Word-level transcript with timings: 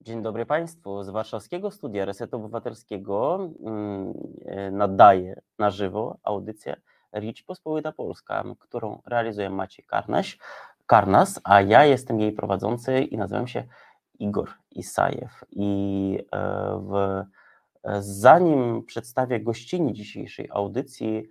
Dzień 0.00 0.22
dobry 0.22 0.46
Państwu. 0.46 1.02
Z 1.02 1.10
warszawskiego 1.10 1.70
studia 1.70 2.04
Resetu 2.04 2.36
Obywatelskiego 2.36 3.38
mm, 3.64 4.12
e, 4.44 4.70
nadaje 4.70 5.40
na 5.58 5.70
żywo 5.70 6.18
audycję 6.22 6.76
Ricz 7.14 7.44
Pospolita 7.44 7.92
Polska, 7.92 8.44
którą 8.58 9.02
realizuje 9.06 9.50
Maciej 9.50 9.84
Karnaś, 9.84 10.38
Karnas, 10.86 11.40
a 11.44 11.60
ja 11.60 11.84
jestem 11.84 12.20
jej 12.20 12.32
prowadzący 12.32 13.00
i 13.00 13.16
nazywam 13.16 13.46
się 13.46 13.64
Igor 14.18 14.50
Isajew. 14.70 15.44
I 15.50 16.18
e, 16.32 16.38
w, 16.82 16.94
e, 17.84 18.02
zanim 18.02 18.84
przedstawię 18.84 19.40
gościni 19.40 19.92
dzisiejszej 19.92 20.48
audycji, 20.52 21.28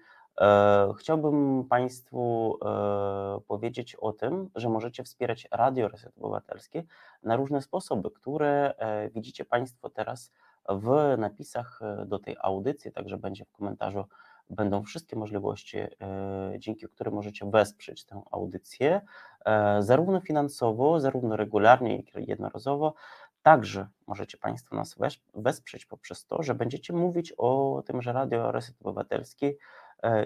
chciałbym 0.97 1.63
Państwu 1.63 2.57
e, 2.65 3.41
powiedzieć 3.47 3.95
o 3.95 4.13
tym, 4.13 4.49
że 4.55 4.69
możecie 4.69 5.03
wspierać 5.03 5.47
Radio 5.51 5.87
Reset 5.87 6.17
Obywatelskie 6.17 6.83
na 7.23 7.35
różne 7.35 7.61
sposoby, 7.61 8.11
które 8.11 8.73
e, 8.77 9.09
widzicie 9.09 9.45
Państwo 9.45 9.89
teraz 9.89 10.31
w 10.69 11.15
napisach 11.17 11.79
do 12.05 12.19
tej 12.19 12.37
audycji, 12.41 12.91
także 12.91 13.17
będzie 13.17 13.45
w 13.45 13.51
komentarzu 13.51 14.05
będą 14.49 14.83
wszystkie 14.83 15.15
możliwości, 15.15 15.77
dzięki 16.57 16.87
którym 16.87 17.13
możecie 17.13 17.45
wesprzeć 17.45 18.05
tę 18.05 18.21
audycję, 18.31 19.01
zarówno 19.79 20.21
finansowo, 20.21 20.99
zarówno 20.99 21.35
regularnie, 21.35 21.97
jak 21.97 22.15
i 22.15 22.29
jednorazowo. 22.29 22.93
Także 23.41 23.87
możecie 24.07 24.37
Państwo 24.37 24.75
nas 24.75 24.95
wesprzeć 25.33 25.85
poprzez 25.85 26.25
to, 26.25 26.43
że 26.43 26.55
będziecie 26.55 26.93
mówić 26.93 27.33
o 27.37 27.83
tym, 27.85 28.01
że 28.01 28.13
Radio 28.13 28.51
Reset 28.51 28.75
Obywatelski 28.81 29.45
E, 29.45 29.53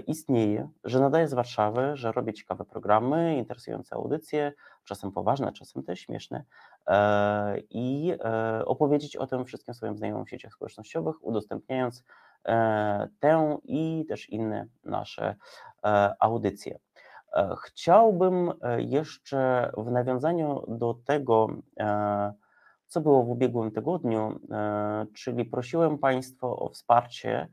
istnieje, 0.07 0.69
że 0.83 0.99
nadaje 0.99 1.27
z 1.27 1.33
Warszawy, 1.33 1.91
że 1.93 2.11
robi 2.11 2.33
ciekawe 2.33 2.65
programy, 2.65 3.35
interesujące 3.35 3.95
audycje, 3.95 4.53
czasem 4.83 5.11
poważne, 5.11 5.51
czasem 5.51 5.83
też 5.83 5.99
śmieszne 5.99 6.43
e, 6.87 7.59
i 7.69 8.13
e, 8.23 8.65
opowiedzieć 8.65 9.15
o 9.15 9.27
tym 9.27 9.45
wszystkim 9.45 9.73
swoim 9.73 9.97
znajomym 9.97 10.25
w 10.25 10.29
sieciach 10.29 10.53
społecznościowych, 10.53 11.25
udostępniając 11.25 12.03
tę 13.19 13.57
i 13.63 14.05
też 14.09 14.29
inne 14.29 14.67
nasze 14.83 15.35
audycje. 16.19 16.79
Chciałbym 17.65 18.53
jeszcze 18.77 19.71
w 19.77 19.91
nawiązaniu 19.91 20.63
do 20.67 20.93
tego, 21.05 21.47
co 22.87 23.01
było 23.01 23.23
w 23.23 23.29
ubiegłym 23.29 23.71
tygodniu, 23.71 24.39
czyli 25.13 25.45
prosiłem 25.45 25.97
Państwa 25.97 26.47
o 26.47 26.69
wsparcie 26.69 27.47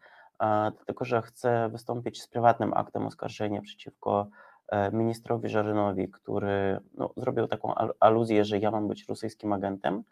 dlatego 0.77 1.05
że 1.05 1.23
chcę 1.23 1.69
wystąpić 1.69 2.23
z 2.23 2.29
prywatnym 2.29 2.75
aktem 2.75 3.06
oskarżenia 3.06 3.62
przeciwko 3.62 4.29
e, 4.69 4.93
ministrowi 4.93 5.48
Żarynowi, 5.48 6.11
który 6.11 6.81
no, 6.95 7.11
zrobił 7.17 7.47
taką 7.47 7.75
aluzję, 8.01 8.45
że 8.45 8.59
ja 8.59 8.70
mam 8.70 8.89
być 8.89 9.09
rosyjskim 9.09 9.53
agentem. 9.53 10.03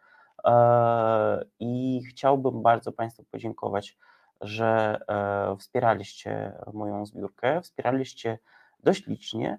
E, 0.44 1.44
I 1.60 2.02
chciałbym 2.10 2.62
bardzo 2.62 2.92
Państwu 2.92 3.24
podziękować, 3.24 3.98
że 4.40 5.00
e, 5.08 5.56
wspieraliście 5.56 6.52
moją 6.72 7.06
zbiórkę, 7.06 7.62
wspieraliście 7.62 8.38
dość 8.82 9.06
licznie 9.06 9.58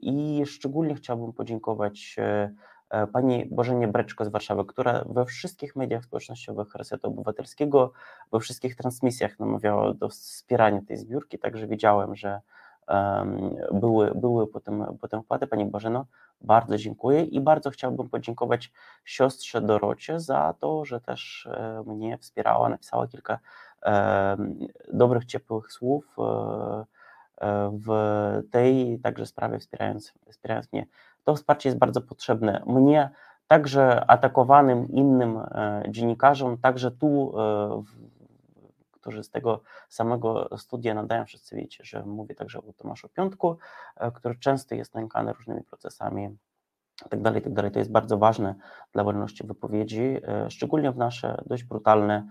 i 0.00 0.42
szczególnie 0.46 0.94
chciałbym 0.94 1.32
podziękować 1.32 2.16
pani 3.12 3.46
Bożenie 3.46 3.88
Breczko 3.88 4.24
z 4.24 4.28
Warszawy, 4.28 4.64
która 4.64 5.04
we 5.06 5.24
wszystkich 5.24 5.76
mediach 5.76 6.04
społecznościowych 6.04 6.74
Resetu 6.74 7.08
Obywatelskiego, 7.08 7.92
we 8.32 8.40
wszystkich 8.40 8.76
transmisjach 8.76 9.38
namawiała 9.38 9.94
do 9.94 10.08
wspierania 10.08 10.80
tej 10.82 10.96
zbiórki, 10.96 11.38
także 11.38 11.66
wiedziałem, 11.66 12.16
że 12.16 12.40
um, 12.88 13.56
były, 13.72 14.12
były 14.14 14.46
potem, 14.46 14.84
potem 15.00 15.22
wpłaty. 15.22 15.46
Pani 15.46 15.64
Bożeno, 15.64 16.06
bardzo 16.40 16.76
dziękuję 16.76 17.22
i 17.22 17.40
bardzo 17.40 17.70
chciałbym 17.70 18.08
podziękować 18.08 18.72
siostrze 19.04 19.60
Dorocie 19.60 20.20
za 20.20 20.54
to, 20.60 20.84
że 20.84 21.00
też 21.00 21.48
e, 21.52 21.82
mnie 21.86 22.18
wspierała, 22.18 22.68
napisała 22.68 23.06
kilka 23.06 23.38
e, 23.82 24.36
dobrych, 24.92 25.24
ciepłych 25.24 25.72
słów 25.72 26.16
e, 26.18 26.22
e, 27.40 27.78
w 27.86 27.92
tej 28.50 29.00
także 29.02 29.26
sprawie, 29.26 29.58
wspierając, 29.58 30.14
wspierając 30.30 30.72
mnie 30.72 30.86
to 31.24 31.34
wsparcie 31.34 31.68
jest 31.68 31.78
bardzo 31.78 32.00
potrzebne. 32.00 32.62
Mnie, 32.66 33.10
także 33.50 34.10
atakowanym 34.10 34.88
innym 34.88 35.38
e, 35.38 35.82
dziennikarzom, 35.88 36.58
także 36.58 36.90
tu, 36.90 37.32
e, 37.40 37.82
którzy 38.90 39.24
z 39.24 39.30
tego 39.30 39.60
samego 39.88 40.48
studia 40.58 40.94
nadają, 40.94 41.24
wszyscy 41.24 41.56
wiecie, 41.56 41.84
że 41.84 42.02
mówię 42.02 42.34
także 42.34 42.58
o 42.58 42.72
Tomaszu 42.72 43.08
Piątku, 43.08 43.56
e, 43.96 44.12
który 44.12 44.34
często 44.34 44.74
jest 44.74 44.94
nękany 44.94 45.32
różnymi 45.32 45.62
procesami 45.62 46.36
tak 47.10 47.22
dalej, 47.22 47.42
tak 47.42 47.52
dalej. 47.52 47.70
To 47.70 47.78
jest 47.78 47.90
bardzo 47.90 48.18
ważne 48.18 48.54
dla 48.92 49.04
wolności 49.04 49.46
wypowiedzi, 49.46 50.16
szczególnie 50.48 50.92
w 50.92 50.96
nasze 50.96 51.42
dość 51.46 51.64
brutalne 51.64 52.26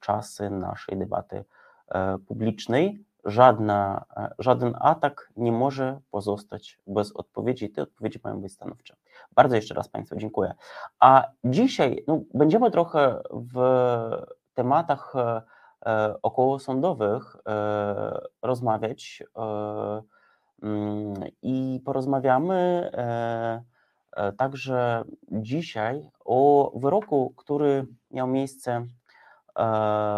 czasy 0.00 0.50
naszej 0.50 0.98
debaty 0.98 1.44
publicznej 2.26 3.04
żadna, 3.24 4.04
e, 4.16 4.34
żaden 4.38 4.74
atak 4.80 5.30
nie 5.36 5.52
może 5.52 6.00
pozostać 6.10 6.78
bez 6.86 7.12
odpowiedzi. 7.12 7.70
Te 7.70 7.82
odpowiedzi 7.82 8.20
mają 8.24 8.40
być 8.40 8.52
stanowcze. 8.52 8.96
Bardzo 9.34 9.56
jeszcze 9.56 9.74
raz 9.74 9.88
Państwu 9.88 10.16
dziękuję. 10.16 10.54
A 11.00 11.28
dzisiaj 11.44 12.04
no, 12.06 12.20
będziemy 12.34 12.70
trochę 12.70 13.22
w 13.30 13.58
tematach 14.54 15.16
e, 15.16 15.42
e 15.86 16.14
okołosądowych 16.22 17.36
e, 17.48 18.20
rozmawiać 18.42 19.22
e, 19.36 20.02
mm, 20.62 21.14
i 21.42 21.80
porozmawiamy 21.84 22.90
e, 22.94 23.62
także 24.32 25.04
dzisiaj 25.28 26.10
o 26.24 26.72
wyroku, 26.76 27.34
który 27.36 27.86
miał 28.10 28.26
miejsce 28.26 28.86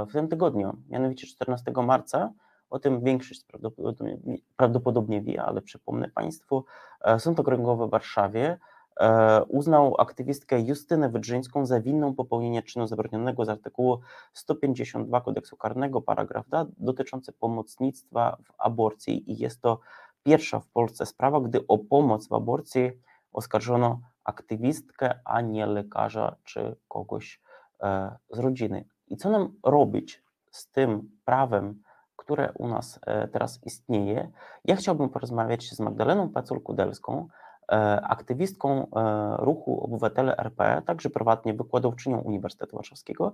w 0.09 0.13
tym 0.13 0.29
tygodniu, 0.29 0.77
mianowicie 0.89 1.27
14 1.27 1.73
marca 1.83 2.33
o 2.71 2.79
tym 2.79 3.01
większość 3.01 3.45
prawdopodobnie, 3.45 4.19
prawdopodobnie 4.57 5.23
wie, 5.23 5.43
ale 5.43 5.63
przypomnę 5.63 6.09
Państwu, 6.09 6.65
e, 7.01 7.21
Sąd 7.21 7.41
Okręgowy 7.41 7.87
w 7.87 7.91
Warszawie 7.91 8.59
e, 9.01 9.45
uznał 9.45 9.95
aktywistkę 9.99 10.61
Justynę 10.61 11.09
Wydrzyńską 11.09 11.67
za 11.67 11.81
winną 11.81 12.15
popełnienia 12.15 12.63
czynu 12.63 12.87
zabronionego 12.87 13.45
z 13.45 13.49
artykułu 13.49 14.01
152 14.33 15.21
kodeksu 15.21 15.57
karnego, 15.57 16.03
paragraf 16.03 16.47
2, 16.49 16.67
dotyczący 16.79 17.33
pomocnictwa 17.33 18.37
w 18.45 18.53
aborcji 18.59 19.33
i 19.33 19.39
jest 19.39 19.61
to 19.63 19.81
pierwsza 20.23 20.61
w 20.61 20.69
Polsce 20.69 21.07
sprawa, 21.07 21.41
gdy 21.41 21.67
o 21.67 21.79
pomoc 21.79 22.29
w 22.29 22.33
aborcji 22.33 22.91
oskarżono 23.33 24.01
aktywistkę, 24.25 25.21
a 25.25 25.41
nie 25.41 25.67
lekarza 25.67 26.37
czy 26.45 26.77
kogoś 26.89 27.41
e, 27.81 28.17
z 28.31 28.39
rodziny. 28.39 28.85
I 29.09 29.17
co 29.17 29.31
nam 29.31 29.53
robić 29.63 30.25
z 30.51 30.71
tym 30.71 31.11
prawem 31.25 31.83
które 32.27 32.53
u 32.53 32.69
nas 32.69 33.01
e, 33.07 33.29
teraz 33.29 33.61
istnieje. 33.65 34.31
Ja 34.65 34.77
chciałbym 34.77 35.09
porozmawiać 35.09 35.71
z 35.71 35.81
Magdaleną 35.81 36.29
Pacul-Kudelską, 36.29 37.27
e, 37.73 38.01
aktywistką 38.01 38.87
e, 38.87 39.37
ruchu 39.39 39.85
Obywatele 39.85 40.37
RP, 40.37 40.83
także 40.87 41.11
prywatnie 41.11 41.55
wykładowczynią 41.55 42.19
Uniwersytetu 42.19 42.77
Warszawskiego. 42.77 43.33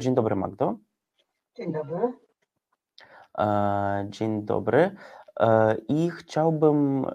Dzień 0.00 0.14
dobry, 0.14 0.36
Magdo. 0.36 0.74
Dzień 1.56 1.72
dobry. 1.72 2.12
Dzień 4.08 4.42
dobry. 4.42 4.96
I 5.88 6.10
chciałbym 6.10 7.06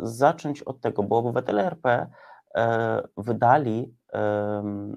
zacząć 0.00 0.62
od 0.62 0.80
tego, 0.80 1.02
bo 1.02 1.18
Obywatele 1.18 1.66
RP 1.66 2.06
wydali 3.16 3.94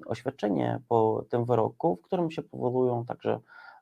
oświadczenie 0.05 0.79
po 0.89 1.25
tym 1.29 1.45
wyroku, 1.45 1.95
w 1.95 2.01
którym 2.01 2.31
się 2.31 2.41
powołują 2.43 3.05
także 3.05 3.39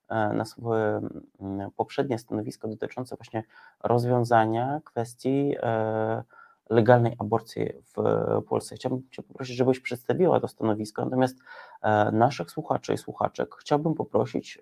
na 0.10 0.46
swoje 0.46 1.02
mm, 1.40 1.72
poprzednie 1.76 2.20
stanowisko 2.20 2.68
dotyczące 2.68 3.16
właśnie 3.16 3.44
rozwiązania 3.84 4.82
kwestii 4.86 5.56
e, 5.62 6.24
legalnej 6.70 7.16
aborcji 7.20 7.70
w 7.96 8.42
Polsce. 8.50 8.76
Chciałbym 8.76 9.10
Cię 9.12 9.24
poprosić, 9.24 9.56
żebyś 9.56 9.80
przedstawiła 9.80 10.40
to 10.40 10.48
stanowisko, 10.48 11.06
natomiast 11.06 11.38
e, 11.82 12.12
naszych 12.12 12.52
słuchaczy 12.52 12.94
i 12.94 12.98
słuchaczek 12.98 13.56
chciałbym 13.56 13.94
poprosić 13.94 14.60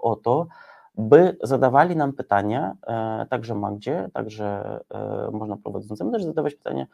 o 0.00 0.16
to, 0.16 0.46
by 0.94 1.36
zadawali 1.42 1.96
nam 1.96 2.12
pytania, 2.12 2.76
także 3.30 3.54
Magdzie, 3.54 4.10
także 4.12 4.80
można 5.32 5.56
prowadzącym 5.56 6.12
też 6.12 6.24
zadawać 6.24 6.54
pytania, 6.54 6.86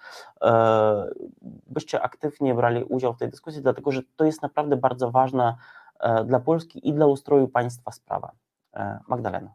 byście 1.67 2.03
aktywnie 2.03 2.55
brali 2.55 2.85
udział 2.85 3.15
w 3.15 3.19
tej 3.19 3.29
dyskusji, 3.29 3.63
dlatego 3.63 3.93
że 3.93 4.03
to 4.17 4.25
jest 4.25 4.43
naprawdę 4.43 4.77
bardzo 4.77 5.11
ważna 5.11 5.57
E, 5.57 5.78
dla 6.25 6.41
Polski 6.41 6.89
i 6.89 6.93
dla 6.93 7.07
ustroju 7.07 7.49
państwa 7.49 7.93
sprawa. 7.93 8.33
E, 8.75 8.99
Magdalena. 9.09 9.55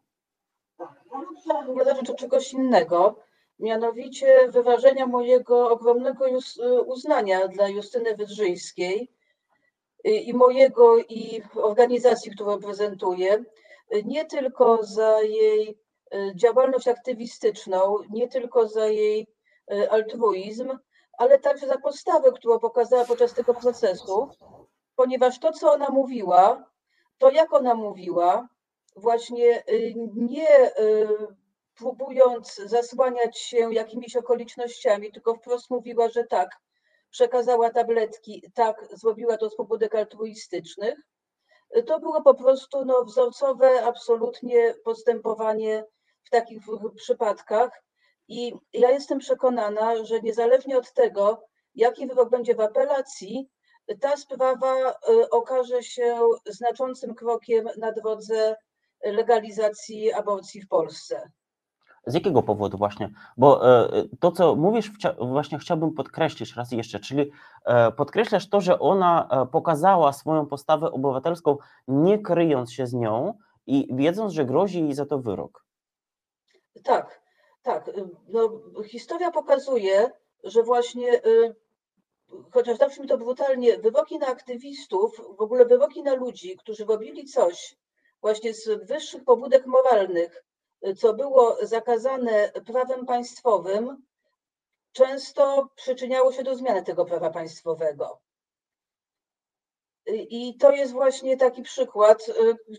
Nie 1.76 1.84
zacząć 1.86 2.10
od 2.10 2.18
czegoś 2.18 2.54
innego, 2.54 3.16
mianowicie 3.60 4.52
wyważenia 4.52 5.08
mojego 5.08 5.72
ogromnego 5.72 6.26
uznania 6.86 7.48
dla 7.48 7.68
Justyny 7.68 8.16
Wydrzyjskiej 8.16 9.12
i 10.04 10.34
mojego 10.34 10.98
i 10.98 11.42
organizacji, 11.56 12.32
którą 12.32 12.60
prezentuję, 12.60 13.44
nie 14.06 14.26
tylko 14.26 14.84
za 14.84 15.22
jej 15.22 15.80
e, 16.12 16.36
działalność 16.36 16.88
aktywistyczną, 16.88 17.98
nie 18.10 18.28
tylko 18.28 18.68
za 18.68 18.88
jej 18.88 19.28
altruizm, 19.90 20.78
ale 21.18 21.40
także 21.40 21.68
za 21.68 21.78
postawę, 21.78 22.32
którą 22.32 22.60
pokazała 22.60 23.06
podczas 23.06 23.34
tego 23.34 23.54
procesu, 23.54 24.30
ponieważ 24.96 25.40
to, 25.40 25.52
co 25.52 25.74
ona 25.74 25.90
mówiła, 25.90 26.72
to 27.18 27.32
jak 27.32 27.54
ona 27.54 27.76
mówiła, 27.76 28.48
właśnie 28.96 29.64
y, 29.70 29.94
nie 30.16 30.80
y, 30.80 31.08
próbując 31.76 32.56
zasłaniać 32.56 33.40
się 33.40 33.74
jakimiś 33.74 34.16
okolicznościami, 34.16 35.12
tylko 35.12 35.36
wprost 35.36 35.70
mówiła, 35.70 36.10
że 36.10 36.24
tak, 36.24 36.50
przekazała 37.10 37.70
tabletki, 37.70 38.44
tak, 38.54 38.88
zrobiła 38.92 39.38
to 39.38 39.50
z 39.50 39.56
pobudek 39.56 39.96
altruistycznych, 39.96 41.00
to 41.86 42.00
było 42.00 42.22
po 42.22 42.34
prostu 42.34 42.86
no, 42.86 43.04
wzorcowe 43.04 43.86
absolutnie 43.86 44.74
postępowanie 44.84 45.86
w 46.24 46.30
takich 46.30 46.62
przypadkach. 46.96 47.84
I 48.28 48.54
ja 48.74 48.92
jestem 48.92 49.20
przekonana, 49.20 50.06
że 50.06 50.20
niezależnie 50.20 50.78
od 50.78 50.94
tego, 50.94 51.44
jaki 51.76 52.08
wyrok 52.08 52.30
będzie 52.30 52.56
w 52.56 52.62
apelacji, 52.62 53.50
ta 54.00 54.18
sprawa 54.18 54.92
y, 54.92 55.30
okaże 55.30 55.84
się 55.84 56.20
znaczącym 56.46 57.16
krokiem 57.16 57.70
na 57.78 57.92
drodze 57.92 58.56
legalizacji 59.04 60.14
aborcji 60.14 60.62
w 60.62 60.68
Polsce. 60.68 61.32
Z 62.06 62.14
jakiego 62.14 62.44
powodu 62.44 62.78
właśnie? 62.78 63.10
Bo 63.38 63.80
e, 63.86 64.04
to, 64.20 64.32
co 64.32 64.56
mówisz, 64.56 64.92
właśnie 65.20 65.60
chciałbym 65.60 65.94
podkreślić 65.94 66.56
raz 66.56 66.72
jeszcze, 66.72 67.00
czyli 67.00 67.32
e, 67.66 67.92
podkreślasz 67.92 68.50
to, 68.50 68.62
że 68.62 68.80
ona 68.80 69.28
e, 69.32 69.46
pokazała 69.46 70.14
swoją 70.14 70.46
postawę 70.46 70.92
obywatelską, 70.92 71.58
nie 71.88 72.20
kryjąc 72.20 72.74
się 72.74 72.88
z 72.88 72.94
nią 72.94 73.38
i 73.68 73.88
wiedząc, 73.96 74.34
że 74.34 74.46
grozi 74.46 74.82
jej 74.82 74.94
za 74.94 75.06
to 75.06 75.20
wyrok. 75.20 75.66
Tak, 76.84 77.22
tak. 77.62 77.92
No, 78.30 78.62
historia 78.86 79.32
pokazuje, 79.32 80.10
że 80.44 80.64
właśnie, 80.64 81.22
chociaż 82.52 82.78
zawsze 82.78 83.02
mi 83.02 83.08
to 83.08 83.18
brutalnie, 83.18 83.78
wyroki 83.78 84.20
na 84.20 84.28
aktywistów, 84.28 85.22
w 85.38 85.42
ogóle 85.42 85.66
wyroki 85.66 86.04
na 86.04 86.14
ludzi, 86.14 86.58
którzy 86.58 86.86
robili 86.86 87.26
coś 87.26 87.76
właśnie 88.22 88.54
z 88.54 88.88
wyższych 88.88 89.24
pobudek 89.24 89.66
moralnych, 89.66 90.44
co 90.98 91.14
było 91.14 91.58
zakazane 91.62 92.52
prawem 92.66 93.06
państwowym, 93.06 94.04
często 94.92 95.70
przyczyniało 95.76 96.32
się 96.32 96.44
do 96.44 96.56
zmiany 96.56 96.84
tego 96.84 97.06
prawa 97.06 97.30
państwowego. 97.30 98.22
I 100.08 100.58
to 100.58 100.72
jest 100.72 100.92
właśnie 100.92 101.38
taki 101.38 101.62
przykład. 101.62 102.32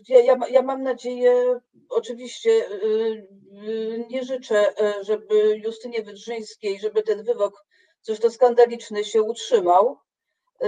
Ja, 0.07 0.37
ja, 0.49 0.61
mam 0.61 0.83
nadzieję, 0.83 1.59
oczywiście 1.89 2.49
y, 2.71 3.27
y, 3.67 4.05
nie 4.09 4.23
życzę, 4.23 4.73
żeby 5.01 5.57
Justynie 5.63 6.03
Wydrzyńskiej, 6.03 6.79
żeby 6.79 7.03
ten 7.03 7.23
wyrok, 7.23 7.64
zresztą 8.05 8.29
skandaliczny, 8.29 9.03
się 9.03 9.23
utrzymał. 9.23 9.97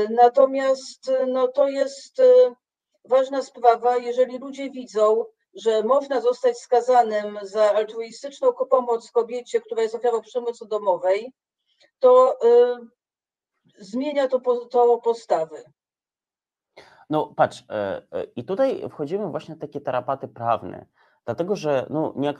Natomiast 0.09 1.11
no, 1.27 1.47
to 1.47 1.67
jest 1.67 2.19
y, 2.19 2.53
ważna 3.05 3.41
sprawa, 3.41 3.97
jeżeli 3.97 4.39
ludzie 4.39 4.71
widzą, 4.71 5.25
że 5.53 5.83
można 5.83 6.21
zostać 6.21 6.57
skazanym 6.57 7.39
za 7.41 7.73
altruistyczną 7.73 8.53
pomoc 8.53 9.11
kobiecie, 9.11 9.61
która 9.61 9.81
jest 9.81 9.95
ofiarą 9.95 10.21
przemocy 10.21 10.65
domowej, 10.67 11.33
to 11.99 12.37
y, 12.43 12.87
zmienia 13.77 14.27
to, 14.27 14.65
to 14.65 14.97
postawy. 14.97 15.63
No 17.09 17.33
patrz, 17.35 17.59
y, 17.61 18.17
y, 18.17 18.31
i 18.35 18.45
tutaj 18.45 18.89
wchodzimy 18.89 19.27
właśnie 19.27 19.55
w 19.55 19.59
takie 19.59 19.81
tarapaty 19.81 20.27
prawne, 20.27 20.85
dlatego 21.27 21.55
że 21.55 21.87
no, 21.89 22.13
nie, 22.15 22.33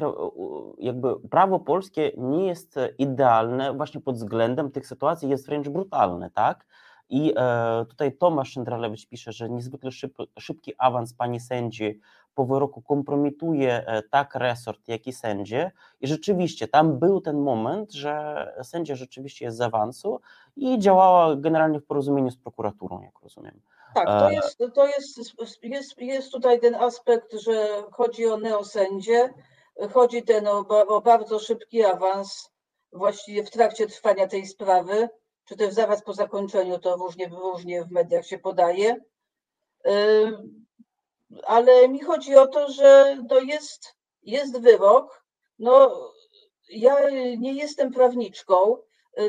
jakby 0.79 1.19
prawo 1.19 1.59
polskie 1.59 2.11
nie 2.17 2.47
jest 2.47 2.75
idealne 2.97 3.73
właśnie 3.73 4.01
pod 4.01 4.15
względem 4.15 4.71
tych 4.71 4.87
sytuacji, 4.87 5.29
jest 5.29 5.45
wręcz 5.45 5.69
brutalne, 5.69 6.31
tak? 6.31 6.65
I 7.09 7.33
e, 7.37 7.85
tutaj 7.89 8.17
Tomasz 8.17 8.51
Szyndralewicz 8.51 9.07
pisze, 9.07 9.31
że 9.31 9.49
niezwykle 9.49 9.91
szyb, 9.91 10.17
szybki 10.39 10.73
awans 10.77 11.13
pani 11.13 11.39
sędzi 11.39 11.99
po 12.35 12.45
wyroku 12.45 12.81
kompromituje 12.81 13.87
e, 13.87 14.03
tak 14.03 14.35
resort, 14.35 14.87
jak 14.87 15.07
i 15.07 15.13
sędzie. 15.13 15.71
I 16.01 16.07
rzeczywiście 16.07 16.67
tam 16.67 16.99
był 16.99 17.21
ten 17.21 17.37
moment, 17.37 17.93
że 17.93 18.45
sędzia 18.63 18.95
rzeczywiście 18.95 19.45
jest 19.45 19.57
z 19.57 19.61
awansu 19.61 20.21
i 20.55 20.79
działała 20.79 21.35
generalnie 21.35 21.79
w 21.79 21.85
porozumieniu 21.85 22.31
z 22.31 22.37
prokuraturą, 22.37 23.01
jak 23.01 23.19
rozumiem. 23.23 23.59
Tak, 24.05 24.07
to, 24.07 24.29
jest, 24.31 24.57
to 24.75 24.87
jest, 24.87 25.17
jest, 25.63 25.97
jest 25.97 26.31
tutaj 26.31 26.59
ten 26.59 26.75
aspekt, 26.75 27.33
że 27.33 27.83
chodzi 27.91 28.27
o 28.27 28.37
neosędzie, 28.37 29.33
chodzi 29.93 30.23
ten 30.23 30.47
o, 30.47 30.67
o 30.67 31.01
bardzo 31.01 31.39
szybki 31.39 31.83
awans 31.83 32.49
właściwie 32.91 33.43
w 33.43 33.51
trakcie 33.51 33.87
trwania 33.87 34.27
tej 34.27 34.45
sprawy 34.45 35.09
czy 35.47 35.57
też 35.57 35.73
zaraz 35.73 36.03
po 36.03 36.13
zakończeniu, 36.13 36.79
to 36.79 36.95
różnie, 36.95 37.27
różnie 37.27 37.83
w 37.83 37.91
mediach 37.91 38.25
się 38.25 38.39
podaje. 38.39 38.95
Ale 41.43 41.89
mi 41.89 41.99
chodzi 41.99 42.35
o 42.35 42.47
to, 42.47 42.71
że 42.71 43.17
to 43.29 43.39
jest, 43.39 43.95
jest 44.21 44.61
wyrok. 44.61 45.23
No, 45.59 46.01
ja 46.69 47.09
nie 47.37 47.53
jestem 47.53 47.91
prawniczką. 47.91 48.77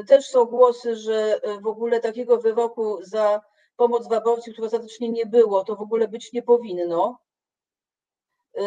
Też 0.07 0.27
są 0.27 0.45
głosy, 0.45 0.97
że 0.97 1.41
w 1.61 1.67
ogóle 1.67 2.01
takiego 2.01 2.39
wyroku 2.39 2.99
za 3.03 3.41
pomoc 3.79 4.09
w 4.09 4.13
aborcji, 4.13 4.53
która 4.53 4.67
ostatecznie 4.67 5.09
nie 5.09 5.27
było, 5.27 5.65
to 5.65 5.77
w 5.77 5.81
ogóle 5.81 6.09
być 6.09 6.33
nie 6.33 6.43
powinno. 6.43 7.19
Yy, 8.55 8.63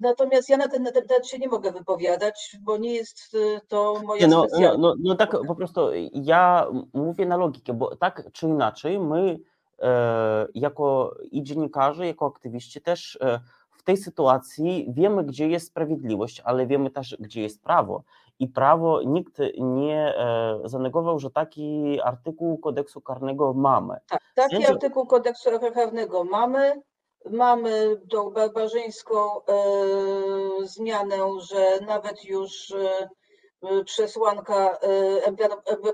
natomiast 0.00 0.48
ja 0.48 0.56
na 0.56 0.68
ten, 0.68 0.82
na 0.82 0.92
ten 0.92 1.06
temat 1.06 1.26
się 1.26 1.38
nie 1.38 1.48
mogę 1.48 1.72
wypowiadać, 1.72 2.56
bo 2.60 2.76
nie 2.76 2.94
jest 2.94 3.34
y, 3.34 3.60
to 3.68 4.00
moja 4.04 4.28
no, 4.28 4.40
specjalność. 4.40 4.82
No, 4.82 4.88
no, 4.88 4.94
no 5.04 5.14
tak 5.14 5.36
po 5.46 5.54
prostu 5.54 5.80
ja 6.12 6.66
mówię 6.92 7.26
na 7.26 7.36
logikę, 7.36 7.72
bo 7.74 7.96
tak 7.96 8.28
czy 8.32 8.46
inaczej 8.46 9.00
my 9.00 9.38
e, 9.78 10.46
jako 10.54 11.16
i 11.30 11.42
dziennikarze, 11.42 12.06
jako 12.06 12.26
aktywiści 12.26 12.80
też 12.80 13.18
e, 13.20 13.40
w 13.70 13.82
tej 13.82 13.96
sytuacji 13.96 14.86
wiemy, 14.88 15.24
gdzie 15.24 15.48
jest 15.48 15.66
sprawiedliwość, 15.66 16.40
ale 16.40 16.66
wiemy 16.66 16.90
też, 16.90 17.16
gdzie 17.20 17.42
jest 17.42 17.62
prawo. 17.62 18.02
I 18.38 18.48
prawo 18.48 19.02
nikt 19.02 19.38
nie 19.58 20.14
e, 20.16 20.58
zanegował, 20.64 21.18
że 21.18 21.30
taki 21.30 22.00
artykuł 22.04 22.58
kodeksu 22.58 23.00
karnego 23.00 23.54
mamy. 23.54 23.94
Tak, 24.08 24.22
taki 24.34 24.56
Sędzio... 24.56 24.72
artykuł 24.72 25.06
kodeksu 25.06 25.50
karnego 25.74 26.24
mamy. 26.24 26.82
Mamy 27.30 28.00
tą 28.10 28.30
barbarzyńską 28.30 29.44
e, 29.44 29.52
zmianę, 30.62 31.16
że 31.40 31.80
nawet 31.86 32.24
już 32.24 32.70
e, 32.70 33.08
przesłanka 33.84 34.78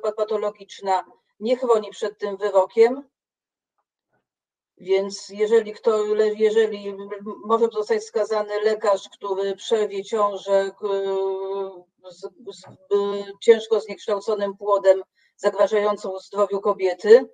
e, 0.05 0.13
patologiczna 0.17 1.05
nie 1.41 1.57
chroni 1.57 1.91
przed 1.91 2.19
tym 2.19 2.37
wyrokiem. 2.37 3.09
Więc 4.79 5.29
jeżeli 5.29 5.73
kto, 5.73 6.05
jeżeli 6.37 6.97
może 7.45 7.69
zostać 7.73 8.05
skazany 8.05 8.61
lekarz, 8.61 9.09
który 9.09 9.57
przerwie 9.57 10.05
ciążę 10.05 10.71
z, 12.11 12.21
z, 12.21 12.29
z 12.53 12.65
ciężko 13.41 13.81
zniekształconym 13.81 14.57
płodem 14.57 15.03
zagrażającą 15.37 16.19
zdrowiu 16.19 16.61
kobiety, 16.61 17.29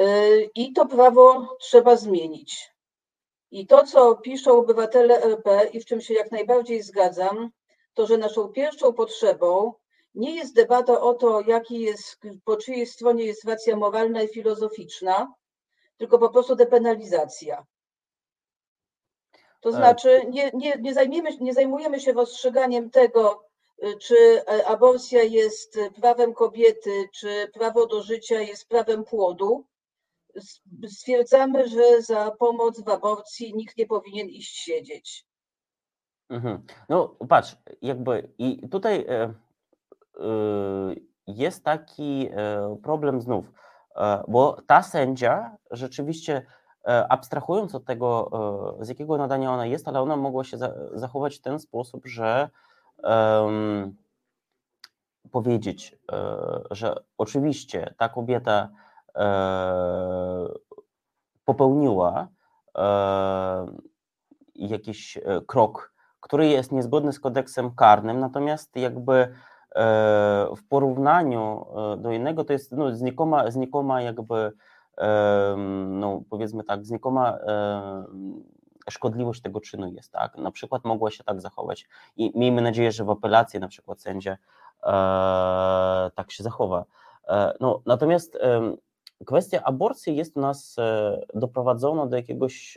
Y, 0.00 0.50
I 0.54 0.72
to 0.72 0.86
prawo 0.86 1.56
trzeba 1.60 1.96
zmienić. 1.96 2.72
I 3.50 3.66
to, 3.66 3.86
co 3.86 4.16
piszą 4.16 4.58
obywatele 4.58 5.22
RP 5.22 5.68
i 5.72 5.80
w 5.80 5.84
czym 5.84 6.00
się 6.00 6.14
jak 6.14 6.30
najbardziej 6.30 6.82
zgadzam, 6.82 7.50
to 7.94 8.06
że 8.06 8.18
naszą 8.18 8.48
pierwszą 8.48 8.92
potrzebą 8.92 9.72
nie 10.14 10.36
jest 10.36 10.54
debata 10.54 11.00
o 11.00 11.14
to, 11.14 11.40
jaki 11.40 11.80
jest, 11.80 12.20
po 12.44 12.56
czyjej 12.56 12.86
stronie 12.86 13.24
jest 13.24 13.44
racja 13.44 13.76
moralna 13.76 14.22
i 14.22 14.28
filozoficzna, 14.28 15.34
tylko 15.96 16.18
po 16.18 16.28
prostu 16.28 16.56
depenalizacja. 16.56 17.66
To 19.62 19.68
e, 19.68 19.72
znaczy, 19.72 20.20
nie, 20.30 20.50
nie, 20.54 20.74
nie, 20.80 20.94
zajmiemy, 20.94 21.30
nie 21.40 21.54
zajmujemy 21.54 22.00
się 22.00 22.12
rozstrzyganiem 22.12 22.90
tego, 22.90 23.44
y, 23.84 23.96
czy 23.96 24.16
e, 24.16 24.66
aborcja 24.66 25.22
jest 25.22 25.78
prawem 26.00 26.34
kobiety, 26.34 27.08
czy 27.12 27.50
prawo 27.54 27.86
do 27.86 28.02
życia 28.02 28.40
jest 28.40 28.68
prawem 28.68 29.04
płodu, 29.04 29.66
stwierdzamy, 30.88 31.68
że 31.68 32.02
za 32.02 32.30
pomoc 32.30 32.80
w 32.80 32.88
aborcji 32.88 33.54
nikt 33.54 33.76
nie 33.76 33.86
powinien 33.86 34.28
iść 34.28 34.56
siedzieć. 34.56 35.26
Mhm. 36.28 36.62
No 36.88 37.16
patrz, 37.28 37.56
jakby 37.82 38.28
i 38.38 38.68
tutaj 38.68 39.06
e, 39.08 39.22
e, 39.22 39.34
jest 41.26 41.64
taki 41.64 42.30
problem 42.82 43.20
znów, 43.20 43.44
bo 44.28 44.62
ta 44.66 44.82
sędzia 44.82 45.56
rzeczywiście 45.70 46.46
abstrahując 46.84 47.74
od 47.74 47.84
tego, 47.84 48.30
e, 48.80 48.84
z 48.84 48.88
jakiego 48.88 49.18
nadania 49.18 49.52
ona 49.52 49.66
jest, 49.66 49.88
ale 49.88 50.00
ona 50.00 50.16
mogła 50.16 50.44
się 50.44 50.58
za, 50.58 50.72
zachować 50.94 51.36
w 51.36 51.40
ten 51.40 51.58
sposób, 51.58 52.06
że 52.06 52.48
powiedzieć, 55.30 55.98
że 56.70 56.94
oczywiście 57.18 57.94
ta 57.98 58.08
kobieta 58.08 58.68
E, 59.16 60.48
popełniła 61.44 62.28
e, 62.78 63.66
jakiś 64.54 65.16
e, 65.16 65.40
krok, 65.46 65.92
który 66.20 66.46
jest 66.46 66.72
niezgodny 66.72 67.12
z 67.12 67.20
kodeksem 67.20 67.74
karnym, 67.74 68.20
natomiast 68.20 68.76
jakby 68.76 69.34
w 70.56 70.68
porównaniu 70.68 71.66
do 71.98 72.12
innego 72.12 72.44
to 72.44 72.52
jest 72.52 72.72
no, 72.72 72.96
znikoma, 72.96 73.50
znikoma 73.50 74.02
jakby 74.02 74.52
no 75.86 76.22
powiedzmy 76.30 76.64
tak, 76.64 76.84
znikoma 76.86 77.38
szkodliwość 78.90 79.42
tego 79.42 79.60
czynu 79.60 79.86
jest, 79.86 80.12
tak? 80.12 80.38
Na 80.38 80.50
przykład 80.50 80.84
mogła 80.84 81.10
się 81.10 81.24
tak 81.24 81.40
zachować 81.40 81.88
i 82.16 82.38
miejmy 82.38 82.62
nadzieję, 82.62 82.92
że 82.92 83.04
w 83.04 83.10
apelacji 83.10 83.60
na 83.60 83.68
przykład 83.68 84.00
sędzia 84.00 84.36
tak 86.14 86.30
się 86.30 86.44
zachowa. 86.44 86.84
No, 87.60 87.82
natomiast 87.86 88.38
kwestia 89.26 89.62
aborcji 89.64 90.16
jest 90.16 90.36
u 90.36 90.40
nas 90.40 90.76
doprowadzona 91.34 92.06
do 92.06 92.16
jakiegoś 92.16 92.74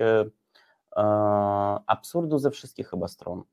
absurdu 1.88 2.38
ze 2.38 2.52
wszystkich 2.52 2.90
chyba 2.90 3.08
stron. 3.08 3.44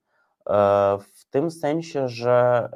W 1.00 1.24
tym 1.30 1.50
sensie, 1.50 2.08
że 2.08 2.68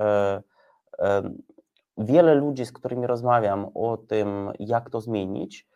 wiele 1.99 2.35
ludzi, 2.35 2.67
z 2.67 2.73
którymi 2.73 3.07
rozmawiam 3.07 3.67
o 3.75 3.97
tym, 3.97 4.53
jak 4.59 4.91
to 4.91 5.01
zmienić, 5.01 5.69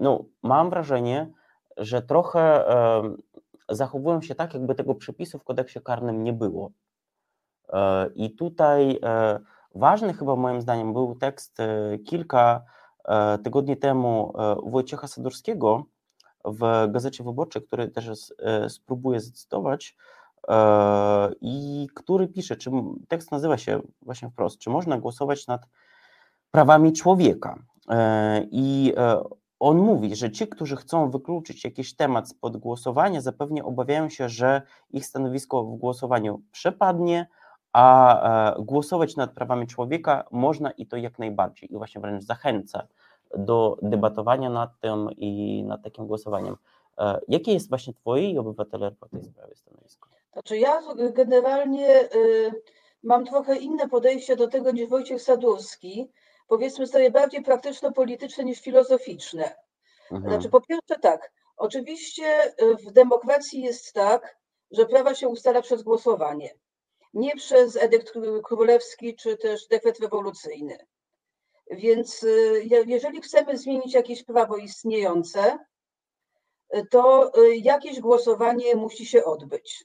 no, 0.00 0.24
mam 0.42 0.70
wrażenie, 0.70 1.30
że 1.76 2.02
trochę 2.02 2.64
zachowują 3.68 4.22
się 4.22 4.34
tak, 4.34 4.54
jakby 4.54 4.74
tego 4.74 4.94
przepisu 4.94 5.38
w 5.38 5.44
kodeksie 5.44 5.80
karnym 5.80 6.24
nie 6.24 6.32
było. 6.32 6.70
E, 7.72 8.10
I 8.14 8.30
tutaj 8.30 8.98
e, 9.02 9.38
ważny 9.74 10.14
chyba 10.14 10.36
moim 10.36 10.60
zdaniem 10.60 10.92
był 10.92 11.14
tekst 11.14 11.60
e, 11.60 11.98
kilka 11.98 12.64
tygodni 13.44 13.76
temu 13.76 14.32
Wojciecha 14.66 15.08
Sadurskiego 15.08 15.84
w 16.44 16.86
Gazecie 16.88 17.24
Wyborczej, 17.24 17.62
który 17.62 17.88
też 17.88 18.10
spróbuję 18.68 19.20
zacytować 19.20 19.96
i 21.40 21.86
który 21.94 22.28
pisze, 22.28 22.56
czy 22.56 22.70
tekst 23.08 23.32
nazywa 23.32 23.58
się 23.58 23.80
właśnie 24.02 24.30
wprost, 24.30 24.58
czy 24.58 24.70
można 24.70 24.98
głosować 24.98 25.46
nad 25.46 25.66
prawami 26.50 26.92
człowieka. 26.92 27.58
I 28.50 28.94
on 29.60 29.76
mówi, 29.78 30.16
że 30.16 30.30
ci, 30.30 30.48
którzy 30.48 30.76
chcą 30.76 31.10
wykluczyć 31.10 31.64
jakiś 31.64 31.96
temat 31.96 32.28
spod 32.28 32.56
głosowania, 32.56 33.20
zapewne 33.20 33.64
obawiają 33.64 34.08
się, 34.08 34.28
że 34.28 34.62
ich 34.90 35.06
stanowisko 35.06 35.64
w 35.64 35.76
głosowaniu 35.76 36.42
przepadnie, 36.52 37.26
a 37.72 38.56
e, 38.56 38.62
głosować 38.62 39.16
nad 39.16 39.32
prawami 39.32 39.66
człowieka 39.66 40.24
można 40.30 40.70
i 40.70 40.86
to 40.86 40.96
jak 40.96 41.18
najbardziej. 41.18 41.72
I 41.72 41.76
właśnie 41.76 42.00
wręcz 42.00 42.24
zachęca 42.24 42.86
do 43.38 43.78
debatowania 43.82 44.50
nad 44.50 44.70
tym 44.80 45.08
i 45.16 45.64
nad 45.64 45.82
takim 45.82 46.06
głosowaniem. 46.06 46.56
E, 46.98 47.20
jakie 47.28 47.52
jest 47.52 47.68
właśnie 47.68 47.94
Twoje 47.94 48.30
i 48.30 48.38
obywatele 48.38 48.90
po 48.90 49.08
tej 49.08 49.24
sprawie 49.24 49.54
stanowisko? 49.54 50.08
Znaczy 50.32 50.58
ja 50.58 50.80
generalnie 51.12 52.00
y, 52.14 52.52
mam 53.02 53.24
trochę 53.24 53.56
inne 53.56 53.88
podejście 53.88 54.36
do 54.36 54.48
tego 54.48 54.70
niż 54.70 54.88
Wojciech 54.88 55.22
Sadurski, 55.22 56.10
powiedzmy 56.46 56.86
sobie, 56.86 57.10
bardziej 57.10 57.42
praktyczno-polityczne 57.42 58.44
niż 58.44 58.60
filozoficzne. 58.60 59.56
Mhm. 60.12 60.32
Znaczy, 60.32 60.48
po 60.48 60.60
pierwsze 60.60 60.98
tak, 61.02 61.32
oczywiście 61.56 62.54
y, 62.62 62.76
w 62.76 62.92
demokracji 62.92 63.62
jest 63.62 63.92
tak, 63.92 64.38
że 64.70 64.86
prawa 64.86 65.14
się 65.14 65.28
ustala 65.28 65.62
przez 65.62 65.82
głosowanie, 65.82 66.54
nie 67.14 67.36
przez 67.36 67.76
edykt 67.76 68.12
królewski 68.44 69.16
czy 69.16 69.36
też 69.36 69.66
dekret 69.66 70.00
rewolucyjny. 70.00 70.78
Więc 71.70 72.22
y, 72.22 72.62
jeżeli 72.86 73.22
chcemy 73.22 73.58
zmienić 73.58 73.94
jakieś 73.94 74.24
prawo 74.24 74.56
istniejące, 74.56 75.58
y, 76.76 76.86
to 76.90 77.32
jakieś 77.62 78.00
głosowanie 78.00 78.76
musi 78.76 79.06
się 79.06 79.24
odbyć. 79.24 79.84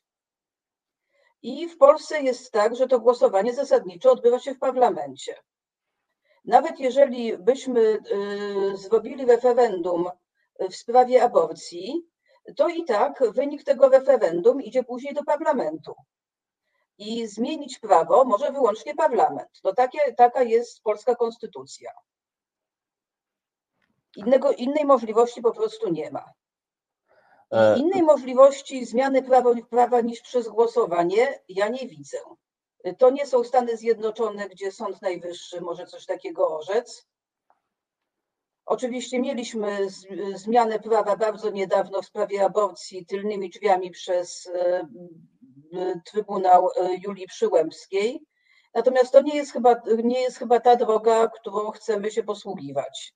I 1.42 1.68
w 1.68 1.78
Polsce 1.78 2.22
jest 2.22 2.52
tak, 2.52 2.76
że 2.76 2.88
to 2.88 3.00
głosowanie 3.00 3.54
zasadniczo 3.54 4.12
odbywa 4.12 4.40
się 4.40 4.54
w 4.54 4.60
parlamencie. 4.60 5.36
Nawet 6.50 6.80
jeżeli 6.80 7.38
byśmy 7.38 7.82
y, 7.82 8.78
zrobili 8.78 9.26
referendum 9.26 10.10
w 10.60 10.76
sprawie 10.76 11.24
aborcji, 11.24 12.08
to 12.56 12.70
i 12.70 12.86
tak 12.86 13.24
wynik 13.34 13.64
tego 13.64 13.90
referendum 13.90 14.62
idzie 14.62 14.84
później 14.84 15.14
do 15.14 15.24
parlamentu. 15.24 15.96
I 16.98 17.28
zmienić 17.28 17.80
prawo 17.80 18.26
może 18.26 18.52
wyłącznie 18.52 18.96
parlament. 18.96 19.50
To 19.62 19.74
takie, 19.74 20.14
taka 20.14 20.44
jest 20.44 20.82
polska 20.82 21.16
konstytucja. 21.16 21.92
Innego, 24.16 24.52
innej 24.52 24.86
możliwości 24.86 25.42
po 25.42 25.52
prostu 25.52 25.90
nie 25.90 26.12
ma. 26.12 26.34
I 27.52 27.56
e, 27.56 27.78
innej 27.78 28.04
możliwości 28.04 28.86
zmiany 28.86 29.24
prawa, 29.24 29.50
prawa 29.70 30.02
niż 30.02 30.22
przez 30.22 30.48
głosowanie 30.48 31.40
ja 31.50 31.68
nie 31.68 31.88
widzę. 31.88 32.18
To 32.98 33.10
nie 33.10 33.26
są 33.26 33.44
Stany 33.44 33.78
Zjednoczone, 33.78 34.50
gdzie 34.50 34.72
Sąd 34.72 35.02
Najwyższy 35.02 35.62
może 35.62 35.86
coś 35.86 36.06
takiego 36.06 36.58
orzec. 36.58 37.08
Oczywiście 38.66 39.20
mieliśmy 39.20 39.88
zmianę 40.36 40.80
prawa 40.80 41.18
bardzo 41.18 41.50
niedawno 41.50 42.02
w 42.02 42.06
sprawie 42.06 42.46
aborcji 42.46 43.06
tylnymi 43.06 43.50
drzwiami 43.50 43.92
przez 43.92 44.52
e, 44.56 44.88
Trybunał 46.06 46.70
e, 46.70 46.96
Julii 46.96 47.28
Przyłębskiej. 47.28 48.26
Natomiast 48.74 49.12
to 49.12 49.22
nie 49.22 49.36
jest 49.36 49.54
chyba, 49.54 49.76
nie 50.04 50.22
jest 50.22 50.38
chyba 50.38 50.60
ta 50.60 50.76
droga, 50.76 51.28
którą 51.28 51.72
chcemy 51.72 52.12
się 52.12 52.24
posługiwać. 52.24 53.14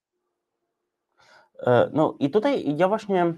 E, 1.60 1.90
no 1.94 2.16
i 2.20 2.30
tutaj 2.32 2.78
ja 2.78 2.88
właśnie 2.88 3.34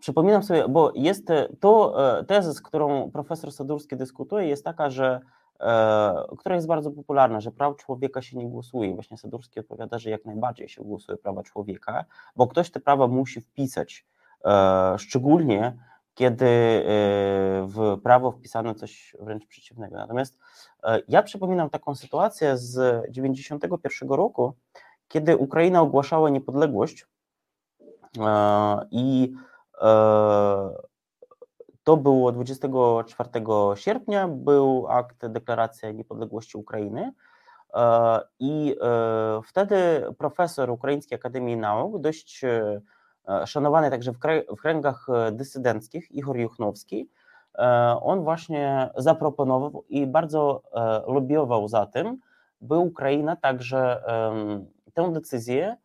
Przypominam 0.00 0.42
sobie, 0.42 0.68
bo 0.68 0.92
jest 0.94 1.30
e, 1.30 1.48
to 1.60 1.94
e, 2.18 2.24
teza, 2.24 2.52
z 2.52 2.60
którą 2.60 3.10
profesor 3.10 3.52
Sadurski 3.52 3.96
dyskutuje, 3.96 4.46
jest 4.46 4.64
taka, 4.64 4.90
że 4.90 5.20
e, 5.60 6.14
która 6.38 6.54
jest 6.54 6.66
bardzo 6.66 6.90
popularna, 6.90 7.40
że 7.40 7.52
praw 7.52 7.76
człowieka 7.76 8.22
się 8.22 8.36
nie 8.36 8.46
głosuje. 8.46 8.94
Właśnie 8.94 9.18
Sadurski 9.18 9.60
odpowiada, 9.60 9.98
że 9.98 10.10
jak 10.10 10.24
najbardziej 10.24 10.68
się 10.68 10.82
głosuje 10.82 11.18
prawa 11.18 11.42
człowieka, 11.42 12.04
bo 12.36 12.46
ktoś 12.46 12.70
te 12.70 12.80
prawa 12.80 13.06
musi 13.06 13.40
wpisać. 13.40 14.06
Szczególnie 14.98 15.76
kiedy 16.14 16.46
w 17.66 17.98
prawo 18.02 18.30
wpisano 18.30 18.74
coś 18.74 19.16
wręcz 19.20 19.46
przeciwnego. 19.46 19.96
Natomiast 19.96 20.38
ja 21.08 21.22
przypominam 21.22 21.70
taką 21.70 21.94
sytuację 21.94 22.56
z 22.56 22.72
1991 23.06 24.08
roku, 24.08 24.54
kiedy 25.08 25.36
Ukraina 25.36 25.80
ogłaszała 25.80 26.30
niepodległość 26.30 27.06
i 28.90 29.34
to 31.84 31.96
było 31.96 32.32
24 32.32 33.28
sierpnia, 33.74 34.28
był 34.28 34.86
akt 34.88 35.26
deklaracji 35.26 35.94
niepodległości 35.94 36.58
Ukrainy. 36.58 37.12
E, 37.74 38.20
I 38.38 38.76
e, 38.80 39.40
wtedy 39.44 40.04
profesor 40.18 40.70
Ukraińskiej 40.70 41.16
Akademii 41.16 41.56
Nauk, 41.56 42.00
dość 42.00 42.44
szanowany 43.46 43.90
także 43.90 44.12
w 44.48 44.56
kręgach 44.60 45.06
dysydenckich, 45.32 46.10
Igor 46.10 46.36
Juchnowski, 46.36 47.10
on 48.00 48.24
właśnie 48.24 48.90
zaproponował 48.96 49.84
i 49.88 50.06
bardzo 50.06 50.62
lobiował 51.06 51.68
za 51.68 51.86
tym, 51.86 52.18
by 52.60 52.78
Ukraina 52.78 53.36
także 53.36 54.02
tę 54.94 55.12
decyzję 55.12 55.76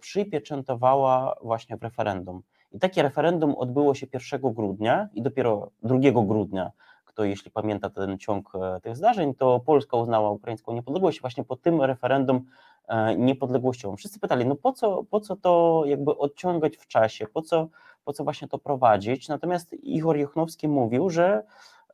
przypieczętowała 0.00 1.34
właśnie 1.42 1.76
w 1.76 1.82
referendum. 1.82 2.42
I 2.74 2.78
takie 2.78 3.02
referendum 3.02 3.54
odbyło 3.54 3.94
się 3.94 4.06
1 4.32 4.52
grudnia 4.52 5.08
i 5.12 5.22
dopiero 5.22 5.70
2 5.82 5.98
grudnia, 6.24 6.70
kto 7.04 7.24
jeśli 7.24 7.50
pamięta 7.50 7.90
ten 7.90 8.18
ciąg 8.18 8.52
e, 8.54 8.80
tych 8.80 8.96
zdarzeń, 8.96 9.34
to 9.34 9.60
Polska 9.60 9.96
uznała 9.96 10.30
ukraińską 10.30 10.72
niepodległość 10.72 11.20
właśnie 11.20 11.44
po 11.44 11.56
tym 11.56 11.82
referendum 11.82 12.44
e, 12.88 13.16
niepodległościowym. 13.16 13.96
Wszyscy 13.96 14.20
pytali, 14.20 14.46
no 14.46 14.56
po 14.56 14.72
co, 14.72 15.04
po 15.10 15.20
co 15.20 15.36
to 15.36 15.82
jakby 15.86 16.18
odciągać 16.18 16.76
w 16.76 16.86
czasie, 16.86 17.26
po 17.26 17.42
co, 17.42 17.68
po 18.04 18.12
co 18.12 18.24
właśnie 18.24 18.48
to 18.48 18.58
prowadzić? 18.58 19.28
Natomiast 19.28 19.72
Igor 19.72 20.16
Juchnowski 20.16 20.68
mówił, 20.68 21.10
że 21.10 21.42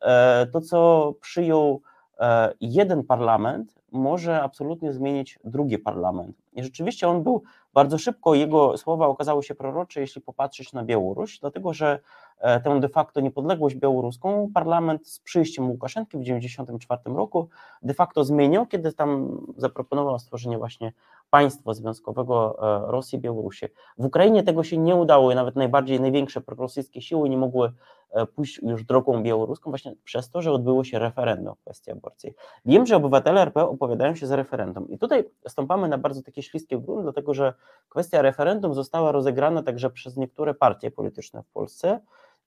e, 0.00 0.46
to, 0.46 0.60
co 0.60 1.12
przyjął 1.20 1.82
jeden 2.60 3.04
parlament, 3.04 3.74
może 3.92 4.42
absolutnie 4.42 4.92
zmienić 4.92 5.38
drugi 5.44 5.78
parlament. 5.78 6.36
I 6.52 6.62
rzeczywiście 6.62 7.08
on 7.08 7.22
był 7.22 7.42
bardzo 7.74 7.98
szybko, 7.98 8.34
jego 8.34 8.78
słowa 8.78 9.06
okazały 9.06 9.42
się 9.42 9.54
prorocze, 9.54 10.00
jeśli 10.00 10.22
popatrzeć 10.22 10.72
na 10.72 10.84
Białoruś, 10.84 11.38
dlatego 11.38 11.74
że 11.74 11.98
e, 12.38 12.60
tę 12.60 12.80
de 12.80 12.88
facto 12.88 13.20
niepodległość 13.20 13.76
białoruską 13.76 14.50
parlament 14.54 15.08
z 15.08 15.20
przyjściem 15.20 15.70
Łukaszenki 15.70 16.18
w 16.18 16.20
1994 16.20 17.16
roku 17.16 17.48
de 17.82 17.94
facto 17.94 18.24
zmienił, 18.24 18.66
kiedy 18.66 18.92
tam 18.92 19.40
zaproponował 19.56 20.18
stworzenie 20.18 20.58
właśnie 20.58 20.92
państwa 21.30 21.74
związkowego 21.74 22.58
e, 22.86 22.90
Rosji 22.90 23.18
i 23.18 23.20
Białorusi. 23.20 23.66
W 23.98 24.04
Ukrainie 24.04 24.42
tego 24.42 24.64
się 24.64 24.78
nie 24.78 24.94
udało 24.94 25.32
i 25.32 25.34
nawet 25.34 25.56
najbardziej, 25.56 26.00
największe 26.00 26.40
prorosyjskie 26.40 27.02
siły 27.02 27.28
nie 27.28 27.36
mogły 27.36 27.72
pójść 28.34 28.60
już 28.62 28.84
drogą 28.84 29.22
białoruską 29.22 29.70
właśnie 29.70 29.94
przez 30.04 30.30
to, 30.30 30.42
że 30.42 30.52
odbyło 30.52 30.84
się 30.84 30.98
referendum 30.98 31.54
w 31.54 31.60
kwestii 31.60 31.90
aborcji. 31.90 32.34
Wiem, 32.64 32.86
że 32.86 32.96
obywatele 32.96 33.40
RP 33.40 33.64
opowiadają 33.64 34.14
się 34.14 34.26
za 34.26 34.36
referendum 34.36 34.88
i 34.88 34.98
tutaj 34.98 35.24
stąpamy 35.48 35.88
na 35.88 35.98
bardzo 35.98 36.22
takie 36.22 36.42
śliskie 36.42 36.78
grunt, 36.78 37.02
dlatego 37.02 37.34
że 37.34 37.54
kwestia 37.88 38.22
referendum 38.22 38.74
została 38.74 39.12
rozegrana 39.12 39.62
także 39.62 39.90
przez 39.90 40.16
niektóre 40.16 40.54
partie 40.54 40.90
polityczne 40.90 41.42
w 41.42 41.46
Polsce, 41.46 42.00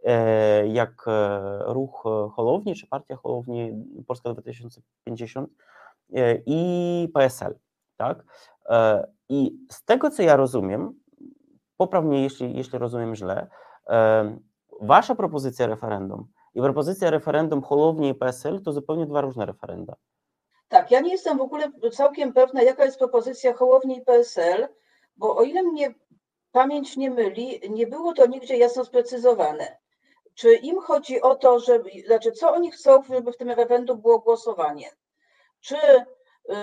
e, 0.04 0.68
jak 0.68 1.06
Ruch 1.66 2.04
Holowni 2.36 2.76
czy 2.76 2.88
Partia 2.88 3.16
Holowni 3.16 3.86
Polska 4.08 4.34
2050 4.34 5.50
i 6.46 7.10
PSL. 7.14 7.56
tak? 7.98 8.24
E, 8.70 9.08
I 9.30 9.58
z 9.72 9.86
tego, 9.86 10.10
co 10.10 10.24
ja 10.24 10.36
rozumiem, 10.36 10.94
popraw 11.78 12.06
mnie, 12.06 12.24
jeśli, 12.24 12.58
jeśli 12.58 12.80
rozumiem 12.80 13.16
źle, 13.16 13.48
e, 13.90 14.38
wasza 14.82 15.16
propozycja 15.16 15.68
referendum 15.68 16.28
i 16.56 16.62
propozycja 16.62 17.10
referendum 17.10 17.62
Hołowni 17.62 18.10
i 18.10 18.16
PSL 18.16 18.62
to 18.62 18.72
zupełnie 18.72 19.06
dwa 19.06 19.22
różne 19.22 19.46
referenda. 19.46 19.96
Tak, 20.68 20.92
ja 20.92 21.00
nie 21.00 21.12
jestem 21.12 21.38
w 21.38 21.42
ogóle 21.42 21.72
całkiem 21.92 22.34
pewna, 22.34 22.62
jaka 22.62 22.86
jest 22.86 22.98
propozycja 22.98 23.54
Hołowni 23.54 23.98
i 23.98 24.02
PSL, 24.02 24.68
bo 25.18 25.38
o 25.38 25.44
ile 25.44 25.64
mnie 25.64 25.94
pamięć 26.52 26.98
nie 26.98 27.12
myli, 27.12 27.62
nie 27.70 27.88
było 27.88 28.14
to 28.14 28.28
nigdzie 28.28 28.58
jasno 28.58 28.86
sprecyzowane. 28.86 29.78
Czy 30.36 30.56
im 30.56 30.80
chodzi 30.82 31.22
o 31.22 31.36
to, 31.36 31.60
żeby, 31.60 31.90
znaczy 32.06 32.32
co 32.32 32.54
oni 32.54 32.72
chcą, 32.72 33.04
żeby 33.04 33.32
w 33.32 33.38
tym 33.38 33.50
referendum 33.50 34.02
było 34.02 34.20
głosowanie? 34.20 34.90
Czy 35.60 35.76
y, 35.76 36.56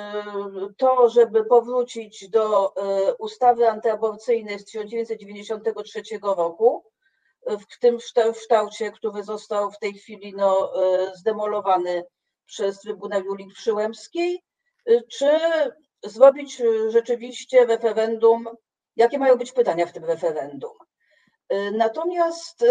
to, 0.76 1.08
żeby 1.08 1.44
powrócić 1.44 2.28
do 2.28 2.68
y, 2.68 3.14
ustawy 3.14 3.68
antyaborcyjnej 3.68 4.58
z 4.58 4.64
1993 4.64 6.02
roku, 6.22 6.84
w 7.46 7.78
tym 7.78 7.98
kształcie, 8.32 8.90
który 8.90 9.22
został 9.22 9.70
w 9.70 9.78
tej 9.78 9.94
chwili 9.94 10.34
no, 10.36 10.82
y, 10.84 11.16
zdemolowany 11.16 12.04
przez 12.46 12.80
Trybunał 12.80 13.22
Julii 13.22 13.48
Przyłębskiej, 13.54 14.42
czy 15.08 15.30
zrobić 16.04 16.62
rzeczywiście 16.88 17.66
referendum, 17.66 18.48
jakie 18.96 19.18
mają 19.18 19.36
być 19.36 19.52
pytania 19.52 19.86
w 19.86 19.92
tym 19.92 20.04
referendum. 20.04 20.72
Natomiast 21.72 22.64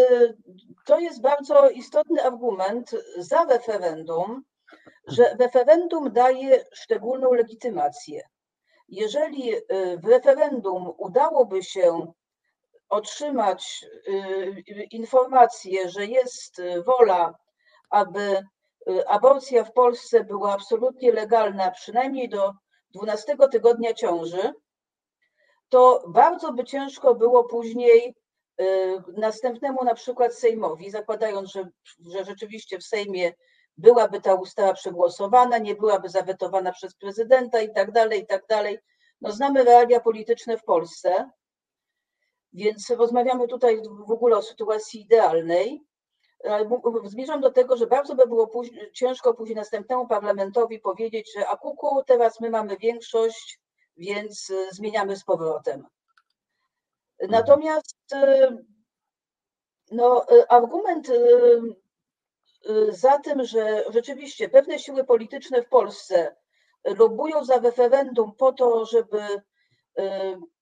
to 0.85 0.99
jest 0.99 1.21
bardzo 1.21 1.69
istotny 1.69 2.23
argument 2.23 2.91
za 3.17 3.43
referendum, 3.43 4.43
że 5.07 5.35
referendum 5.39 6.13
daje 6.13 6.65
szczególną 6.73 7.33
legitymację. 7.33 8.21
Jeżeli 8.87 9.53
w 10.03 10.07
referendum 10.07 10.93
udałoby 10.97 11.63
się 11.63 12.13
otrzymać 12.89 13.85
informację, 14.91 15.89
że 15.89 16.05
jest 16.05 16.61
wola, 16.85 17.33
aby 17.89 18.43
aborcja 19.07 19.63
w 19.63 19.73
Polsce 19.73 20.23
była 20.23 20.53
absolutnie 20.53 21.11
legalna, 21.11 21.71
przynajmniej 21.71 22.29
do 22.29 22.53
12 22.89 23.37
tygodnia 23.51 23.93
ciąży, 23.93 24.53
to 25.69 26.03
bardzo 26.07 26.53
by 26.53 26.63
ciężko 26.63 27.15
było 27.15 27.43
później 27.43 28.15
następnemu 29.17 29.83
na 29.83 29.93
przykład 29.93 30.35
Sejmowi, 30.35 30.89
zakładając, 30.89 31.51
że, 31.51 31.69
że 32.11 32.25
rzeczywiście 32.25 32.77
w 32.77 32.83
Sejmie 32.83 33.33
byłaby 33.77 34.21
ta 34.21 34.33
ustawa 34.33 34.73
przegłosowana, 34.73 35.57
nie 35.57 35.75
byłaby 35.75 36.09
zawetowana 36.09 36.71
przez 36.71 36.95
prezydenta 36.95 37.61
i 37.61 37.73
tak 37.73 37.91
dalej, 37.91 38.21
i 38.21 38.27
tak 38.27 38.47
dalej. 38.49 38.79
No 39.21 39.31
znamy 39.31 39.63
realia 39.63 39.99
polityczne 39.99 40.57
w 40.57 40.63
Polsce, 40.63 41.29
więc 42.53 42.89
rozmawiamy 42.89 43.47
tutaj 43.47 43.81
w 44.07 44.11
ogóle 44.11 44.37
o 44.37 44.41
sytuacji 44.41 45.01
idealnej. 45.01 45.83
Zmierzam 47.03 47.41
do 47.41 47.51
tego, 47.51 47.77
że 47.77 47.87
bardzo 47.87 48.15
by 48.15 48.27
było 48.27 48.47
później, 48.47 48.91
ciężko 48.93 49.33
później 49.33 49.55
następnemu 49.55 50.07
parlamentowi 50.07 50.79
powiedzieć, 50.79 51.33
że 51.37 51.47
a 51.47 51.57
kuku, 51.57 52.03
teraz 52.07 52.39
my 52.39 52.49
mamy 52.49 52.77
większość, 52.77 53.59
więc 53.97 54.49
y, 54.49 54.67
zmieniamy 54.71 55.15
z 55.15 55.23
powrotem. 55.23 55.85
Mhm. 57.19 57.31
Natomiast 57.31 58.13
y, 58.13 58.57
no, 59.91 60.25
argument 60.49 61.07
za 62.89 63.19
tym, 63.19 63.43
że 63.43 63.83
rzeczywiście 63.89 64.49
pewne 64.49 64.79
siły 64.79 65.03
polityczne 65.03 65.61
w 65.61 65.69
Polsce 65.69 66.35
lobują 66.85 67.45
za 67.45 67.59
referendum 67.59 68.35
po 68.35 68.53
to, 68.53 68.85
żeby 68.85 69.21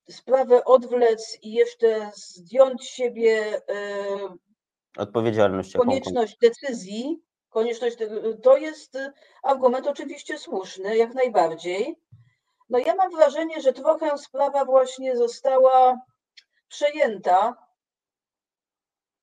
sprawę 0.10 0.66
odwlec 0.66 1.38
i 1.42 1.54
jeszcze 1.54 2.12
zdjąć 2.16 2.84
z 2.84 2.89
siebie 2.89 3.62
odpowiedzialność. 4.98 5.74
Konieczność 5.74 6.38
decyzji, 6.41 7.22
konieczność, 7.50 7.98
to 8.43 8.58
jest 8.58 8.98
argument 9.43 9.88
oczywiście 9.88 10.38
słuszny, 10.38 10.98
jak 10.98 11.13
najbardziej. 11.13 11.96
No 12.70 12.80
ja 12.80 12.96
mam 12.96 13.12
wrażenie, 13.12 13.62
że 13.62 13.74
trochę 13.74 14.17
sprawa 14.17 14.65
właśnie 14.65 15.17
została 15.17 16.02
przejęta 16.67 17.67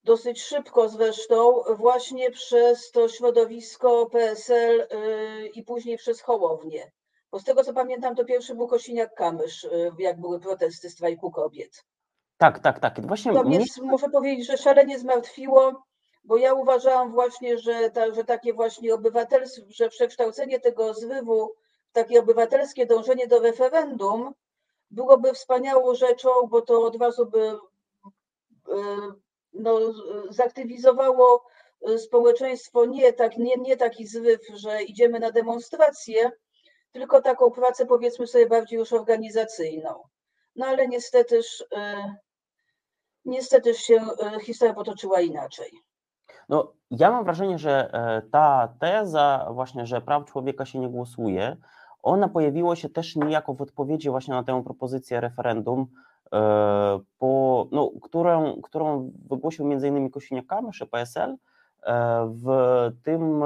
dosyć 0.04 0.42
szybko 0.42 0.88
zresztą 0.88 1.62
właśnie 1.76 2.30
przez 2.30 2.90
to 2.90 3.08
środowisko 3.08 4.06
PSL 4.06 4.80
y, 4.80 5.46
i 5.54 5.62
później 5.62 5.96
przez 5.96 6.20
Hołownię. 6.20 6.92
Bo 7.34 7.40
z 7.40 7.44
tego 7.44 7.64
co 7.64 7.72
pamiętam, 7.72 8.14
to 8.14 8.24
pierwszy 8.24 8.54
był 8.54 8.66
Kosiniak-Kamysz, 8.66 9.64
y, 9.64 9.92
jak 9.98 10.20
były 10.20 10.40
protesty 10.40 10.90
strajku 10.90 11.30
kobiet. 11.30 11.84
Tak, 12.38 12.58
tak, 12.58 12.78
tak. 12.80 13.06
Właśnie 13.06 13.32
to 13.32 13.42
mnie... 13.42 13.64
muszę 13.82 14.08
powiedzieć, 14.08 14.46
że 14.46 14.56
szalenie 14.56 14.98
zmartwiło, 14.98 15.84
bo 16.24 16.36
ja 16.36 16.54
uważałam 16.54 17.12
właśnie, 17.12 17.58
że, 17.58 17.90
ta, 17.90 18.14
że 18.14 18.24
takie 18.24 18.52
właśnie 18.52 18.94
obywatelstwo, 18.94 19.62
że 19.68 19.88
przekształcenie 19.88 20.60
tego 20.60 20.94
zrywu 20.94 21.54
w 21.88 21.92
takie 21.92 22.20
obywatelskie 22.20 22.86
dążenie 22.86 23.26
do 23.26 23.38
referendum 23.38 24.32
byłoby 24.90 25.32
wspaniałą 25.32 25.94
rzeczą, 25.94 26.30
bo 26.48 26.62
to 26.62 26.82
od 26.82 26.96
razu 26.96 27.26
by 27.26 27.40
y, 27.48 27.54
no, 29.52 29.78
zaktywizowało 30.30 31.46
społeczeństwo 31.98 32.86
nie, 32.86 33.12
tak, 33.12 33.36
nie, 33.36 33.56
nie 33.56 33.76
taki 33.76 34.06
zryw, 34.06 34.40
że 34.54 34.82
idziemy 34.82 35.20
na 35.20 35.30
demonstrację, 35.30 36.30
tylko 36.94 37.22
taką 37.22 37.50
pracę 37.50 37.86
powiedzmy 37.86 38.26
sobie 38.26 38.46
bardziej 38.46 38.78
już 38.78 38.92
organizacyjną. 38.92 40.02
No 40.56 40.66
ale 40.66 40.88
niestetyż, 40.88 41.60
y, 41.60 41.66
niestety 43.24 43.74
się 43.74 43.94
y, 44.36 44.40
historia 44.40 44.74
potoczyła 44.74 45.20
inaczej. 45.20 45.70
No, 46.48 46.72
ja 46.90 47.10
mam 47.10 47.24
wrażenie, 47.24 47.58
że 47.58 47.90
e, 47.92 48.22
ta 48.30 48.74
teza 48.80 49.48
właśnie, 49.50 49.86
że 49.86 50.00
praw 50.00 50.24
człowieka 50.24 50.64
się 50.64 50.78
nie 50.78 50.88
głosuje, 50.88 51.56
ona 52.02 52.28
pojawiła 52.28 52.76
się 52.76 52.88
też 52.88 53.16
niejako 53.16 53.54
w 53.54 53.62
odpowiedzi 53.62 54.10
właśnie 54.10 54.34
na 54.34 54.42
tę 54.42 54.62
propozycję 54.64 55.20
referendum, 55.20 55.86
e, 56.32 57.00
po, 57.18 57.66
no, 57.72 57.90
którą, 58.02 58.62
którą 58.62 59.12
wygłosił 59.30 59.72
m.in. 59.72 60.10
Kosiniak-Kamysz, 60.10 60.86
PSL, 60.86 61.36
e, 61.82 62.32
w 62.44 62.46
tym, 63.04 63.42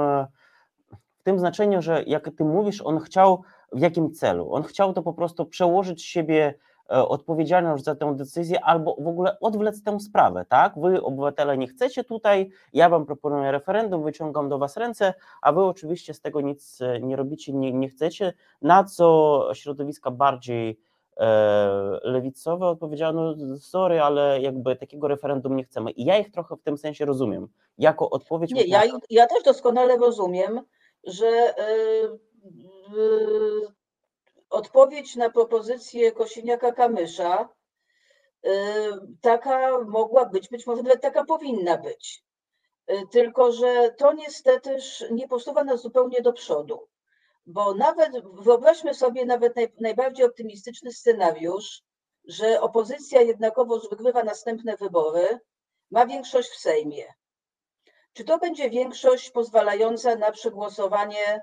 w 1.19 1.23
tym 1.23 1.39
znaczeniu, 1.39 1.81
że 1.81 2.03
jak 2.07 2.29
ty 2.37 2.43
mówisz, 2.43 2.81
on 2.81 2.99
chciał, 2.99 3.41
w 3.71 3.81
jakim 3.81 4.11
celu? 4.11 4.53
On 4.53 4.63
chciał 4.63 4.93
to 4.93 5.03
po 5.03 5.13
prostu 5.13 5.45
przełożyć 5.45 6.03
siebie 6.03 6.53
E, 6.91 7.07
odpowiedzialność 7.07 7.83
za 7.83 7.95
tę 7.95 8.15
decyzję 8.15 8.63
albo 8.63 8.95
w 8.99 9.07
ogóle 9.07 9.39
odwlec 9.39 9.83
tę 9.83 9.99
sprawę, 9.99 10.45
tak? 10.49 10.79
Wy, 10.79 11.01
obywatele, 11.03 11.57
nie 11.57 11.67
chcecie 11.67 12.03
tutaj, 12.03 12.49
ja 12.73 12.89
wam 12.89 13.05
proponuję 13.05 13.51
referendum, 13.51 14.03
wyciągam 14.03 14.49
do 14.49 14.57
was 14.57 14.77
ręce, 14.77 15.13
a 15.41 15.51
wy 15.51 15.63
oczywiście 15.63 16.13
z 16.13 16.21
tego 16.21 16.41
nic 16.41 16.81
e, 16.81 16.99
nie 16.99 17.15
robicie, 17.15 17.53
nie, 17.53 17.73
nie 17.73 17.89
chcecie, 17.89 18.33
na 18.61 18.83
co 18.83 19.49
środowiska 19.53 20.11
bardziej 20.11 20.79
e, 21.17 21.99
lewicowe 22.03 22.67
odpowiedziano, 22.67 23.35
no 23.37 23.57
sorry, 23.57 24.01
ale 24.01 24.41
jakby 24.41 24.75
takiego 24.75 25.07
referendum 25.07 25.55
nie 25.55 25.63
chcemy. 25.63 25.91
I 25.91 26.05
ja 26.05 26.17
ich 26.17 26.31
trochę 26.31 26.55
w 26.55 26.61
tym 26.61 26.77
sensie 26.77 27.05
rozumiem, 27.05 27.47
jako 27.77 28.09
odpowiedź... 28.09 28.51
Nie, 28.51 28.63
ja, 28.63 28.83
ja 29.09 29.27
też 29.27 29.43
doskonale 29.43 29.97
rozumiem, 29.97 30.61
że 31.03 31.53
yy, 31.57 32.19
odpowiedź 34.49 35.15
na 35.15 35.29
propozycję 35.29 36.11
Kosiniaka-Kamysza 36.11 37.47
y, 38.45 38.49
taka 39.21 39.79
mogła 39.79 40.25
być, 40.25 40.49
być 40.49 40.67
może 40.67 40.83
nawet 40.83 41.01
taka 41.01 41.25
powinna 41.25 41.77
być. 41.77 42.23
Y, 42.91 43.03
tylko, 43.11 43.51
że 43.51 43.91
to 43.97 44.13
niestety 44.13 44.77
nie 45.11 45.27
posuwa 45.27 45.63
nas 45.63 45.81
zupełnie 45.81 46.21
do 46.21 46.33
przodu. 46.33 46.87
Bo 47.45 47.73
nawet 47.73 48.11
wyobraźmy 48.33 48.93
sobie 48.93 49.25
nawet 49.25 49.55
naj, 49.55 49.73
najbardziej 49.79 50.25
optymistyczny 50.25 50.93
scenariusz, 50.93 51.81
że 52.25 52.61
opozycja 52.61 53.21
jednakowoż 53.21 53.89
wygrywa 53.89 54.23
następne 54.23 54.77
wybory, 54.77 55.39
ma 55.91 56.05
większość 56.05 56.49
w 56.49 56.59
Sejmie. 56.59 57.13
Czy 58.13 58.23
to 58.23 58.37
będzie 58.37 58.69
większość 58.69 59.31
pozwalająca 59.31 60.15
na 60.15 60.31
przegłosowanie 60.31 61.41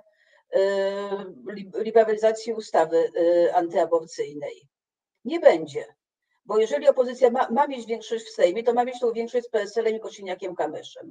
Y, 0.54 1.82
liberalizacji 1.82 2.52
ustawy 2.52 3.12
y, 3.16 3.54
antyaborcyjnej. 3.54 4.68
Nie 5.24 5.40
będzie, 5.40 5.84
bo 6.44 6.58
jeżeli 6.58 6.88
opozycja 6.88 7.30
ma, 7.30 7.50
ma 7.50 7.66
mieć 7.66 7.86
większość 7.86 8.24
w 8.24 8.34
Sejmie, 8.34 8.62
to 8.62 8.74
ma 8.74 8.84
mieć 8.84 9.00
tą 9.00 9.12
większość 9.12 9.46
z 9.46 9.50
PSL-em 9.50 9.96
i 9.96 10.00
Kosiniakiem-Kamyszem, 10.00 11.10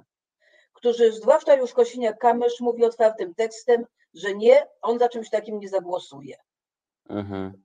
którzy, 0.74 1.12
zwłaszcza 1.12 1.56
już 1.56 1.74
Kosiniak-Kamysz 1.74 2.62
mówi 2.62 2.86
otwartym 2.86 3.36
tekstem, 3.36 3.86
że 4.13 4.36
nie, 4.36 4.68
on 4.82 5.00
za 5.00 5.10
czymś 5.10 5.30
takim 5.30 5.60
nie 5.60 5.70
zagłosuje. 5.70 6.38
Mhm. 7.10 7.63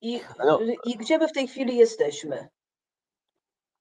I, 0.00 0.20
no, 0.38 0.60
I 0.84 0.96
gdzie 0.96 1.18
my 1.18 1.28
w 1.28 1.32
tej 1.32 1.48
chwili 1.48 1.76
jesteśmy? 1.76 2.48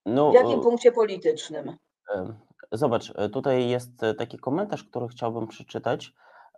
No, 0.05 0.31
w 0.31 0.33
jakim 0.33 0.61
punkcie 0.61 0.91
politycznym? 0.91 1.77
Zobacz, 2.71 3.13
e, 3.15 3.29
tutaj 3.29 3.69
jest 3.69 4.03
e, 4.03 4.13
taki 4.13 4.37
komentarz, 4.37 4.83
który 4.83 5.07
chciałbym 5.07 5.47
przeczytać. 5.47 6.13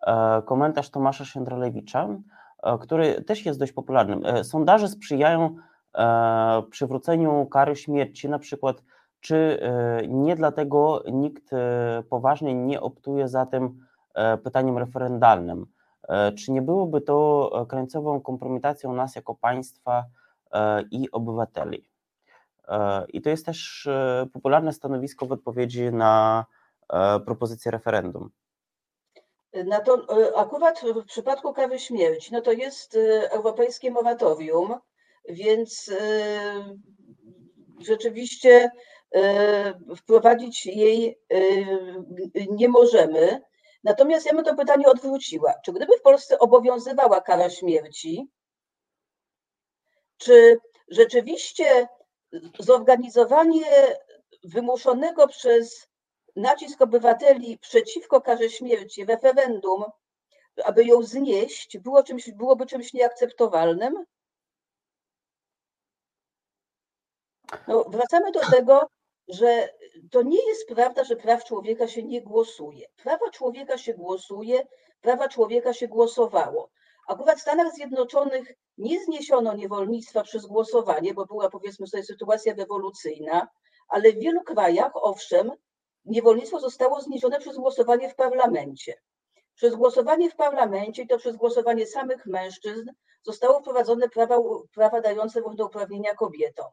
E, 0.07 0.41
komentarz 0.41 0.89
Tomasza 0.89 1.25
Siędralewicza, 1.25 2.07
który 2.81 3.23
też 3.23 3.45
jest 3.45 3.59
dość 3.59 3.71
popularny. 3.71 4.43
Sondaże 4.43 4.87
sprzyjają 4.87 5.55
przywróceniu 6.69 7.45
kary 7.45 7.75
śmierci, 7.75 8.29
na 8.29 8.39
przykład, 8.39 8.83
czy 9.19 9.59
nie 10.07 10.35
dlatego 10.35 11.03
nikt 11.11 11.51
poważnie 12.09 12.53
nie 12.53 12.81
optuje 12.81 13.27
za 13.27 13.45
tym 13.45 13.85
pytaniem 14.43 14.77
referendalnym? 14.77 15.65
Czy 16.37 16.51
nie 16.51 16.61
byłoby 16.61 17.01
to 17.01 17.51
krańcową 17.69 18.21
kompromitacją 18.21 18.93
nas 18.93 19.15
jako 19.15 19.35
państwa 19.35 20.05
i 20.91 21.11
obywateli? 21.11 21.92
I 23.07 23.21
to 23.21 23.29
jest 23.29 23.45
też 23.45 23.89
popularne 24.33 24.73
stanowisko 24.73 25.25
w 25.25 25.31
odpowiedzi 25.31 25.83
na 25.83 26.45
propozycję 27.25 27.71
referendum. 27.71 28.29
Na 29.65 29.79
to, 29.79 30.07
akurat 30.35 30.81
w 30.81 31.05
przypadku 31.05 31.53
kary 31.53 31.79
śmierci, 31.79 32.33
no 32.33 32.41
to 32.41 32.51
jest 32.51 32.97
europejskie 33.29 33.91
moratorium, 33.91 34.75
więc 35.29 35.91
rzeczywiście 37.79 38.71
wprowadzić 39.97 40.65
jej 40.65 41.19
nie 42.49 42.69
możemy. 42.69 43.41
Natomiast 43.83 44.25
ja 44.25 44.33
bym 44.33 44.45
to 44.45 44.55
pytanie 44.55 44.87
odwróciła. 44.87 45.53
Czy 45.65 45.73
gdyby 45.73 45.97
w 45.97 46.01
Polsce 46.01 46.39
obowiązywała 46.39 47.21
kara 47.21 47.49
śmierci, 47.49 48.27
czy 50.17 50.57
rzeczywiście 50.87 51.87
zorganizowanie 52.59 53.97
wymuszonego 54.43 55.27
przez 55.27 55.87
nacisk 56.35 56.81
obywateli 56.81 57.57
przeciwko 57.57 58.21
karze 58.21 58.49
śmierci 58.49 59.05
referendum, 59.05 59.83
aby 60.65 60.85
ją 60.85 61.03
znieść, 61.03 61.77
było 61.77 62.03
czymś, 62.03 62.31
byłoby 62.31 62.65
czymś 62.65 62.93
nieakceptowalnym? 62.93 64.05
No, 67.67 67.83
wracamy 67.83 68.31
do 68.31 68.39
tego, 68.39 68.87
że 69.27 69.69
to 70.11 70.21
nie 70.21 70.47
jest 70.47 70.67
prawda, 70.67 71.03
że 71.03 71.15
praw 71.15 71.43
człowieka 71.45 71.87
się 71.87 72.03
nie 72.03 72.21
głosuje. 72.21 72.87
Prawa 72.95 73.29
człowieka 73.29 73.77
się 73.77 73.93
głosuje, 73.93 74.67
prawa 75.01 75.29
człowieka 75.29 75.73
się 75.73 75.87
głosowało. 75.87 76.69
Akurat 77.07 77.37
w 77.37 77.41
Stanach 77.41 77.73
Zjednoczonych 77.73 78.53
nie 78.77 79.03
zniesiono 79.05 79.53
niewolnictwa 79.53 80.23
przez 80.23 80.45
głosowanie, 80.45 81.13
bo 81.13 81.25
była 81.25 81.49
powiedzmy 81.49 81.87
sobie 81.87 82.03
sytuacja 82.03 82.53
rewolucyjna, 82.53 83.47
ale 83.87 84.11
w 84.11 84.19
wielu 84.19 84.43
krajach, 84.43 84.91
owszem, 84.95 85.51
niewolnictwo 86.05 86.59
zostało 86.59 87.01
zniesione 87.01 87.39
przez 87.39 87.57
głosowanie 87.57 88.09
w 88.09 88.15
parlamencie. 88.15 89.01
Przez 89.55 89.75
głosowanie 89.75 90.29
w 90.29 90.35
parlamencie 90.35 91.03
i 91.03 91.07
to 91.07 91.17
przez 91.17 91.35
głosowanie 91.35 91.87
samych 91.87 92.25
mężczyzn 92.25 92.89
zostało 93.23 93.59
wprowadzone 93.59 94.09
prawa, 94.09 94.37
prawa 94.73 95.01
dające 95.01 95.39
równouprawnienia 95.39 96.15
kobietom. 96.15 96.71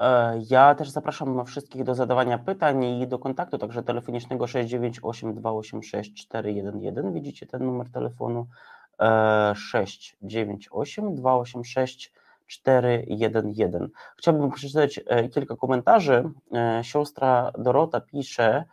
E, 0.00 0.40
ja 0.50 0.74
też 0.74 0.90
zapraszam 0.90 1.46
wszystkich 1.46 1.84
do 1.84 1.94
zadawania 1.94 2.38
pytań 2.38 2.84
i 2.84 3.06
do 3.06 3.18
kontaktu, 3.18 3.58
także 3.58 3.82
telefonicznego 3.82 4.46
698 4.46 5.34
286 5.34 6.14
411. 6.14 7.12
Widzicie 7.12 7.46
ten 7.46 7.64
numer 7.64 7.90
telefonu 7.90 8.46
698 9.54 11.14
286 11.14 12.12
411. 12.46 13.88
Chciałbym 14.16 14.50
przeczytać 14.50 15.00
e, 15.06 15.28
kilka 15.28 15.56
komentarzy. 15.56 16.30
E, 16.54 16.84
siostra 16.84 17.52
Dorota 17.58 18.00
pisze, 18.00 18.64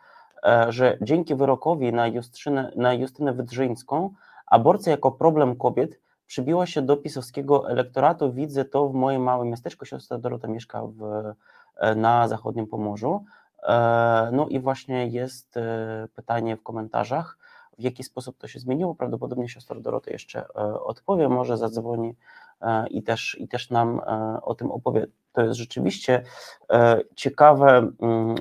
że 0.68 0.98
dzięki 1.02 1.34
wyrokowi 1.34 1.92
na 1.92 2.06
Justynę, 2.06 2.72
na 2.76 2.94
Justynę 2.94 3.32
Wydrzyńską 3.32 4.14
aborcja 4.46 4.90
jako 4.90 5.12
problem 5.12 5.56
kobiet 5.56 6.00
przybiła 6.28 6.66
się 6.66 6.82
do 6.82 6.96
pisowskiego 6.96 7.70
elektoratu. 7.70 8.32
Widzę 8.32 8.64
to 8.64 8.88
w 8.88 8.94
moim 8.94 9.22
małym 9.22 9.48
miasteczku. 9.48 9.84
Siostra 9.84 10.18
Dorota 10.18 10.48
mieszka 10.48 10.82
w, 10.86 11.02
e, 11.76 11.94
na 11.94 12.28
zachodnim 12.28 12.66
Pomorzu. 12.66 13.24
E, 13.62 14.30
no 14.32 14.48
i 14.48 14.60
właśnie 14.60 15.06
jest 15.06 15.56
e, 15.56 16.08
pytanie 16.14 16.56
w 16.56 16.62
komentarzach, 16.62 17.38
w 17.78 17.82
jaki 17.82 18.04
sposób 18.04 18.38
to 18.38 18.48
się 18.48 18.58
zmieniło. 18.58 18.94
Prawdopodobnie 18.94 19.48
siostra 19.48 19.80
Dorota 19.80 20.10
jeszcze 20.10 20.48
odpowie, 20.84 21.28
może 21.28 21.56
zadzwoni 21.56 22.14
i 22.90 23.02
też, 23.02 23.36
i 23.40 23.48
też 23.48 23.70
nam 23.70 24.00
o 24.42 24.54
tym 24.54 24.70
opowie. 24.70 25.06
To 25.32 25.42
jest 25.42 25.58
rzeczywiście 25.58 26.22
ciekawe, 27.16 27.90
mm, 28.00 28.34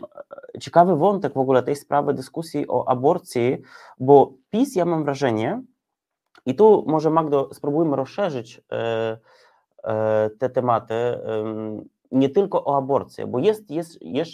ciekawy 0.59 0.95
wątek 0.95 1.33
w 1.33 1.37
ogóle 1.37 1.63
tej 1.63 1.75
sprawy 1.75 2.13
dyskusji 2.13 2.67
o 2.67 2.89
aborcji, 2.89 3.61
bo 3.99 4.33
PiS, 4.49 4.75
ja 4.75 4.85
mam 4.85 5.03
wrażenie, 5.03 5.61
i 6.45 6.55
tu 6.55 6.83
może 6.87 7.09
Magdo 7.09 7.49
spróbujmy 7.53 7.95
rozszerzyć 7.95 8.61
e, 8.71 9.17
e, 9.83 10.29
te 10.39 10.49
tematy 10.49 10.95
nie 12.11 12.29
tylko 12.29 12.65
o 12.65 12.77
aborcję, 12.77 13.27
bo 13.27 13.39
jest, 13.39 13.71
jest, 13.71 14.01
jest 14.01 14.33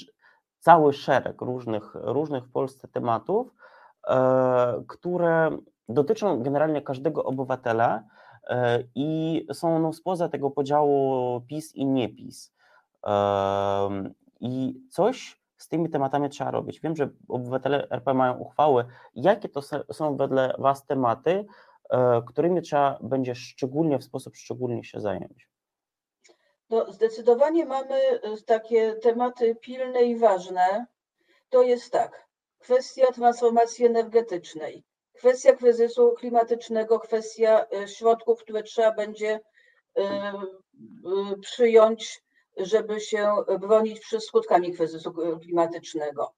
cały 0.60 0.94
szereg 0.94 1.42
różnych, 1.42 1.96
różnych 1.96 2.46
w 2.46 2.52
Polsce 2.52 2.88
tematów, 2.88 3.54
e, 4.08 4.84
które 4.88 5.58
dotyczą 5.90 6.44
generalnie 6.44 6.82
każdego 6.82 7.24
obywatela 7.24 8.04
i 8.96 9.46
są 9.54 9.80
no, 9.80 9.94
spoza 9.94 10.30
tego 10.30 10.52
podziału 10.52 11.42
PiS 11.42 11.76
i 11.76 11.86
nie 11.86 12.10
PiS. 12.10 12.54
I 14.40 14.82
coś 14.90 15.44
z 15.64 15.68
tymi 15.68 15.90
tematami 15.90 16.30
trzeba 16.30 16.52
robić. 16.52 16.80
Wiem, 16.80 16.96
że 16.96 17.10
obywatele 17.28 17.88
RP 17.90 18.14
mają 18.14 18.34
uchwały. 18.34 18.86
Jakie 19.16 19.50
to 19.50 19.62
są 19.92 20.18
wedle 20.18 20.56
Was 20.58 20.86
tematy, 20.86 21.46
którymi 22.28 22.62
trzeba 22.62 23.00
będzie 23.02 23.36
szczególnie, 23.36 24.00
w 24.00 24.04
sposób 24.04 24.36
szczególny 24.36 24.84
się 24.84 25.00
zająć? 25.00 25.50
No, 26.70 26.92
zdecydowanie 26.92 27.66
mamy 27.66 27.96
e, 27.96 28.20
takie 28.46 28.94
tematy 28.94 29.56
pilne 29.56 30.04
i 30.04 30.16
ważne. 30.16 30.86
To 31.50 31.64
jest 31.64 31.92
tak, 31.92 32.28
kwestia 32.60 33.12
transformacji 33.12 33.86
energetycznej, 33.86 34.84
kwestia 35.14 35.54
kryzysu 35.54 36.14
klimatycznego, 36.18 37.00
kwestia 37.00 37.66
e, 37.66 37.88
środków, 37.88 38.42
które 38.42 38.64
trzeba 38.64 38.92
będzie 38.92 39.40
przyjąć, 41.42 42.24
żeby 42.58 43.00
się 43.00 43.36
bronić 43.60 44.00
przed 44.00 44.24
skutkami 44.24 44.74
kryzysu 44.74 45.14
klimatycznego. 45.42 46.34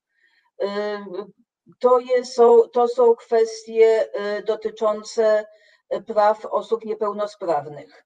To, 1.79 1.99
jest, 1.99 2.33
są, 2.33 2.61
to 2.69 2.87
są 2.87 3.15
kwestie 3.15 4.09
y, 4.39 4.43
dotyczące 4.43 5.45
y, 5.93 6.01
praw 6.01 6.45
osób 6.45 6.85
niepełnosprawnych. 6.85 8.05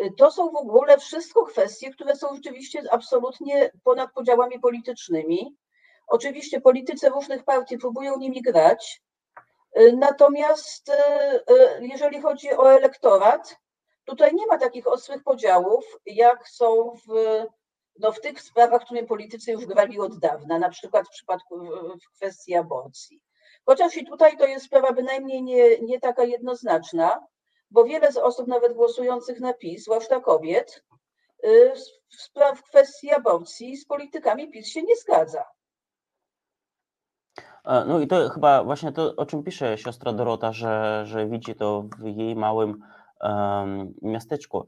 Y, 0.00 0.10
to 0.18 0.30
są 0.30 0.50
w 0.50 0.56
ogóle 0.56 0.98
wszystko 0.98 1.46
kwestie, 1.46 1.90
które 1.90 2.16
są 2.16 2.34
rzeczywiście 2.34 2.82
absolutnie 2.90 3.70
ponad 3.84 4.12
podziałami 4.12 4.60
politycznymi. 4.60 5.56
Oczywiście 6.06 6.60
politycy 6.60 7.08
różnych 7.08 7.44
partii 7.44 7.78
próbują 7.78 8.18
nimi 8.18 8.42
grać, 8.42 9.02
natomiast 9.96 10.92
jeżeli 11.80 12.20
chodzi 12.20 12.52
o 12.52 12.72
elektorat, 12.72 13.56
tutaj 14.04 14.34
nie 14.34 14.46
ma 14.46 14.58
takich 14.58 14.86
ostrych 14.86 15.22
podziałów, 15.22 15.84
jak 16.06 16.48
są 16.48 16.92
w 17.06 17.46
no 17.98 18.12
w 18.12 18.20
tych 18.20 18.42
sprawach, 18.42 18.84
które 18.84 19.02
politycy 19.02 19.52
już 19.52 19.66
grali 19.66 20.00
od 20.00 20.18
dawna, 20.18 20.58
na 20.58 20.68
przykład 20.68 21.06
w 21.06 21.10
przypadku 21.10 21.60
w 22.04 22.16
kwestii 22.16 22.54
aborcji. 22.54 23.20
Chociaż 23.66 23.96
i 23.96 24.06
tutaj 24.06 24.36
to 24.36 24.46
jest 24.46 24.66
sprawa 24.66 24.92
bynajmniej 24.92 25.42
nie, 25.42 25.78
nie 25.80 26.00
taka 26.00 26.24
jednoznaczna, 26.24 27.26
bo 27.70 27.84
wiele 27.84 28.12
z 28.12 28.16
osób, 28.16 28.46
nawet 28.46 28.72
głosujących 28.72 29.40
na 29.40 29.54
PiS, 29.54 29.84
zwłaszcza 29.84 30.20
kobiet, 30.20 30.84
y, 31.44 31.72
w, 32.08 32.22
spraw, 32.22 32.58
w 32.58 32.62
kwestii 32.62 33.10
aborcji 33.10 33.76
z 33.76 33.86
politykami 33.86 34.50
PiS 34.50 34.68
się 34.68 34.82
nie 34.82 34.96
zgadza. 34.96 35.44
No 37.86 38.00
i 38.00 38.06
to 38.06 38.28
chyba 38.28 38.64
właśnie 38.64 38.92
to, 38.92 39.16
o 39.16 39.26
czym 39.26 39.42
pisze 39.42 39.78
siostra 39.78 40.12
Dorota, 40.12 40.52
że, 40.52 41.02
że 41.06 41.26
widzi 41.26 41.54
to 41.54 41.84
w 41.98 42.06
jej 42.06 42.36
małym 42.36 42.82
um, 43.20 43.94
miasteczku. 44.02 44.66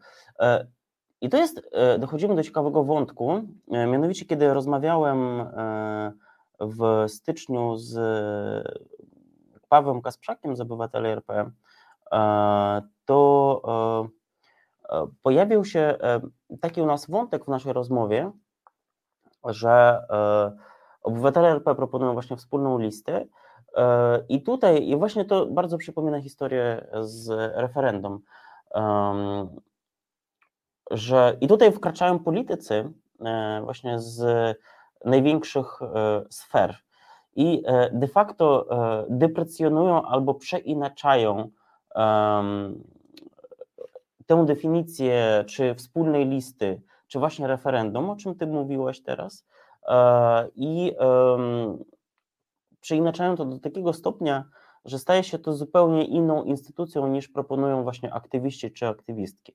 I 1.21 1.29
to 1.29 1.37
jest, 1.37 1.69
e, 1.73 1.99
dochodzimy 1.99 2.35
do 2.35 2.43
ciekawego 2.43 2.85
wątku, 2.85 3.33
e, 3.71 3.87
mianowicie 3.87 4.25
kiedy 4.27 4.55
rozmawiałem 4.55 5.41
e, 5.41 6.13
w 6.61 7.05
styczniu 7.09 7.77
z 7.77 7.99
Pawłem 9.69 10.03
Kasprzakiem 10.03 10.57
z 10.57 10.61
Obywateli 10.61 11.09
RP, 11.09 11.51
to 13.05 13.63
pojawił 15.23 15.65
się 15.65 15.99
taki 16.61 16.81
u 16.83 16.87
nas 16.87 17.11
wątek 17.11 17.45
w 17.45 17.49
naszej 17.49 17.73
rozmowie, 17.73 18.33
że 19.45 20.03
obywatele 21.03 21.49
RP 21.49 21.75
proponują 21.75 22.13
właśnie 22.13 22.37
wspólną 22.37 22.79
listę 22.79 23.27
i 24.29 24.43
tutaj, 24.43 24.89
i 24.89 24.97
właśnie 24.97 25.25
to 25.25 25.47
bardzo 25.47 25.79
przypomina 25.79 26.21
historię 26.21 26.87
z 27.01 27.29
referendum 27.55 28.21
że 30.91 31.37
i 31.41 31.49
tutaj 31.49 31.73
wkraczają 31.73 32.19
politycy 32.19 32.93
e, 33.21 33.61
właśnie 33.65 34.01
z 34.01 34.57
największych 35.05 35.83
e, 35.83 36.23
sfer 36.31 36.77
i 37.37 37.63
e, 37.67 37.91
de 37.93 38.09
facto 38.09 38.67
deprecjonują 39.09 40.03
albo 40.03 40.35
przeinaczają 40.35 41.51
tę 44.27 44.47
definicję, 44.47 45.45
czy 45.49 45.75
wspólnej 45.75 46.29
listy, 46.29 46.81
czy 47.07 47.19
właśnie 47.19 47.47
referendum, 47.47 48.11
o 48.11 48.17
czym 48.17 48.35
ty 48.35 48.47
mówiłaś 48.47 49.01
teraz, 49.01 49.47
i 50.57 50.93
przeinaczają 52.81 53.37
to 53.37 53.45
do 53.45 53.59
takiego 53.59 53.93
stopnia, 53.93 54.45
że 54.85 54.99
staje 54.99 55.25
się 55.25 55.39
to 55.39 55.53
zupełnie 55.53 56.05
inną 56.05 56.45
instytucją 56.45 57.09
niż 57.09 57.29
proponują 57.29 57.83
właśnie 57.83 58.15
aktywiści 58.15 58.73
czy 58.73 58.87
aktywistki. 58.87 59.55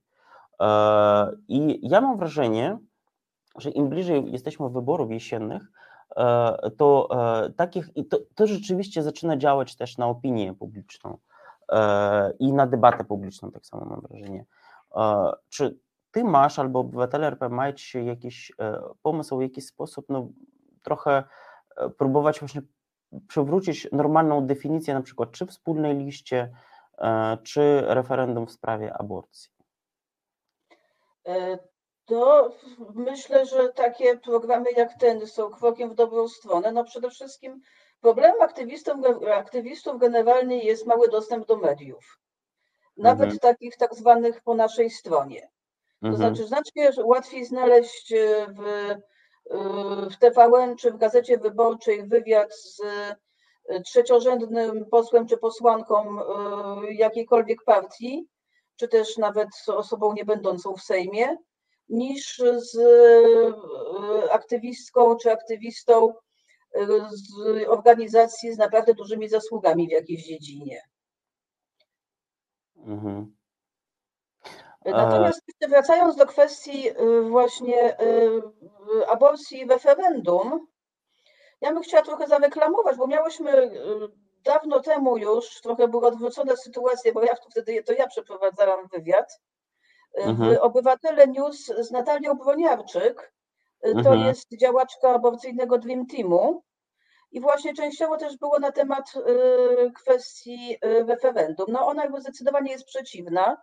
E, 0.64 1.32
I 1.48 1.90
ja 1.90 2.02
mam 2.02 2.18
wrażenie, 2.18 2.78
że 3.58 3.70
im 3.70 3.90
bliżej 3.90 4.32
jesteśmy 4.32 4.70
wyborów 4.70 5.12
jesiennych, 5.12 5.64
e, 6.16 6.72
to 6.78 7.10
takich, 7.56 7.90
i 7.96 8.06
to, 8.06 8.20
to 8.36 8.48
rzeczywiście 8.48 9.04
zaczyna 9.04 9.38
działać 9.38 9.76
też 9.76 9.98
na 9.98 10.08
opinię 10.08 10.54
publiczną 10.54 11.18
i 12.40 12.54
na 12.54 12.68
debatę 12.68 13.04
publiczną, 13.04 13.52
tak 13.52 13.66
samo 13.66 13.86
mam 13.86 14.02
wrażenie. 14.02 14.46
Czy 15.50 15.80
ty 16.14 16.24
masz 16.24 16.60
albo 16.60 16.80
obywatele 16.80 17.28
RP 17.28 17.50
macie 17.50 18.04
jakiś 18.04 18.52
e, 18.60 18.82
pomysł, 19.02 19.38
w 19.38 19.42
jaki 19.42 19.62
sposób 19.62 20.06
no, 20.10 20.28
trochę 20.84 21.24
e, 21.78 21.90
próbować 21.90 22.40
właśnie 22.40 22.62
przywrócić 23.28 23.88
normalną 23.92 24.48
definicję 24.48 24.94
na 24.94 25.02
przykład 25.02 25.32
czy 25.32 25.46
wspólnej 25.46 25.98
liście, 25.98 26.54
e, 26.98 27.38
czy 27.44 27.84
referendum 27.88 28.48
w 28.48 28.52
sprawie 28.52 28.94
aborcji? 28.98 29.53
To 32.06 32.52
myślę, 32.94 33.46
że 33.46 33.70
takie 33.70 34.18
programy 34.18 34.72
jak 34.72 35.00
ten 35.00 35.28
są 35.28 35.50
krokiem 35.50 35.90
w 35.90 35.96
dobrą 35.96 36.28
stronę. 36.28 36.72
No 36.72 36.84
przede 36.84 37.10
wszystkim 37.10 37.62
problemem 38.02 38.42
aktywistów, 38.42 38.96
aktywistów 39.34 40.00
generalnie 40.00 40.64
jest 40.64 40.88
mały 40.88 41.08
dostęp 41.08 41.48
do 41.48 41.58
mediów 41.58 42.24
nawet 42.98 43.24
mhm. 43.24 43.40
takich 43.40 43.78
tak 43.78 43.96
zwanych 43.96 44.42
po 44.42 44.56
naszej 44.56 44.90
stronie. 44.90 45.42
To 46.02 46.08
mhm. 46.08 46.16
znaczy 46.16 46.48
znacznie 46.48 46.92
łatwiej 47.04 47.46
znaleźć 47.46 48.12
e, 48.12 48.48
w, 48.48 48.62
e, 48.66 50.10
w 50.10 50.18
TVN 50.18 50.76
czy 50.76 50.92
w 50.92 50.98
Gazecie 50.98 51.38
Wyborczej 51.38 52.08
wywiad 52.08 52.56
z 52.56 52.82
e, 53.68 53.82
trzeciorzędnym 53.82 54.86
posłem 54.86 55.28
czy 55.28 55.38
posłanką 55.38 56.18
jakiejkolwiek 56.90 57.64
partii, 57.66 58.28
czy 58.76 58.88
też 58.88 59.18
nawet 59.18 59.48
osobą 59.68 60.14
niebędącą 60.14 60.76
w 60.76 60.82
Sejmie, 60.82 61.38
niż 61.90 62.42
z 62.56 62.78
aktywistką 64.32 65.16
czy 65.16 65.32
aktywistą 65.32 66.14
z 67.12 67.34
organizacji 67.68 68.54
z 68.54 68.58
naprawdę 68.58 68.94
dużymi 68.94 69.30
zasługami 69.30 69.88
w 69.88 69.92
jakiejś 69.92 70.24
dziedzinie. 70.24 70.82
Mhm. 72.76 73.36
Natomiast 74.86 75.42
wracając 75.70 76.16
do 76.16 76.26
kwestii 76.26 76.90
właśnie 77.30 77.98
aborcji 79.08 79.68
referendum, 79.68 80.68
ja 81.62 81.74
bym 81.74 81.84
chciała 81.84 82.04
trochę 82.04 82.28
zareklamować, 82.28 82.98
bo 82.98 83.08
miałyśmy 83.08 83.72
dawno 84.46 84.80
temu 84.80 85.18
już, 85.18 85.62
trochę 85.62 85.88
była 85.88 86.08
odwrócona 86.08 86.56
sytuacja, 86.56 87.14
bo 87.14 87.24
ja 87.24 87.36
wtedy 87.36 87.84
to 87.84 87.94
ja 87.94 88.08
przeprowadzałam 88.08 88.88
wywiad. 88.88 89.42
Mhm. 90.18 90.56
W 90.56 90.58
Obywatele 90.62 91.28
News 91.28 91.66
z 91.66 91.92
Natalią 91.92 92.34
Broniarczyk, 92.34 93.34
to 93.82 93.90
mhm. 93.90 94.20
jest 94.20 94.58
działaczka 94.58 95.10
aborcyjnego 95.10 95.78
Dream 95.78 96.06
Teamu. 96.08 96.64
I 97.32 97.42
właśnie 97.42 97.74
częściowo 97.74 98.18
też 98.18 98.38
było 98.38 98.60
na 98.60 98.72
temat 98.72 99.14
y, 99.16 99.92
kwestii 99.92 100.78
referendum. 100.82 101.66
No 101.70 101.88
ona 101.88 102.04
jakby 102.04 102.22
zdecydowanie 102.22 102.72
jest 102.72 102.86
przeciwna, 102.86 103.58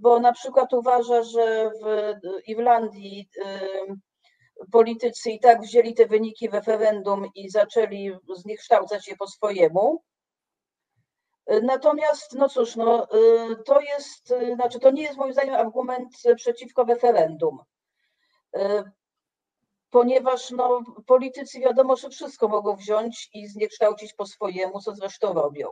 bo 0.00 0.20
na 0.20 0.32
przykład 0.32 0.72
uważa, 0.72 1.22
że 1.22 1.70
w 1.82 2.14
Irlandii 2.46 3.28
politycy 4.72 5.30
i 5.30 5.40
tak 5.40 5.62
wzięli 5.62 5.94
te 5.94 6.06
wyniki 6.06 6.48
referendum 6.48 7.26
i 7.34 7.50
zaczęli 7.50 8.12
zniekształcać 8.36 9.08
je 9.08 9.16
po 9.16 9.26
swojemu. 9.26 10.02
Natomiast, 11.62 12.32
no 12.32 12.48
cóż, 12.48 12.76
no, 12.76 13.06
to 13.64 13.80
jest, 13.80 14.34
znaczy 14.54 14.78
to 14.78 14.90
nie 14.90 15.02
jest 15.02 15.16
moim 15.16 15.32
zdaniem 15.32 15.54
argument 15.54 16.08
przeciwko 16.36 16.84
referendum 16.84 17.58
ponieważ 19.90 20.50
no, 20.50 20.80
politycy 21.06 21.60
wiadomo, 21.60 21.96
że 21.96 22.10
wszystko 22.10 22.48
mogą 22.48 22.76
wziąć 22.76 23.30
i 23.34 23.46
zniekształcić 23.46 24.14
po 24.14 24.26
swojemu, 24.26 24.80
co 24.80 24.94
zresztą 24.94 25.32
robią. 25.32 25.68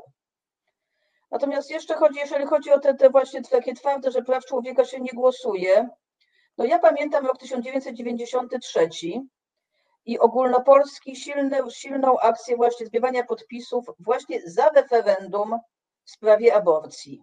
Natomiast 1.31 1.71
jeszcze 1.71 1.95
chodzi, 1.95 2.19
jeżeli 2.19 2.47
chodzi 2.47 2.73
o 2.73 2.81
te, 2.81 2.95
te 2.95 3.11
właśnie 3.11 3.43
takie 3.43 3.75
twarde, 3.75 4.11
że 4.11 4.23
praw 4.23 4.45
człowieka 4.45 4.85
się 4.85 5.01
nie 5.01 5.13
głosuje, 5.15 5.89
no 6.59 6.65
ja 6.65 6.79
pamiętam 6.79 7.27
rok 7.27 7.39
1993 7.39 8.89
i 10.07 10.19
ogólnopolski 10.19 11.17
silny, 11.17 11.59
silną 11.71 12.19
akcję 12.19 12.57
właśnie 12.57 12.87
zbierania 12.87 13.25
podpisów 13.25 13.85
właśnie 13.99 14.51
za 14.51 14.69
referendum 14.69 15.59
w 16.05 16.11
sprawie 16.11 16.55
aborcji. 16.55 17.23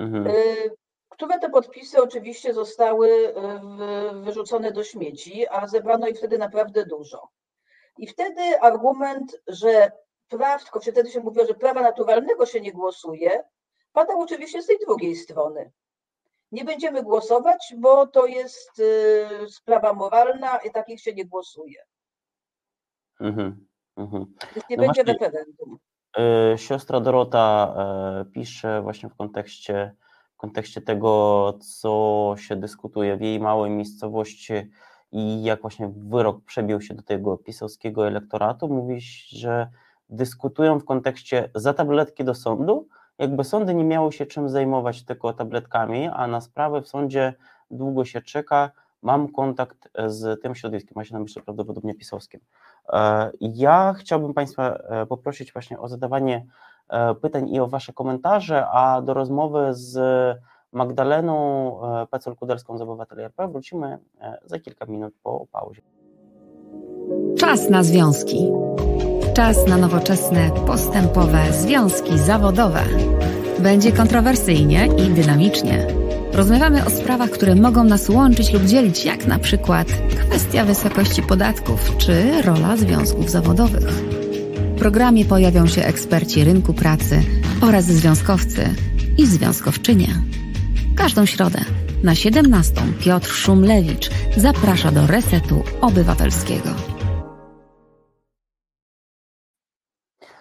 Mhm. 0.00 0.26
Y, 0.26 0.70
które 1.08 1.38
te 1.38 1.50
podpisy 1.50 2.02
oczywiście 2.02 2.54
zostały 2.54 3.34
e, 3.36 3.60
wyrzucone 4.22 4.72
do 4.72 4.84
śmieci, 4.84 5.48
a 5.48 5.66
zebrano 5.66 6.08
ich 6.08 6.18
wtedy 6.18 6.38
naprawdę 6.38 6.86
dużo. 6.86 7.28
I 7.98 8.06
wtedy 8.06 8.60
argument, 8.60 9.40
że 9.46 9.92
praw, 10.28 10.62
tylko 10.62 10.80
wtedy 10.80 11.10
się 11.10 11.20
mówiło, 11.20 11.46
że 11.46 11.54
prawa 11.54 11.80
naturalnego 11.82 12.46
się 12.46 12.60
nie 12.60 12.72
głosuje, 12.72 13.44
padał 13.92 14.20
oczywiście 14.20 14.62
z 14.62 14.66
tej 14.66 14.78
drugiej 14.78 15.16
strony. 15.16 15.72
Nie 16.52 16.64
będziemy 16.64 17.02
głosować, 17.02 17.74
bo 17.78 18.06
to 18.06 18.26
jest 18.26 18.80
e, 18.80 19.48
sprawa 19.48 19.92
moralna 19.92 20.58
i 20.58 20.70
takich 20.70 21.00
się 21.00 21.14
nie 21.14 21.24
głosuje. 21.24 21.82
Mhm, 23.20 23.66
mhm. 23.96 24.26
nie 24.70 24.76
no 24.76 24.82
będzie 24.82 25.04
właśnie, 25.04 25.12
referendum. 25.12 25.78
E, 26.18 26.58
siostra 26.58 27.00
Dorota 27.00 27.74
pisze 28.32 28.82
właśnie 28.82 29.08
w 29.08 29.14
kontekście 29.14 29.94
w 30.36 30.38
kontekście 30.38 30.80
tego, 30.80 31.52
co 31.80 32.34
się 32.38 32.56
dyskutuje 32.56 33.16
w 33.16 33.20
jej 33.20 33.40
małej 33.40 33.70
miejscowości 33.70 34.52
i 35.12 35.42
jak 35.42 35.60
właśnie 35.60 35.92
wyrok 35.96 36.44
przebił 36.44 36.80
się 36.80 36.94
do 36.94 37.02
tego 37.02 37.38
pisowskiego 37.38 38.06
elektoratu, 38.06 38.68
mówi, 38.68 39.00
że 39.28 39.70
dyskutują 40.08 40.78
w 40.78 40.84
kontekście 40.84 41.50
za 41.54 41.74
tabletki 41.74 42.24
do 42.24 42.34
sądu, 42.34 42.88
jakby 43.18 43.44
sądy 43.44 43.74
nie 43.74 43.84
miały 43.84 44.12
się 44.12 44.26
czym 44.26 44.48
zajmować 44.48 45.02
tylko 45.02 45.32
tabletkami, 45.32 46.08
a 46.12 46.26
na 46.26 46.40
sprawę 46.40 46.82
w 46.82 46.88
sądzie 46.88 47.34
długo 47.70 48.04
się 48.04 48.22
czeka, 48.22 48.70
mam 49.02 49.32
kontakt 49.32 49.88
z 50.06 50.42
tym 50.42 50.54
środowiskiem, 50.54 50.92
ma 50.96 51.04
się 51.04 51.14
na 51.14 51.20
myśli 51.20 51.42
prawdopodobnie 51.42 51.94
pisowskim. 51.94 52.40
E, 52.88 53.30
ja 53.40 53.94
chciałbym 53.98 54.34
Państwa 54.34 54.70
e, 54.70 55.06
poprosić 55.06 55.52
właśnie 55.52 55.78
o 55.78 55.88
zadawanie 55.88 56.46
E, 56.88 57.14
pytań 57.14 57.48
i 57.48 57.60
o 57.60 57.66
Wasze 57.66 57.92
komentarze, 57.92 58.66
a 58.66 59.02
do 59.02 59.14
rozmowy 59.14 59.68
z 59.70 59.98
Magdaleną 60.72 61.34
e, 62.02 62.06
Pecel-Kuderską 62.06 62.78
z 62.78 62.80
Obywateli 62.80 63.22
RP 63.22 63.48
wrócimy 63.48 63.98
e, 64.20 64.38
za 64.44 64.58
kilka 64.58 64.86
minut 64.86 65.14
po 65.22 65.46
pauzie. 65.52 65.82
Czas 67.38 67.70
na 67.70 67.82
związki. 67.82 68.52
Czas 69.36 69.66
na 69.66 69.76
nowoczesne, 69.76 70.50
postępowe 70.66 71.52
związki 71.52 72.18
zawodowe. 72.18 72.82
Będzie 73.58 73.92
kontrowersyjnie 73.92 74.88
i 74.98 75.10
dynamicznie. 75.10 75.86
Rozmawiamy 76.32 76.86
o 76.86 76.90
sprawach, 76.90 77.30
które 77.30 77.54
mogą 77.54 77.84
nas 77.84 78.08
łączyć 78.08 78.52
lub 78.52 78.64
dzielić, 78.64 79.04
jak 79.04 79.26
na 79.26 79.38
przykład 79.38 79.88
kwestia 80.28 80.64
wysokości 80.64 81.22
podatków 81.22 81.96
czy 81.98 82.42
rola 82.42 82.76
związków 82.76 83.30
zawodowych. 83.30 83.88
W 84.76 84.78
programie 84.78 85.24
pojawią 85.24 85.66
się 85.66 85.84
eksperci 85.84 86.44
rynku 86.44 86.74
pracy 86.74 87.22
oraz 87.60 87.84
związkowcy 87.84 88.68
i 89.18 89.26
związkowczynie. 89.26 90.08
Każdą 90.94 91.26
środę 91.26 91.60
na 92.02 92.14
17 92.14 92.74
Piotr 93.00 93.30
Szumlewicz 93.30 94.10
zaprasza 94.36 94.90
do 94.90 95.06
Resetu 95.06 95.62
Obywatelskiego. 95.80 96.95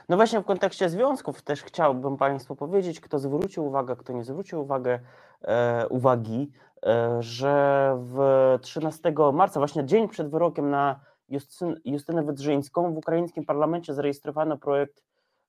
No 0.10 0.16
właśnie 0.16 0.42
w 0.42 0.46
kontekście 0.46 0.90
związków 0.90 1.42
też 1.42 1.64
chciałbym 1.64 2.18
Państwu 2.18 2.56
powiedzieć, 2.56 3.00
kto 3.00 3.20
zwrócił 3.20 3.66
uwagę, 3.66 3.96
kto 3.96 4.14
nie 4.14 4.24
zwrócił 4.24 4.62
uwagę, 4.62 5.00
e, 5.42 5.88
uwagi, 5.88 6.52
e, 6.86 7.18
że 7.20 7.96
w 8.00 8.20
13 8.62 9.14
marca, 9.34 9.60
właśnie 9.60 9.86
dzień 9.86 10.10
przed 10.10 10.30
wyrokiem 10.30 10.70
na 10.70 11.00
Justyn, 11.30 11.80
Justynę 11.86 12.24
Wydrzyńską 12.24 12.94
w 12.94 12.98
ukraińskim 12.98 13.46
parlamencie 13.46 13.94
zarejestrowano 13.94 14.58
projekt 14.58 15.04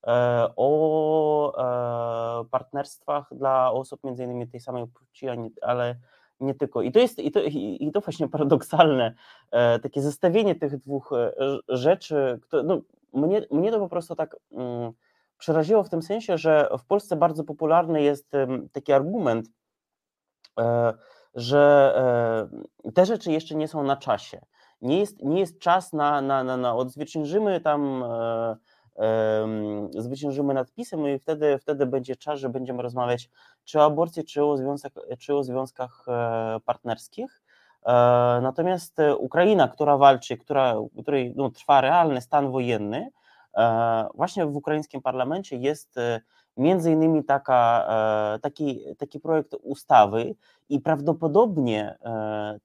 e, 0.06 0.48
o 0.56 1.52
e, 1.58 2.44
partnerstwach 2.44 3.28
dla 3.32 3.72
osób 3.72 4.04
między 4.04 4.24
innymi 4.24 4.48
tej 4.48 4.60
samej 4.60 4.86
płci, 4.86 5.26
ale 5.62 5.96
nie 6.40 6.54
tylko. 6.54 6.82
I 6.82 6.92
to 6.92 6.98
jest 6.98 7.18
i 7.18 7.30
to, 7.30 7.40
i 7.40 7.90
to 7.94 8.00
właśnie 8.00 8.28
paradoksalne, 8.28 9.14
e, 9.50 9.78
takie 9.78 10.02
zestawienie 10.02 10.54
tych 10.54 10.76
dwóch 10.76 11.10
rzeczy, 11.68 12.38
które, 12.42 12.62
no, 12.62 12.80
mnie, 13.16 13.42
mnie 13.50 13.70
to 13.70 13.78
po 13.78 13.88
prostu 13.88 14.14
tak 14.14 14.36
mm, 14.52 14.92
przeraziło 15.38 15.82
w 15.82 15.90
tym 15.90 16.02
sensie, 16.02 16.38
że 16.38 16.68
w 16.78 16.84
Polsce 16.84 17.16
bardzo 17.16 17.44
popularny 17.44 18.02
jest 18.02 18.32
taki 18.72 18.92
argument, 18.92 19.48
e, 20.60 20.94
że 21.34 21.94
e, 22.84 22.92
te 22.92 23.06
rzeczy 23.06 23.32
jeszcze 23.32 23.54
nie 23.54 23.68
są 23.68 23.82
na 23.82 23.96
czasie. 23.96 24.40
Nie 24.80 24.98
jest, 24.98 25.22
nie 25.22 25.40
jest 25.40 25.58
czas 25.58 25.92
na, 25.92 26.20
na, 26.20 26.44
na, 26.44 26.56
na 26.56 26.76
odzwierciężymy 26.76 27.60
tam 27.60 28.04
zwyciężymy 29.98 30.54
nadpisem 30.54 31.08
i 31.08 31.18
wtedy, 31.18 31.58
wtedy 31.58 31.86
będzie 31.86 32.16
czas, 32.16 32.40
że 32.40 32.48
będziemy 32.48 32.82
rozmawiać 32.82 33.30
czy 33.64 33.80
o 33.80 33.84
aborcji, 33.84 34.24
czy 34.24 34.44
o, 34.44 34.56
związek, 34.56 34.92
czy 35.18 35.34
o 35.34 35.44
związkach 35.44 36.06
partnerskich. 36.64 37.42
Natomiast 38.42 38.96
Ukraina, 39.18 39.68
która 39.68 39.96
walczy, 39.96 40.36
która, 40.36 40.74
której 41.02 41.32
no, 41.36 41.50
trwa 41.50 41.80
realny 41.80 42.20
stan 42.20 42.50
wojenny, 42.50 43.10
E, 43.56 44.08
właśnie 44.14 44.46
w 44.46 44.56
ukraińskim 44.56 45.02
parlamencie 45.02 45.56
jest 45.56 45.98
e, 45.98 46.20
między 46.56 46.92
innymi 46.92 47.24
taka, 47.24 47.86
e, 48.34 48.38
taki, 48.38 48.84
taki 48.98 49.20
projekt 49.20 49.54
ustawy 49.62 50.34
i 50.68 50.80
prawdopodobnie 50.80 51.98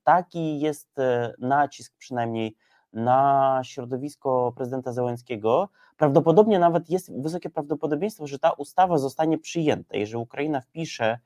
taki 0.03 0.59
jest 0.59 0.97
nacisk 1.39 1.93
przynajmniej 1.97 2.55
na 2.93 3.61
środowisko 3.63 4.53
prezydenta 4.55 4.91
Zełenskiego. 4.91 5.69
Prawdopodobnie 5.97 6.59
nawet 6.59 6.89
jest 6.89 7.21
wysokie 7.21 7.49
prawdopodobieństwo, 7.49 8.27
że 8.27 8.39
ta 8.39 8.51
ustawa 8.51 8.97
zostanie 8.97 9.37
przyjęta 9.37 9.97
i 9.97 10.05
że 10.05 10.17
Ukraina 10.17 10.61
wpisze 10.61 11.19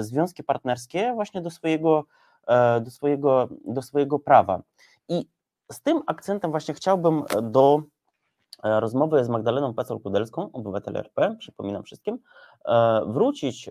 związki 0.00 0.44
partnerskie 0.44 1.12
właśnie 1.14 1.40
do 1.40 1.50
swojego, 1.50 2.04
do 2.80 2.90
swojego, 2.90 3.48
do 3.64 3.82
swojego 3.82 4.18
prawa. 4.18 4.62
I 5.08 5.26
z 5.72 5.80
tym 5.80 6.02
akcentem 6.06 6.50
właśnie 6.50 6.74
chciałbym 6.74 7.22
do 7.42 7.82
E, 8.62 8.80
rozmowy 8.80 9.24
z 9.24 9.28
Magdaleną 9.28 9.72
Pecel-Kudelską, 9.72 10.50
obywatel 10.52 10.96
RP, 10.96 11.36
przypominam 11.38 11.82
wszystkim, 11.82 12.18
e, 12.64 13.00
wrócić. 13.06 13.70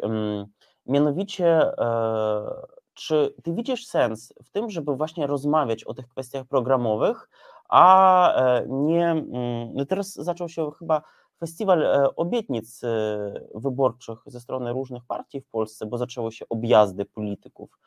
Mianowicie, 0.85 1.77
e, 1.77 2.67
czy 2.93 3.33
ty 3.43 3.53
widzisz 3.53 3.87
sens 3.87 4.33
w 4.43 4.49
tym, 4.49 4.69
żeby 4.69 4.95
właśnie 4.95 5.27
rozmawiać 5.27 5.83
o 5.83 5.93
tych 5.93 6.07
kwestiach 6.07 6.45
programowych, 6.45 7.29
a 7.69 8.33
nie. 8.67 9.25
No 9.73 9.85
teraz 9.85 10.13
zaczął 10.13 10.49
się 10.49 10.71
chyba 10.71 11.01
festiwal 11.39 12.11
obietnic 12.15 12.81
wyborczych 13.55 14.19
ze 14.25 14.39
strony 14.39 14.73
różnych 14.73 15.05
partii 15.05 15.41
w 15.41 15.47
Polsce, 15.47 15.85
bo 15.85 15.97
zaczęły 15.97 16.31
się 16.31 16.45
objazdy 16.49 17.05
polityków. 17.05 17.79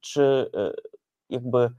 Czy 0.00 0.50
jakby 1.30 1.70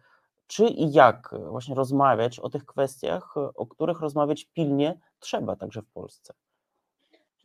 czy 0.47 0.65
i 0.65 0.91
jak 0.91 1.29
właśnie 1.49 1.75
rozmawiać 1.75 2.39
o 2.39 2.49
tych 2.49 2.65
kwestiach, 2.65 3.37
o 3.37 3.67
których 3.67 3.99
rozmawiać 3.99 4.45
pilnie 4.45 4.99
trzeba 5.19 5.55
także 5.55 5.81
w 5.81 5.91
Polsce? 5.91 6.33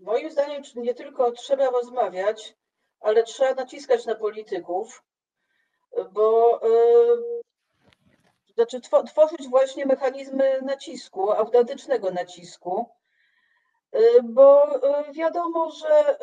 Moim 0.00 0.30
zdaniem 0.30 0.62
nie 0.76 0.94
tylko 0.94 1.32
trzeba 1.32 1.70
rozmawiać, 1.70 2.56
ale 3.00 3.22
trzeba 3.22 3.54
naciskać 3.54 4.06
na 4.06 4.14
polityków, 4.14 5.04
bo 6.12 6.60
yy, 6.62 7.42
znaczy 8.54 8.80
tworzyć 9.06 9.48
właśnie 9.48 9.86
mechanizmy 9.86 10.62
nacisku, 10.62 11.32
autentycznego 11.32 12.10
nacisku, 12.10 12.90
yy, 13.92 14.22
bo 14.22 14.66
yy, 15.06 15.12
wiadomo, 15.12 15.70
że 15.70 16.18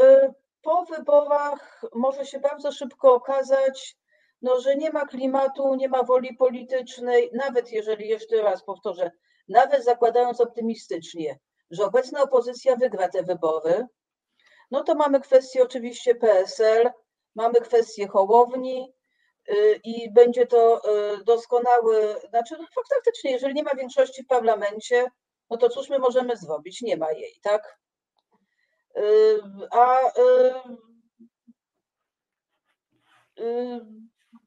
po 0.61 0.85
wyborach 0.85 1.81
może 1.93 2.25
się 2.25 2.39
bardzo 2.39 2.71
szybko 2.71 3.13
okazać, 3.13 3.97
no, 4.41 4.61
że 4.61 4.75
nie 4.75 4.91
ma 4.91 5.05
klimatu, 5.05 5.75
nie 5.75 5.89
ma 5.89 6.03
woli 6.03 6.35
politycznej, 6.35 7.29
nawet 7.33 7.71
jeżeli, 7.71 8.07
jeszcze 8.07 8.41
raz 8.41 8.63
powtórzę, 8.63 9.11
nawet 9.47 9.85
zakładając 9.85 10.41
optymistycznie, 10.41 11.39
że 11.71 11.85
obecna 11.85 12.21
opozycja 12.21 12.75
wygra 12.75 13.09
te 13.09 13.23
wybory, 13.23 13.87
no 14.71 14.83
to 14.83 14.95
mamy 14.95 15.19
kwestię 15.19 15.63
oczywiście 15.63 16.15
PSL, 16.15 16.89
mamy 17.35 17.61
kwestię 17.61 18.07
Hołowni 18.07 18.93
y, 19.49 19.79
i 19.83 20.13
będzie 20.13 20.47
to 20.47 20.81
y, 21.15 21.23
doskonały, 21.23 22.15
znaczy 22.29 22.55
no, 22.59 22.65
faktycznie, 22.93 23.31
jeżeli 23.31 23.53
nie 23.53 23.63
ma 23.63 23.75
większości 23.75 24.23
w 24.23 24.27
parlamencie, 24.27 25.07
no 25.49 25.57
to 25.57 25.69
cóż 25.69 25.89
my 25.89 25.99
możemy 25.99 26.37
zrobić? 26.37 26.81
Nie 26.81 26.97
ma 26.97 27.11
jej, 27.11 27.39
tak? 27.41 27.79
Y, 28.97 29.41
a 29.71 29.99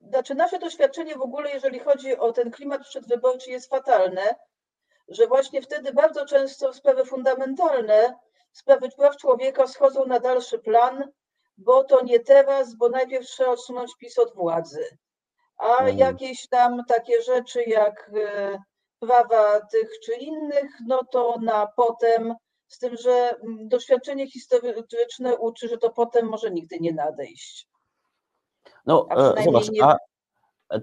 znaczy 0.09 0.35
nasze 0.35 0.59
doświadczenie 0.59 1.15
w 1.15 1.23
ogóle, 1.23 1.51
jeżeli 1.51 1.79
chodzi 1.79 2.17
o 2.17 2.33
ten 2.33 2.51
klimat 2.51 2.83
przedwyborczy, 2.83 3.51
jest 3.51 3.71
fatalne, 3.71 4.35
że 5.09 5.27
właśnie 5.27 5.63
wtedy 5.63 5.93
bardzo 5.93 6.27
często 6.27 6.73
sprawy 6.73 7.05
fundamentalne, 7.05 8.15
sprawy 8.53 8.89
praw 8.97 9.17
człowieka 9.17 9.67
schodzą 9.67 10.07
na 10.07 10.21
dalszy 10.21 10.59
plan, 10.59 11.11
bo 11.59 11.85
to 11.85 12.05
nie 12.05 12.21
teraz, 12.21 12.75
bo 12.75 12.89
najpierw 12.89 13.27
trzeba 13.27 13.51
odsunąć 13.51 13.97
PiS 13.97 14.19
od 14.19 14.35
władzy. 14.35 14.85
A 15.57 15.79
mm. 15.79 15.99
jakieś 15.99 16.49
tam 16.49 16.85
takie 16.89 17.23
rzeczy 17.23 17.63
jak 17.63 18.11
e, 18.15 18.59
prawa 19.01 19.61
tych 19.61 19.91
czy 20.05 20.15
innych, 20.15 20.71
no 20.87 21.01
to 21.13 21.37
na 21.43 21.67
potem, 21.77 22.35
z 22.69 22.79
tym, 22.79 22.97
że 22.97 23.37
mm, 23.43 23.69
doświadczenie 23.69 24.31
historyczne 24.31 25.37
uczy, 25.37 25.69
że 25.69 25.79
to 25.79 25.91
potem 25.91 26.29
może 26.29 26.51
nigdy 26.51 26.77
nie 26.81 26.93
nadejść. 26.93 27.69
No, 28.87 29.07
e, 29.11 29.43
zobacz, 29.45 29.71
nie... 29.71 29.85
a 29.85 29.97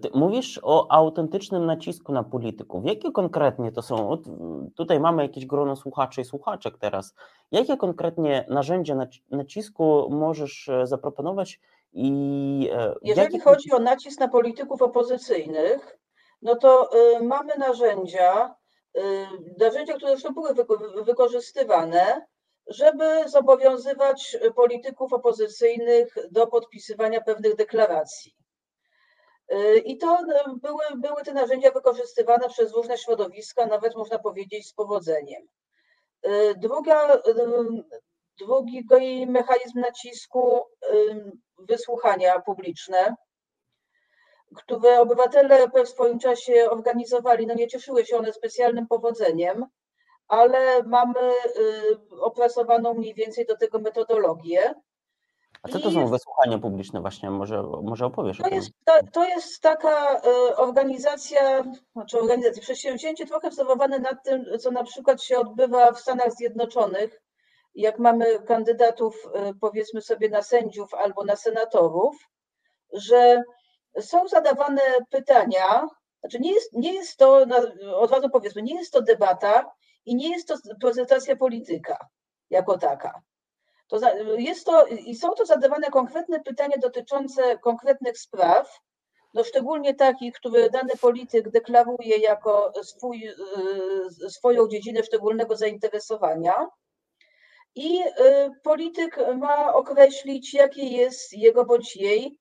ty 0.01 0.09
mówisz 0.13 0.59
o 0.63 0.91
autentycznym 0.91 1.65
nacisku 1.65 2.11
na 2.11 2.23
polityków. 2.23 2.85
Jakie 2.85 3.11
konkretnie 3.11 3.71
to 3.71 3.81
są? 3.81 4.17
Tutaj 4.75 4.99
mamy 4.99 5.23
jakieś 5.23 5.45
grono 5.45 5.75
słuchaczy 5.75 6.21
i 6.21 6.25
słuchaczek 6.25 6.77
teraz. 6.77 7.15
Jakie 7.51 7.77
konkretnie 7.77 8.45
narzędzia 8.49 8.95
nacisku 9.31 10.07
możesz 10.11 10.69
e, 10.69 10.87
zaproponować? 10.87 11.59
I 11.93 12.69
e, 12.73 12.95
Jeżeli 13.01 13.39
chodzi 13.39 13.71
o 13.71 13.79
nacisk 13.79 14.19
na 14.19 14.27
polityków 14.27 14.81
opozycyjnych, 14.81 15.97
no 16.41 16.55
to 16.55 16.89
y, 17.17 17.23
mamy 17.23 17.53
narzędzia, 17.57 18.55
narzędzia, 19.59 19.93
które 19.93 20.11
zresztą 20.11 20.33
były 20.33 20.55
wykorzystywane, 21.03 22.25
żeby 22.67 23.29
zobowiązywać 23.29 24.37
polityków 24.55 25.13
opozycyjnych 25.13 26.15
do 26.31 26.47
podpisywania 26.47 27.21
pewnych 27.21 27.55
deklaracji. 27.55 28.35
Y, 29.53 29.77
I 29.77 29.97
to 29.97 30.19
y, 30.21 30.59
były, 30.61 30.83
były 30.95 31.23
te 31.23 31.33
narzędzia 31.33 31.71
wykorzystywane 31.71 32.49
przez 32.49 32.73
różne 32.73 32.97
środowiska, 32.97 33.65
nawet 33.65 33.95
można 33.95 34.19
powiedzieć 34.19 34.67
z 34.67 34.73
powodzeniem. 34.73 35.47
Y, 36.25 36.55
druga, 36.57 37.21
drugi 38.39 38.87
mechanizm 39.27 39.79
nacisku 39.79 40.61
wysłuchania 41.57 42.39
publiczne, 42.39 43.15
które 44.55 44.99
obywatele 44.99 45.67
w 45.85 45.89
swoim 45.89 46.19
czasie 46.19 46.67
organizowali, 46.69 47.47
no 47.47 47.53
nie 47.53 47.67
cieszyły 47.67 48.05
się 48.05 48.17
one 48.17 48.33
specjalnym 48.33 48.87
powodzeniem, 48.87 49.65
ale 50.27 50.83
mamy 50.83 51.31
opracowaną 52.21 52.93
mniej 52.93 53.13
więcej 53.13 53.45
do 53.45 53.57
tego 53.57 53.79
metodologię. 53.79 54.73
A 55.63 55.69
co 55.69 55.79
to 55.79 55.91
są 55.91 56.07
wysłuchania 56.07 56.57
publiczne 56.57 57.01
właśnie? 57.01 57.29
Może, 57.29 57.63
może 57.63 58.05
opowiesz 58.05 58.37
to 58.37 58.43
o 58.43 58.49
tym? 58.49 58.55
Jest, 58.55 58.71
ta, 58.85 59.03
to 59.13 59.25
jest 59.25 59.61
taka 59.61 60.21
e, 60.21 60.55
organizacja, 60.55 61.63
znaczy 61.93 62.19
organizacja, 62.19 62.61
przedsięwzięcie 62.61 63.25
trochę 63.25 63.49
wzorowane 63.49 63.99
nad 63.99 64.23
tym, 64.23 64.45
co 64.59 64.71
na 64.71 64.83
przykład 64.83 65.23
się 65.23 65.39
odbywa 65.39 65.91
w 65.91 65.99
Stanach 65.99 66.31
Zjednoczonych, 66.31 67.21
jak 67.75 67.99
mamy 67.99 68.39
kandydatów, 68.39 69.27
e, 69.33 69.53
powiedzmy 69.61 70.01
sobie, 70.01 70.29
na 70.29 70.41
sędziów 70.41 70.93
albo 70.93 71.23
na 71.23 71.35
senatorów, 71.35 72.15
że 72.93 73.43
są 73.99 74.27
zadawane 74.27 74.81
pytania, 75.09 75.87
znaczy 76.19 76.39
nie 76.39 76.53
jest, 76.53 76.73
nie 76.73 76.93
jest 76.93 77.17
to, 77.17 77.45
od 77.95 78.11
razu 78.11 78.29
powiedzmy, 78.29 78.61
nie 78.61 78.75
jest 78.75 78.93
to 78.93 79.01
debata 79.01 79.71
i 80.05 80.15
nie 80.15 80.29
jest 80.31 80.47
to 80.47 80.55
prezentacja 80.81 81.35
polityka 81.35 81.97
jako 82.49 82.77
taka. 82.77 83.21
To 83.87 83.99
jest 84.37 84.65
to, 84.65 84.85
I 84.85 85.15
są 85.15 85.33
to 85.33 85.45
zadawane 85.45 85.89
konkretne 85.89 86.39
pytania 86.39 86.77
dotyczące 86.77 87.57
konkretnych 87.57 88.19
spraw, 88.19 88.79
no 89.33 89.43
szczególnie 89.43 89.95
takich, 89.95 90.33
które 90.33 90.69
dany 90.69 90.97
polityk 91.01 91.49
deklaruje 91.49 92.17
jako 92.17 92.73
swój, 92.83 93.27
y, 94.25 94.29
swoją 94.29 94.67
dziedzinę 94.67 95.03
szczególnego 95.03 95.55
zainteresowania. 95.55 96.67
I 97.75 98.01
y, 98.01 98.05
polityk 98.63 99.17
ma 99.37 99.73
określić, 99.73 100.53
jakie 100.53 100.83
jest 100.83 101.33
jego 101.33 101.65
bądź 101.65 101.95
jej 101.95 102.37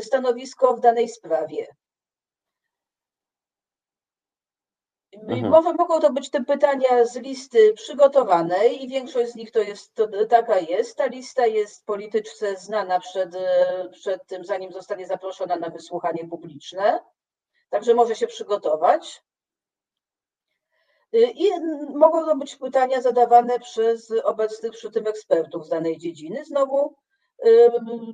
stanowisko 0.00 0.76
w 0.76 0.80
danej 0.80 1.08
sprawie. 1.08 1.66
Mhm. 5.12 5.50
Mogą 5.78 6.00
to 6.00 6.12
być 6.12 6.30
te 6.30 6.44
pytania 6.44 7.04
z 7.04 7.16
listy 7.16 7.72
przygotowanej 7.72 8.84
i 8.84 8.88
większość 8.88 9.32
z 9.32 9.34
nich 9.34 9.50
to 9.50 9.58
jest, 9.58 9.94
to, 9.94 10.08
taka 10.28 10.58
jest. 10.58 10.96
Ta 10.96 11.06
lista 11.06 11.46
jest 11.46 11.86
polityczce 11.86 12.56
znana 12.56 13.00
przed, 13.00 13.30
przed 13.92 14.26
tym, 14.26 14.44
zanim 14.44 14.72
zostanie 14.72 15.06
zaproszona 15.06 15.56
na 15.56 15.68
wysłuchanie 15.68 16.28
publiczne. 16.28 17.00
Także 17.70 17.94
może 17.94 18.14
się 18.14 18.26
przygotować. 18.26 19.22
I 21.12 21.50
mogą 21.94 22.24
to 22.24 22.36
być 22.36 22.56
pytania 22.56 23.00
zadawane 23.00 23.60
przez 23.60 24.12
obecnych 24.24 24.72
przy 24.72 24.90
tym 24.90 25.06
ekspertów 25.06 25.66
z 25.66 25.68
danej 25.68 25.98
dziedziny. 25.98 26.44
Znowu 26.44 26.94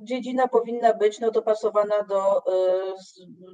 dziedzina 0.01 0.47
powinna 0.47 0.93
być 0.93 1.19
no, 1.19 1.31
dopasowana 1.31 2.03
do, 2.03 2.43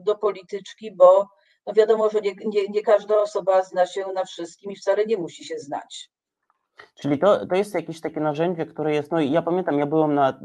do 0.06 0.16
polityczki, 0.16 0.96
bo 0.96 1.28
no 1.68 1.74
wiadomo, 1.74 2.10
że 2.10 2.22
nie, 2.22 2.32
nie, 2.46 2.68
nie 2.70 2.82
każda 2.82 3.22
osoba 3.22 3.64
zna 3.64 3.86
się 3.86 4.06
na 4.16 4.26
wszystkim 4.26 4.72
i 4.72 4.76
wcale 4.76 5.06
nie 5.06 5.18
musi 5.18 5.46
się 5.46 5.60
znać. 5.60 6.12
Czyli 7.02 7.20
to, 7.20 7.46
to 7.46 7.56
jest 7.56 7.74
jakieś 7.74 8.02
takie 8.02 8.20
narzędzie, 8.20 8.66
które 8.66 8.94
jest, 8.94 9.12
no 9.12 9.20
ja 9.20 9.42
pamiętam, 9.42 9.80
ja 9.80 9.86
byłem 9.86 10.14
na, 10.14 10.40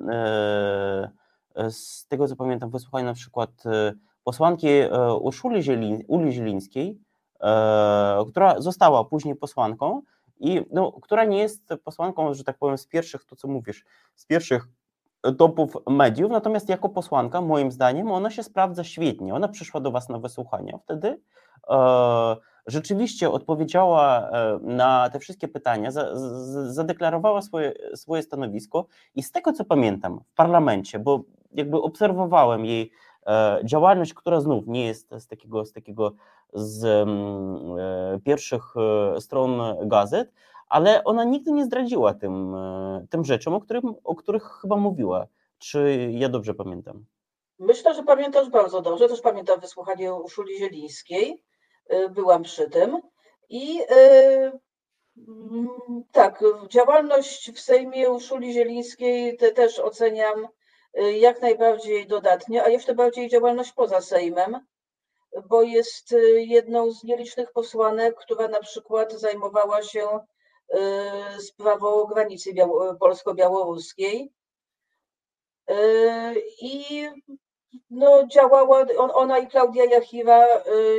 e, 1.55 1.71
z 1.71 2.07
tego 2.09 2.29
co 2.29 2.37
pamiętam, 2.37 2.71
wysłuchałem 2.71 3.07
na 3.07 3.15
przykład 3.15 3.51
e, 3.67 3.93
posłanki 4.25 4.69
e, 4.69 5.15
Urszuli 5.15 5.63
Zielin, 5.63 6.05
Uli 6.09 6.33
Zielińskiej, 6.33 7.01
e, 7.41 8.25
która 8.29 8.61
została 8.61 9.05
później 9.05 9.37
posłanką 9.37 10.03
i 10.41 10.61
no, 10.71 10.93
która 10.93 11.25
nie 11.25 11.39
jest 11.39 11.69
posłanką, 11.85 12.35
że 12.35 12.45
tak 12.45 12.59
powiem, 12.59 12.79
z 12.79 12.87
pierwszych, 12.87 13.25
to 13.25 13.37
co 13.37 13.49
mówisz, 13.49 13.85
z 14.15 14.27
pierwszych 14.27 14.69
topów 15.39 15.77
mediów, 15.91 16.31
natomiast 16.31 16.69
jako 16.69 16.89
posłanka, 16.89 17.41
moim 17.41 17.73
zdaniem, 17.73 18.11
ona 18.11 18.31
się 18.31 18.43
sprawdza 18.43 18.85
świetnie. 18.85 19.35
Ona 19.35 19.49
przyszła 19.49 19.81
do 19.81 19.91
Was 19.91 20.09
na 20.09 20.19
wysłuchanie 20.19 20.79
wtedy. 20.85 21.21
E, 21.71 22.37
rzeczywiście 22.67 23.31
odpowiedziała 23.31 24.31
e, 24.31 24.59
na 24.63 25.11
te 25.11 25.19
wszystkie 25.19 25.49
pytania, 25.49 25.91
za, 25.91 26.17
z, 26.17 26.75
zadeklarowała 26.75 27.43
swoje, 27.43 27.73
swoje 27.95 28.23
stanowisko 28.23 28.87
i 29.15 29.23
z 29.23 29.33
tego 29.33 29.53
co 29.53 29.65
pamiętam 29.65 30.21
w 30.33 30.35
parlamencie, 30.35 30.99
bo 30.99 31.21
jakby 31.53 31.83
obserwowałem 31.83 32.65
jej 32.65 32.91
e, 33.27 33.61
działalność, 33.65 34.15
która 34.15 34.41
znów 34.41 34.67
nie 34.67 34.87
jest 34.87 35.11
z 35.19 35.27
takiego, 35.27 35.65
z 35.65 35.73
takiego 35.73 36.13
z 36.55 36.85
mm, 36.85 37.79
e, 37.79 38.21
pierwszych 38.21 38.63
e, 39.17 39.21
stron 39.21 39.61
gazet, 39.89 40.33
ale 40.73 41.05
ona 41.05 41.25
nigdy 41.25 41.53
nie 41.53 41.65
zdradziła 41.65 42.15
tym, 42.15 42.55
e, 42.55 43.07
tym 43.11 43.25
rzeczom, 43.25 43.55
o, 43.55 43.61
którym, 43.61 43.95
o 44.05 44.15
których 44.15 44.43
chyba 44.63 44.77
mówiła. 44.77 45.27
Czy 45.59 46.11
ja 46.13 46.29
dobrze 46.29 46.55
pamiętam? 46.55 47.05
Myślę, 47.59 47.95
że 47.95 48.03
pamiętasz 48.03 48.51
bardzo 48.51 48.83
dobrze. 48.83 49.09
Też 49.09 49.21
pamiętam 49.21 49.61
wysłuchanie 49.61 50.15
Urszuli 50.15 50.59
Zielińskiej. 50.59 51.45
E, 51.89 52.09
byłam 52.09 52.43
przy 52.43 52.71
tym. 52.71 53.01
I 53.49 53.81
e, 53.91 54.53
mm, 55.29 55.69
tak, 56.13 56.45
działalność 56.69 57.53
w 57.53 57.61
Sejmie 57.61 58.11
Urszuli 58.11 58.53
Zielińskiej 58.53 59.37
te 59.37 59.53
też 59.53 59.79
oceniam 59.79 60.49
jak 61.21 61.43
najbardziej 61.43 62.07
dodatnie, 62.07 62.65
a 62.65 62.69
jeszcze 62.69 62.95
bardziej 62.95 63.29
działalność 63.29 63.73
poza 63.73 64.01
Sejmem, 64.01 64.61
bo 65.49 65.63
jest 65.63 66.15
jedną 66.37 66.91
z 66.91 67.05
nielicznych 67.05 67.53
posłanek, 67.53 68.15
która 68.15 68.49
na 68.49 68.61
przykład 68.61 69.13
zajmowała 69.13 69.83
się 69.83 70.21
sprawą 71.39 72.05
granicy 72.05 72.51
polsko-białoruskiej. 73.01 74.33
I 76.61 77.09
no, 77.91 78.27
działała, 78.27 78.87
ona 78.97 79.39
i 79.39 79.47
Klaudia 79.47 79.85
Jachira 79.85 80.47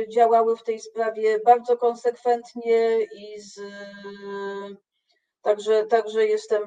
działały 0.08 0.56
w 0.56 0.62
tej 0.62 0.80
sprawie 0.80 1.38
bardzo 1.44 1.76
konsekwentnie 1.76 3.02
i 3.02 3.40
z, 3.40 3.60
także, 5.42 5.86
także 5.86 6.26
jestem 6.26 6.62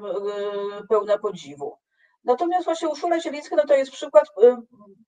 pełna 0.88 1.18
podziwu. 1.18 1.76
Natomiast 2.24 2.64
właśnie 2.64 2.88
Urszula 2.88 3.20
Zielińska 3.20 3.56
no 3.56 3.66
to 3.66 3.74
jest 3.74 3.90
przykład 3.90 4.24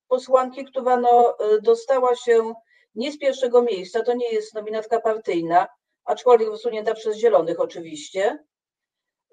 posłanki, 0.09 0.65
która 0.65 0.97
no, 0.97 1.37
dostała 1.63 2.17
się 2.17 2.55
nie 2.95 3.13
z 3.13 3.19
pierwszego 3.19 3.63
miejsca, 3.63 4.03
to 4.03 4.15
nie 4.15 4.33
jest 4.33 4.55
nominatka 4.55 5.01
partyjna, 5.01 5.67
aczkolwiek 6.05 6.51
wysunięta 6.51 6.95
przez 6.95 7.17
Zielonych 7.17 7.61
oczywiście. 7.61 8.39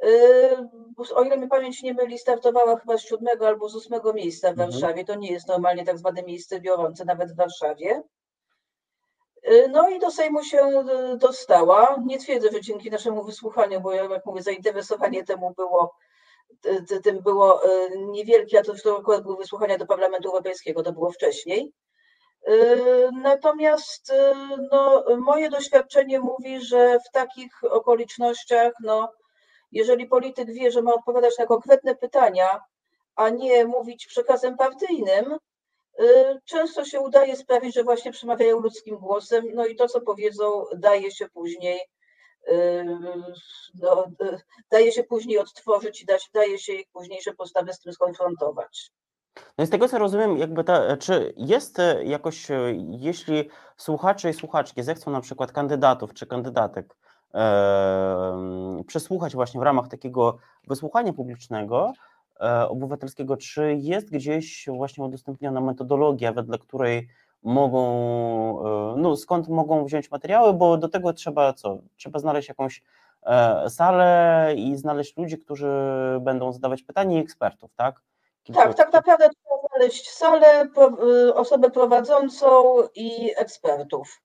Yy, 0.04 1.16
o 1.16 1.24
ile 1.24 1.38
mi 1.38 1.48
pamięć 1.48 1.84
nie 1.84 1.94
myli, 1.94 2.20
startowała 2.20 2.80
chyba 2.80 2.98
z 2.98 3.02
siódmego 3.02 3.48
albo 3.48 3.70
z 3.70 3.76
ósmego 3.76 4.14
miejsca 4.14 4.48
w 4.48 4.52
mhm. 4.52 4.72
Warszawie. 4.72 5.06
To 5.06 5.16
nie 5.16 5.32
jest 5.32 5.48
normalnie 5.48 5.86
tak 5.86 5.98
zwane 5.98 6.24
miejsce 6.24 6.60
biorące 6.60 7.06
nawet 7.06 7.32
w 7.32 7.36
Warszawie. 7.36 8.04
Yy, 9.44 9.68
no 9.68 9.90
i 9.90 10.00
do 10.00 10.12
Sejmu 10.12 10.44
się 10.44 10.58
yy, 10.58 11.18
dostała. 11.18 12.04
Nie 12.06 12.20
twierdzę, 12.20 12.52
że 12.52 12.62
dzięki 12.62 12.92
naszemu 12.92 13.24
wysłuchaniu, 13.24 13.82
bo 13.82 13.92
jak 13.92 14.26
mówię, 14.26 14.42
zainteresowanie 14.42 15.24
temu 15.24 15.54
było, 15.54 15.96
tym 17.04 17.20
było 17.20 17.62
niewielkie, 17.98 18.60
a 18.60 18.64
to, 18.64 18.74
to 18.84 18.98
akurat 18.98 19.24
były 19.24 19.38
wysłuchania 19.38 19.78
do 19.78 19.86
Parlamentu 19.86 20.30
Europejskiego, 20.30 20.84
to 20.84 20.94
było 20.94 21.12
wcześniej. 21.12 21.74
Yy, 22.48 23.10
natomiast 23.14 24.10
yy, 24.10 24.68
no, 24.72 25.04
moje 25.18 25.50
doświadczenie 25.50 26.20
mówi, 26.20 26.62
że 26.62 27.00
w 27.00 27.12
takich 27.12 27.64
okolicznościach, 27.64 28.74
no, 28.84 29.12
jeżeli 29.72 30.08
polityk 30.08 30.54
wie, 30.54 30.72
że 30.72 30.82
ma 30.82 30.94
odpowiadać 30.94 31.38
na 31.38 31.46
konkretne 31.46 31.96
pytania, 31.96 32.60
a 33.16 33.30
nie 33.30 33.66
mówić 33.66 34.08
przekazem 34.08 34.58
partyjnym, 34.58 35.38
yy, 36.00 36.40
często 36.46 36.86
się 36.86 37.00
udaje 37.00 37.36
sprawić, 37.36 37.76
że 37.76 37.84
właśnie 37.84 38.12
przemawiają 38.12 38.60
ludzkim 38.60 38.98
głosem, 38.98 39.46
no 39.54 39.66
i 39.66 39.76
to, 39.76 39.88
co 39.88 40.02
powiedzą, 40.02 40.66
daje 40.76 41.12
się 41.12 41.30
później, 41.30 41.80
no, 43.76 44.06
daje 44.72 44.92
się 44.92 45.04
później 45.04 45.38
odtworzyć 45.38 46.02
i 46.02 46.06
daje 46.34 46.60
się 46.60 46.74
ich 46.74 46.88
późniejsze 46.94 47.34
postawy 47.34 47.74
z 47.74 47.80
tym 47.80 47.94
skonfrontować. 47.94 48.92
No 49.58 49.66
z 49.66 49.70
tego 49.70 49.88
co 49.88 49.98
rozumiem, 49.98 50.38
jakby 50.38 50.64
ta, 50.64 50.98
czy 50.98 51.34
jest 51.38 51.80
e, 51.80 52.04
jakoś, 52.04 52.52
e, 52.52 52.56
jeśli 52.90 53.50
słuchacze 53.78 54.30
i 54.30 54.34
słuchaczki 54.34 54.84
zechcą 54.84 55.12
na 55.12 55.22
przykład 55.22 55.52
kandydatów 55.52 56.14
czy 56.14 56.28
kandydatek 56.28 56.96
e, 57.34 58.84
przesłuchać 58.88 59.36
właśnie 59.36 59.60
w 59.60 59.64
ramach 59.64 59.88
takiego 59.88 60.38
wysłuchania 60.68 61.14
publicznego 61.14 61.94
e, 62.40 62.68
obywatelskiego, 62.70 63.38
czy 63.38 63.76
jest 63.76 64.12
gdzieś 64.12 64.66
właśnie 64.68 65.04
udostępniona 65.04 65.62
metodologia, 65.62 66.34
wedle 66.34 66.58
której 66.58 67.08
mogą, 67.44 67.84
e, 68.94 68.96
no 68.98 69.16
skąd 69.16 69.48
mogą 69.50 69.86
wziąć 69.86 70.12
materiały, 70.12 70.54
bo 70.54 70.78
do 70.78 70.90
tego 70.90 71.14
trzeba 71.14 71.54
co? 71.54 71.78
Trzeba 71.96 72.20
znaleźć 72.20 72.50
jakąś 72.50 72.84
e, 73.24 73.70
salę 73.70 74.54
i 74.58 74.76
znaleźć 74.78 75.18
ludzi, 75.18 75.38
którzy 75.38 75.70
będą 76.22 76.54
zadawać 76.54 76.84
pytania 76.84 77.18
i 77.18 77.22
ekspertów, 77.22 77.74
tak? 77.76 78.02
Tak, 78.54 78.76
tak 78.76 78.94
naprawdę 78.94 79.30
trzeba 79.30 79.68
znaleźć 79.70 80.10
salę, 80.10 80.68
y, 81.28 81.34
osobę 81.34 81.70
prowadzącą 81.70 82.78
i 82.96 83.34
ekspertów. 83.36 84.22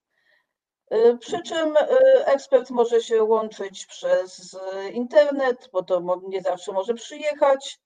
Y, 0.95 1.19
przy 1.19 1.43
czym 1.43 1.77
y, 1.77 2.27
ekspert 2.27 2.71
może 2.71 3.01
się 3.01 3.23
łączyć 3.23 3.87
przez 3.87 4.59
internet, 4.93 5.69
bo 5.73 5.83
to 5.83 6.21
nie 6.29 6.43
zawsze 6.43 6.73
może 6.73 6.95
przyjechać. 6.95 7.81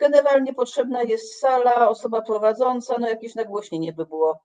Generalnie 0.00 0.54
potrzebna 0.54 1.02
jest 1.02 1.40
sala, 1.40 1.88
osoba 1.88 2.22
prowadząca, 2.22 2.96
no 2.98 3.08
jakieś 3.08 3.34
nagłośnienie 3.34 3.92
by 3.92 4.06
było 4.06 4.40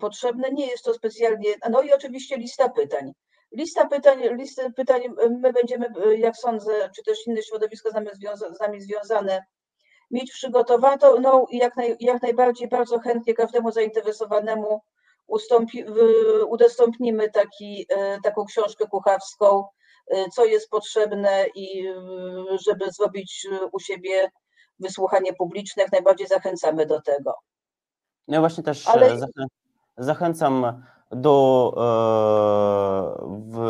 potrzebne. 0.00 0.50
Nie 0.52 0.66
jest 0.66 0.84
to 0.84 0.94
specjalnie, 0.94 1.48
no 1.70 1.82
i 1.82 1.92
oczywiście 1.92 2.36
lista 2.36 2.68
pytań. 2.68 3.12
Lista 3.52 3.86
pytań, 3.86 4.18
listy 4.38 4.72
pytań 4.72 5.02
my 5.40 5.52
będziemy, 5.52 5.86
jak 6.16 6.36
sądzę, 6.36 6.90
czy 6.96 7.02
też 7.02 7.26
inne 7.26 7.42
środowiska 7.42 7.90
z 7.90 7.94
nami, 7.94 8.08
związa, 8.12 8.54
z 8.54 8.60
nami 8.60 8.80
związane, 8.80 9.44
mieć 10.10 10.32
przygotowaną 10.32 11.46
i 11.50 11.58
jak, 11.58 11.76
naj, 11.76 11.96
jak 12.00 12.22
najbardziej 12.22 12.68
bardzo 12.68 12.98
chętnie 12.98 13.34
każdemu 13.34 13.70
zainteresowanemu 13.72 14.80
ustąpi, 15.26 15.84
udostępnimy 16.48 17.30
taki, 17.30 17.86
e, 17.88 18.20
taką 18.20 18.44
książkę 18.44 18.86
kucharską, 18.86 19.64
e, 20.08 20.28
co 20.30 20.44
jest 20.44 20.70
potrzebne 20.70 21.46
i 21.54 21.94
żeby 22.66 22.90
zrobić 22.90 23.46
u 23.72 23.80
siebie 23.80 24.30
wysłuchanie 24.78 25.32
publiczne, 25.32 25.82
jak 25.82 25.92
najbardziej 25.92 26.26
zachęcamy 26.26 26.86
do 26.86 27.00
tego. 27.00 27.34
No 28.28 28.34
ja 28.34 28.40
właśnie 28.40 28.64
też 28.64 28.88
Ale... 28.88 29.18
zachęcam 29.98 30.84
do, 31.12 31.74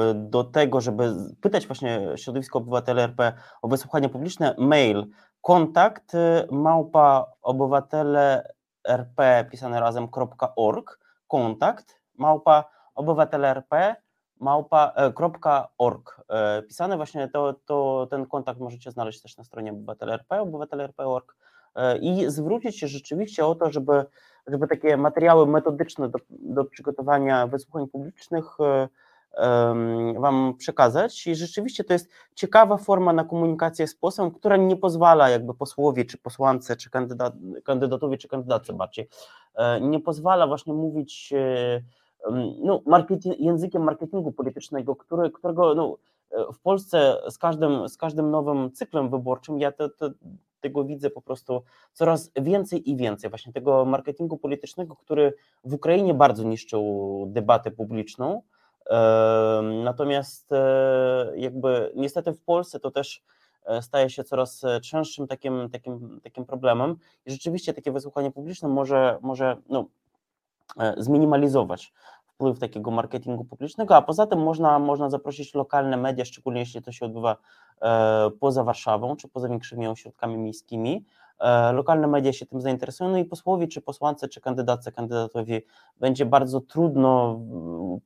e, 0.01 0.14
do 0.14 0.45
tego, 0.45 0.80
żeby 0.80 1.14
pytać 1.40 1.66
właśnie 1.66 2.09
środowisko 2.16 2.59
obywatele 2.59 3.03
RP 3.03 3.32
o 3.62 3.68
wysłuchanie 3.68 4.09
publiczne, 4.09 4.55
mail 4.59 5.07
kontakt 5.40 6.12
małpa 6.51 7.32
obywatele 7.43 8.53
rp 8.88 9.45
pisane 9.51 9.80
razem.org 9.80 10.99
kontakt 11.28 12.01
małpa 12.18 12.64
obywatele 12.95 13.49
rp 13.49 13.97
małpa.org 14.40 16.20
e, 16.28 16.62
pisane 16.62 16.97
właśnie 16.97 17.28
to, 17.28 17.55
to 17.64 18.07
ten 18.11 18.26
kontakt 18.26 18.61
możecie 18.61 18.90
znaleźć 18.90 19.22
też 19.22 19.36
na 19.36 19.45
stronie 19.45 19.72
obywatele 19.72 20.12
rp 20.12 20.40
obywatele.rp.org 20.40 21.36
e, 21.74 21.99
i 21.99 22.30
zwrócić 22.30 22.80
się 22.80 22.88
rzeczywiście 22.88 23.47
o 23.47 23.55
to, 23.55 23.70
żeby 23.70 24.05
żeby 24.47 24.68
takie 24.68 24.97
materiały 24.97 25.47
metodyczne 25.47 26.09
do, 26.09 26.18
do 26.30 26.64
przygotowania 26.64 27.47
wysłuchań 27.47 27.88
publicznych 27.88 28.59
um, 28.59 30.20
Wam 30.20 30.55
przekazać. 30.59 31.26
I 31.26 31.34
rzeczywiście 31.34 31.84
to 31.84 31.93
jest 31.93 32.11
ciekawa 32.34 32.76
forma 32.76 33.12
na 33.12 33.24
komunikację 33.24 33.86
z 33.86 33.95
posłem, 33.95 34.30
która 34.30 34.57
nie 34.57 34.76
pozwala 34.76 35.28
jakby 35.28 35.55
posłowi, 35.55 36.07
czy 36.07 36.18
posłance, 36.18 36.76
czy 36.76 36.90
kandydat, 36.90 37.34
kandydatowi, 37.64 38.18
czy 38.18 38.28
kandydatce 38.28 38.72
bardziej, 38.72 39.09
e, 39.55 39.80
nie 39.80 40.01
pozwala 40.01 40.47
właśnie 40.47 40.74
mówić 40.74 41.32
no, 42.62 42.82
marketing, 42.86 43.40
językiem 43.40 43.82
marketingu 43.82 44.32
politycznego, 44.32 44.97
który, 44.97 45.30
którego 45.30 45.74
no, 45.74 45.97
w 46.53 46.59
Polsce 46.59 47.16
z 47.30 47.38
każdym, 47.38 47.88
z 47.88 47.97
każdym 47.97 48.30
nowym 48.30 48.72
cyklem 48.72 49.11
wyborczym 49.11 49.59
ja 49.59 49.72
to, 49.72 49.88
to, 49.88 50.11
tego 50.63 50.85
widzę 50.85 51.11
po 51.11 51.23
prostu 51.23 51.63
coraz 51.93 52.31
więcej 52.37 52.91
i 52.91 52.97
więcej, 52.97 53.31
właśnie 53.31 53.53
tego 53.53 53.85
marketingu 53.85 54.39
politycznego, 54.39 54.97
który 54.97 55.35
w 55.65 55.75
Ukrainie 55.75 56.15
bardzo 56.15 56.43
niszczył 56.43 57.25
debatę 57.29 57.71
publiczną. 57.71 58.43
Natomiast 59.85 60.53
e, 60.53 61.33
jakby 61.37 61.93
niestety 61.97 62.33
w 62.33 62.41
Polsce 62.41 62.81
to 62.81 62.91
też 62.91 63.23
e, 63.65 63.83
staje 63.83 64.11
się 64.11 64.25
coraz 64.25 64.63
częstszym 64.83 65.27
takim, 65.27 65.69
takim, 65.71 66.21
takim 66.23 66.45
problemem 66.45 66.97
i 67.27 67.31
rzeczywiście 67.31 67.75
takie 67.75 67.93
wysłuchanie 67.93 68.31
publiczne 68.31 68.69
może, 68.69 69.19
może 69.23 69.57
no, 69.69 69.87
e, 70.79 70.95
zminimalizować 70.99 71.93
wpływ 72.43 72.59
takiego 72.59 72.90
marketingu 72.90 73.45
publicznego, 73.45 73.97
a 73.97 74.03
poza 74.03 74.26
tym 74.26 74.43
można, 74.43 74.78
można 74.78 75.11
zaprosić 75.11 75.55
lokalne 75.55 75.97
media, 75.97 76.24
szczególnie 76.24 76.61
jeśli 76.61 76.82
to 76.82 76.93
się 76.93 77.07
odbywa 77.07 77.36
e, 77.82 78.30
poza 78.40 78.64
Warszawą 78.64 79.16
czy 79.16 79.28
poza 79.28 79.49
większymi 79.49 79.88
ośrodkami 79.88 80.36
miejskimi. 80.36 81.05
E, 81.40 81.72
lokalne 81.72 82.07
media 82.07 82.32
się 82.32 82.47
tym 82.47 82.61
zainteresują, 82.61 83.11
no 83.11 83.18
i 83.18 83.24
posłowi, 83.24 83.68
czy 83.68 83.80
posłance, 83.80 84.28
czy 84.28 84.40
kandydatce, 84.40 84.93
kandydatowi 84.93 85.62
będzie 86.01 86.26
bardzo 86.26 86.61
trudno 86.61 87.40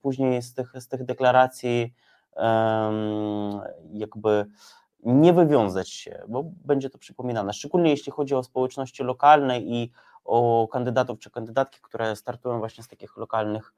później 0.02 0.42
z 0.42 0.54
tych, 0.54 0.72
z 0.78 0.88
tych 0.88 1.04
deklaracji 1.04 1.94
jakby 3.92 4.46
nie 5.04 5.32
wywiązać 5.32 5.90
się, 5.90 6.22
bo 6.28 6.44
będzie 6.64 6.90
to 6.90 6.98
przypominane, 6.98 7.52
szczególnie 7.52 7.90
jeśli 7.90 8.12
chodzi 8.12 8.34
o 8.34 8.42
społeczności 8.42 9.02
lokalne 9.02 9.60
i 9.60 9.92
o 10.24 10.68
kandydatów 10.72 11.18
czy 11.18 11.30
kandydatki, 11.30 11.80
które 11.82 12.16
startują 12.16 12.58
właśnie 12.58 12.84
z 12.84 12.88
takich 12.88 13.16
lokalnych 13.16 13.74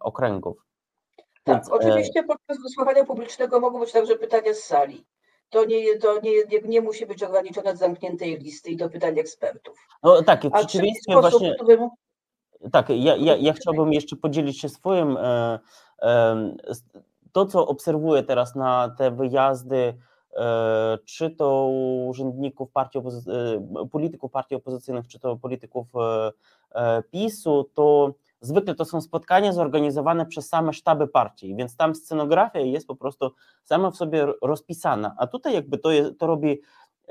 okręgów. 0.00 0.66
Tak, 1.44 1.56
Więc, 1.56 1.68
e, 1.68 1.72
oczywiście 1.72 2.22
podczas 2.22 2.62
wysłuchania 2.62 3.04
publicznego 3.04 3.60
mogą 3.60 3.80
być 3.80 3.92
także 3.92 4.16
pytania 4.16 4.54
z 4.54 4.58
sali. 4.58 5.06
To 5.50 5.64
nie, 5.64 5.98
to 5.98 6.20
nie, 6.20 6.30
nie, 6.50 6.60
nie 6.68 6.80
musi 6.80 7.06
być 7.06 7.22
ograniczone 7.22 7.72
do 7.72 7.78
zamkniętej 7.78 8.38
listy 8.38 8.70
i 8.70 8.76
do 8.76 8.90
pytań 8.90 9.18
ekspertów. 9.18 9.88
No 10.02 10.22
tak, 10.22 10.44
w 10.44 10.50
przeciwieństwie 10.50 11.12
właśnie. 11.20 11.54
Którym... 11.54 11.88
Tak, 12.72 12.88
ja, 12.88 13.16
ja, 13.16 13.36
ja 13.36 13.52
chciałbym 13.52 13.92
jeszcze 13.92 14.16
podzielić 14.16 14.60
się 14.60 14.68
swoim. 14.68 15.16
E, 15.16 15.58
to, 17.32 17.46
co 17.46 17.66
obserwuję 17.66 18.22
teraz 18.22 18.54
na 18.54 18.94
te 18.98 19.10
wyjazdy, 19.10 19.94
czy 21.04 21.30
to 21.30 21.68
urzędników 22.08 22.70
partii 22.70 22.98
polityków 23.92 24.30
partii 24.30 24.54
opozycyjnych, 24.54 25.08
czy 25.08 25.20
to 25.20 25.36
polityków 25.36 25.86
PiSu, 27.10 27.70
to 27.74 28.14
Zwykle 28.40 28.74
to 28.74 28.84
są 28.84 29.00
spotkania 29.00 29.52
zorganizowane 29.52 30.26
przez 30.26 30.48
same 30.48 30.72
sztaby 30.72 31.08
partii, 31.08 31.56
więc 31.56 31.76
tam 31.76 31.94
scenografia 31.94 32.60
jest 32.60 32.86
po 32.86 32.96
prostu 32.96 33.30
sama 33.64 33.90
w 33.90 33.96
sobie 33.96 34.26
rozpisana, 34.42 35.14
a 35.18 35.26
tutaj 35.26 35.54
jakby 35.54 35.78
to, 35.78 35.90
jest, 35.90 36.18
to 36.18 36.26
robi 36.26 36.60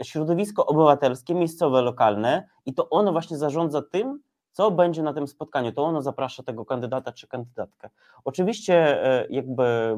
środowisko 0.04 0.66
obywatelskie, 0.66 1.36
miejscowe, 1.36 1.82
lokalne 1.82 2.48
i 2.66 2.74
to 2.74 2.90
ono 2.90 3.12
właśnie 3.12 3.38
zarządza 3.38 3.82
tym, 3.82 4.20
co 4.52 4.72
będzie 4.72 5.04
na 5.04 5.14
tym 5.14 5.28
spotkaniu, 5.28 5.72
to 5.72 5.84
ono 5.84 6.02
zaprasza 6.02 6.44
tego 6.44 6.66
kandydata 6.66 7.12
czy 7.12 7.28
kandydatkę. 7.28 7.90
Oczywiście 8.26 9.06
e, 9.06 9.28
jakby 9.30 9.98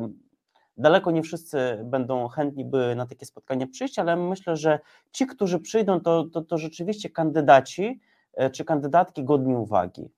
daleko 0.78 1.12
nie 1.12 1.24
wszyscy 1.24 1.82
będą 1.84 2.28
chętni, 2.28 2.66
by 2.66 2.96
na 2.96 3.06
takie 3.06 3.26
spotkania 3.26 3.68
przyjść, 3.68 4.00
ale 4.00 4.16
myślę, 4.16 4.58
że 4.58 4.80
ci, 5.12 5.28
którzy 5.28 5.60
przyjdą, 5.60 6.00
to, 6.00 6.24
to, 6.24 6.42
to 6.42 6.58
rzeczywiście 6.58 7.10
kandydaci 7.10 8.00
e, 8.34 8.50
czy 8.50 8.66
kandydatki 8.66 9.24
godni 9.24 9.56
uwagi. 9.56 10.10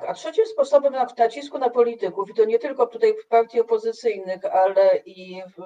Tak, 0.00 0.10
a 0.10 0.14
trzecim 0.14 0.46
sposobem 0.46 0.92
na 0.92 1.06
nacisku 1.18 1.58
na 1.58 1.70
polityków, 1.70 2.30
i 2.30 2.34
to 2.34 2.44
nie 2.44 2.58
tylko 2.58 2.86
tutaj 2.86 3.14
w 3.14 3.26
partii 3.26 3.60
opozycyjnych, 3.60 4.44
ale 4.44 4.96
i 4.96 5.42
w 5.56 5.62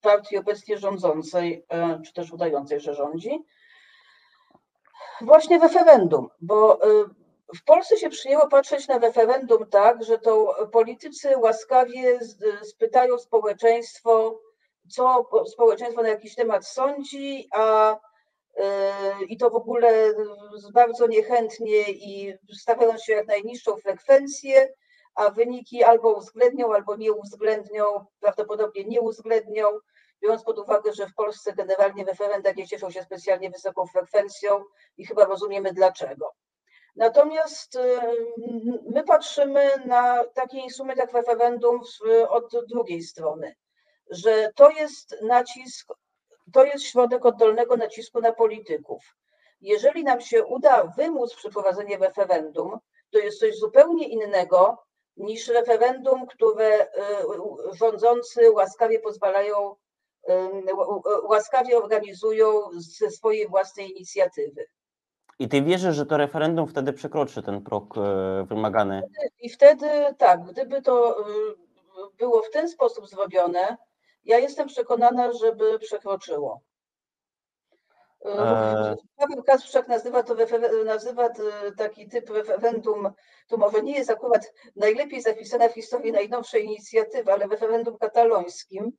partii 0.00 0.38
obecnie 0.38 0.78
rządzącej, 0.78 1.64
e, 1.68 2.00
czy 2.06 2.12
też 2.12 2.32
udającej, 2.32 2.80
że 2.80 2.94
rządzi, 2.94 3.44
właśnie 5.20 5.58
referendum, 5.58 6.28
bo 6.40 6.82
e, 6.82 6.86
w 7.56 7.64
Polsce 7.64 7.96
się 7.96 8.10
przyjęło 8.10 8.48
patrzeć 8.48 8.88
na 8.88 8.98
referendum 8.98 9.66
tak, 9.70 10.04
że 10.04 10.18
to 10.18 10.54
politycy 10.72 11.38
łaskawie 11.38 12.18
spytają 12.62 13.18
społeczeństwo, 13.18 14.40
co 14.90 15.30
społeczeństwo 15.46 16.02
na 16.02 16.08
jakiś 16.08 16.34
temat 16.34 16.66
sądzi, 16.66 17.48
a 17.52 17.96
i 19.28 19.36
to 19.36 19.50
w 19.50 19.54
ogóle 19.54 20.14
bardzo 20.72 21.06
niechętnie 21.06 21.82
i 21.90 22.34
stawiając 22.58 23.02
się 23.04 23.12
jak 23.12 23.26
najniższą 23.26 23.76
frekwencję, 23.76 24.74
a 25.14 25.30
wyniki 25.30 25.84
albo 25.84 26.12
uwzględnią, 26.12 26.74
albo 26.74 26.96
nie 26.96 27.12
uwzględnią, 27.12 27.84
prawdopodobnie 28.20 28.84
nie 28.84 29.00
uwzględnią, 29.00 29.66
biorąc 30.22 30.44
pod 30.44 30.58
uwagę, 30.58 30.92
że 30.92 31.06
w 31.06 31.14
Polsce 31.14 31.52
generalnie 31.52 32.04
referenda 32.04 32.52
nie 32.52 32.66
cieszą 32.66 32.90
się 32.90 33.02
specjalnie 33.02 33.50
wysoką 33.50 33.86
frekwencją 33.86 34.64
i 34.96 35.06
chyba 35.06 35.24
rozumiemy 35.24 35.72
dlaczego. 35.72 36.32
Natomiast 36.96 37.74
yy, 37.74 38.80
my 38.90 39.04
patrzymy 39.04 39.70
na 39.86 40.24
taki 40.24 40.58
instrument 40.58 40.98
jak 40.98 41.12
referendum 41.12 41.80
od 42.28 42.52
drugiej 42.68 43.02
strony, 43.02 43.54
że 44.10 44.50
to 44.56 44.70
jest 44.70 45.16
nacisk 45.22 45.92
to 46.52 46.64
jest 46.64 46.84
środek 46.84 47.26
oddolnego 47.26 47.76
nacisku 47.76 48.20
na 48.20 48.32
polityków. 48.32 49.16
Jeżeli 49.60 50.04
nam 50.04 50.20
się 50.20 50.44
uda 50.44 50.84
wymóc 50.96 51.34
przeprowadzenie 51.34 51.98
referendum, 51.98 52.78
to 53.10 53.18
jest 53.18 53.40
coś 53.40 53.58
zupełnie 53.58 54.08
innego 54.08 54.84
niż 55.16 55.48
referendum, 55.48 56.26
które 56.26 56.82
y, 56.82 56.88
rządzący 57.72 58.50
łaskawie 58.50 58.98
pozwalają, 58.98 59.74
y, 60.28 60.34
łaskawie 61.24 61.78
organizują 61.78 62.60
ze 62.72 63.10
swojej 63.10 63.48
własnej 63.48 63.90
inicjatywy. 63.90 64.66
I 65.38 65.48
ty 65.48 65.62
wierzysz, 65.62 65.96
że 65.96 66.06
to 66.06 66.16
referendum 66.16 66.66
wtedy 66.68 66.92
przekroczy 66.92 67.42
ten 67.42 67.62
próg 67.62 67.96
y, 67.96 68.00
wymagany? 68.44 69.02
I 69.40 69.50
wtedy 69.50 69.88
tak, 70.18 70.44
gdyby 70.44 70.82
to 70.82 71.24
było 72.18 72.42
w 72.42 72.50
ten 72.50 72.68
sposób 72.68 73.08
zrobione, 73.08 73.76
ja 74.24 74.38
jestem 74.38 74.68
przekonana, 74.68 75.32
żeby 75.32 75.78
przekroczyło. 75.78 76.60
E, 78.24 78.96
Paweł 79.16 79.42
Kasprzak 79.42 79.88
nazywa 79.88 80.22
to 80.22 80.34
nazywa 80.84 81.28
taki 81.76 82.08
typ 82.08 82.30
referendum, 82.30 83.10
to 83.48 83.56
może 83.56 83.82
nie 83.82 83.98
jest 83.98 84.10
akurat 84.10 84.52
najlepiej 84.76 85.22
zapisana 85.22 85.68
w 85.68 85.74
historii 85.74 86.12
najnowszej 86.12 86.64
inicjatywy, 86.64 87.32
ale 87.32 87.46
referendum 87.46 87.98
katalońskim, 87.98 88.84
e, 88.84 88.90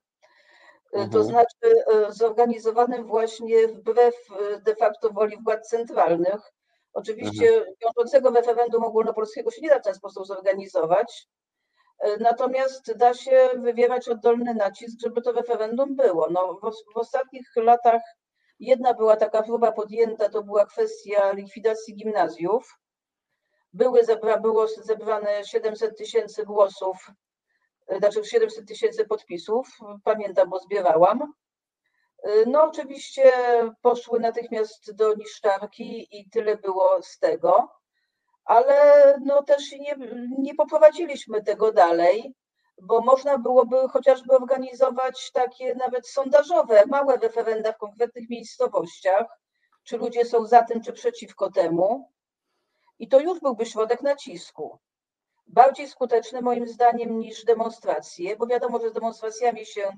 mhm. 0.92 1.10
to 1.10 1.24
znaczy 1.24 1.84
e, 1.86 2.12
zorganizowanym 2.12 3.06
właśnie 3.06 3.68
wbrew 3.68 4.14
de 4.62 4.74
facto 4.76 5.10
woli 5.10 5.36
władz 5.44 5.68
centralnych. 5.68 6.52
Oczywiście 6.92 7.48
mhm. 7.48 7.74
wiążącego 7.82 8.30
referendum 8.30 8.84
ogólnopolskiego 8.84 9.50
się 9.50 9.62
nie 9.62 9.68
da 9.68 9.78
w 9.78 9.84
ten 9.84 9.94
sposób 9.94 10.26
zorganizować, 10.26 11.28
E, 11.28 11.45
natomiast 12.20 12.96
da 12.96 13.14
się 13.14 13.48
wywierać 13.56 14.08
oddolny 14.08 14.54
nacisk, 14.54 15.00
żeby 15.00 15.22
to 15.22 15.32
referendum 15.32 15.96
było. 15.96 16.28
No, 16.30 16.54
w, 16.54 16.92
w 16.94 16.96
ostatnich 16.96 17.56
latach 17.56 18.02
jedna 18.60 18.94
była 18.94 19.16
taka 19.16 19.42
próba 19.42 19.72
podjęta, 19.72 20.28
to 20.28 20.42
była 20.42 20.66
kwestia 20.66 21.32
likwidacji 21.32 21.94
gimnazjów. 21.94 22.78
Były 23.72 24.04
zebra, 24.04 24.38
było 24.40 24.68
zebrane 24.68 25.44
700 25.44 25.98
tysięcy 25.98 26.44
głosów, 26.44 27.10
e, 27.86 27.98
znaczy 27.98 28.24
700 28.24 28.68
tysięcy 28.68 29.04
podpisów, 29.04 29.68
pamiętam, 30.04 30.50
bo 30.50 30.58
zbierałam. 30.58 31.32
E, 32.22 32.46
no 32.46 32.64
oczywiście 32.64 33.32
poszły 33.82 34.20
natychmiast 34.20 34.96
do 34.96 35.14
niszczarki 35.14 36.08
i 36.10 36.30
tyle 36.30 36.56
było 36.56 37.02
z 37.02 37.18
tego 37.18 37.68
ale 38.46 38.74
no 39.24 39.42
też 39.42 39.72
nie, 39.72 39.96
nie 40.38 40.54
poprowadziliśmy 40.54 41.42
tego 41.42 41.72
dalej, 41.72 42.34
bo 42.82 43.00
można 43.00 43.38
byłoby 43.38 43.76
chociażby 43.88 44.36
organizować 44.36 45.30
takie 45.32 45.74
nawet 45.74 46.08
sondażowe, 46.08 46.82
małe 46.86 47.16
referenda 47.16 47.72
w 47.72 47.78
konkretnych 47.78 48.30
miejscowościach, 48.30 49.26
czy 49.84 49.96
ludzie 49.96 50.24
są 50.24 50.46
za 50.46 50.62
tym, 50.62 50.82
czy 50.82 50.92
przeciwko 50.92 51.50
temu. 51.50 52.10
I 52.98 53.08
to 53.08 53.20
już 53.20 53.40
byłby 53.40 53.66
środek 53.66 54.02
nacisku. 54.02 54.78
Bardziej 55.46 55.88
skuteczny 55.88 56.42
moim 56.42 56.68
zdaniem 56.68 57.18
niż 57.18 57.44
demonstracje, 57.44 58.36
bo 58.36 58.46
wiadomo, 58.46 58.78
że 58.78 58.90
z 58.90 58.92
demonstracjami 58.92 59.66
się 59.66 59.92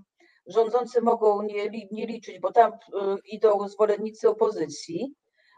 rządzący 0.46 1.02
mogą 1.02 1.42
nie, 1.42 1.70
nie 1.90 2.06
liczyć, 2.06 2.40
bo 2.40 2.52
tam 2.52 2.72
y, 2.72 2.76
idą 3.24 3.68
zwolennicy 3.68 4.28
opozycji, 4.28 5.14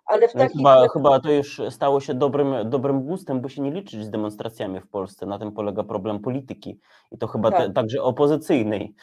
ale 0.06 0.28
w 0.28 0.32
takich... 0.32 0.56
Chyba, 0.56 0.88
chyba 0.88 1.20
to 1.20 1.32
już 1.32 1.60
stało 1.70 2.00
się 2.00 2.14
dobrym, 2.14 2.70
dobrym 2.70 3.02
gustem, 3.02 3.40
bo 3.40 3.48
się 3.48 3.62
nie 3.62 3.70
liczyć 3.70 4.04
z 4.04 4.10
demonstracjami 4.10 4.80
w 4.80 4.88
Polsce. 4.88 5.26
Na 5.26 5.38
tym 5.38 5.52
polega 5.52 5.84
problem 5.84 6.20
polityki 6.20 6.80
i 7.10 7.18
to 7.18 7.26
chyba 7.26 7.50
tak. 7.50 7.60
te, 7.60 7.72
także 7.72 8.02
opozycyjnej. 8.02 8.94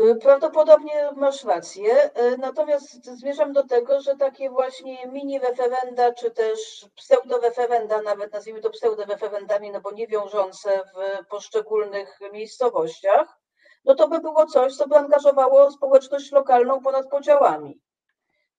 Y, 0.00 0.16
Prawdopodobnie 0.22 1.10
masz 1.16 1.44
rację, 1.44 2.04
y, 2.04 2.38
natomiast 2.38 3.04
zmierzam 3.04 3.52
do 3.52 3.66
tego, 3.66 4.00
że 4.00 4.16
takie 4.16 4.50
właśnie 4.50 5.06
mini 5.06 5.38
referenda, 5.38 6.12
czy 6.12 6.30
też 6.30 6.86
pseudo-referenda, 6.96 8.02
nawet 8.02 8.32
nazwijmy 8.32 8.60
to 8.60 8.70
pseudo-referendami, 8.70 9.72
no 9.72 9.80
bo 9.80 9.92
nie 9.92 10.06
wiążące 10.06 10.82
w 10.94 11.26
poszczególnych 11.26 12.18
miejscowościach, 12.32 13.40
no 13.84 13.94
to 13.94 14.08
by 14.08 14.20
było 14.20 14.46
coś, 14.46 14.76
co 14.76 14.88
by 14.88 14.96
angażowało 14.96 15.70
społeczność 15.70 16.32
lokalną 16.32 16.80
ponad 16.80 17.08
podziałami. 17.08 17.80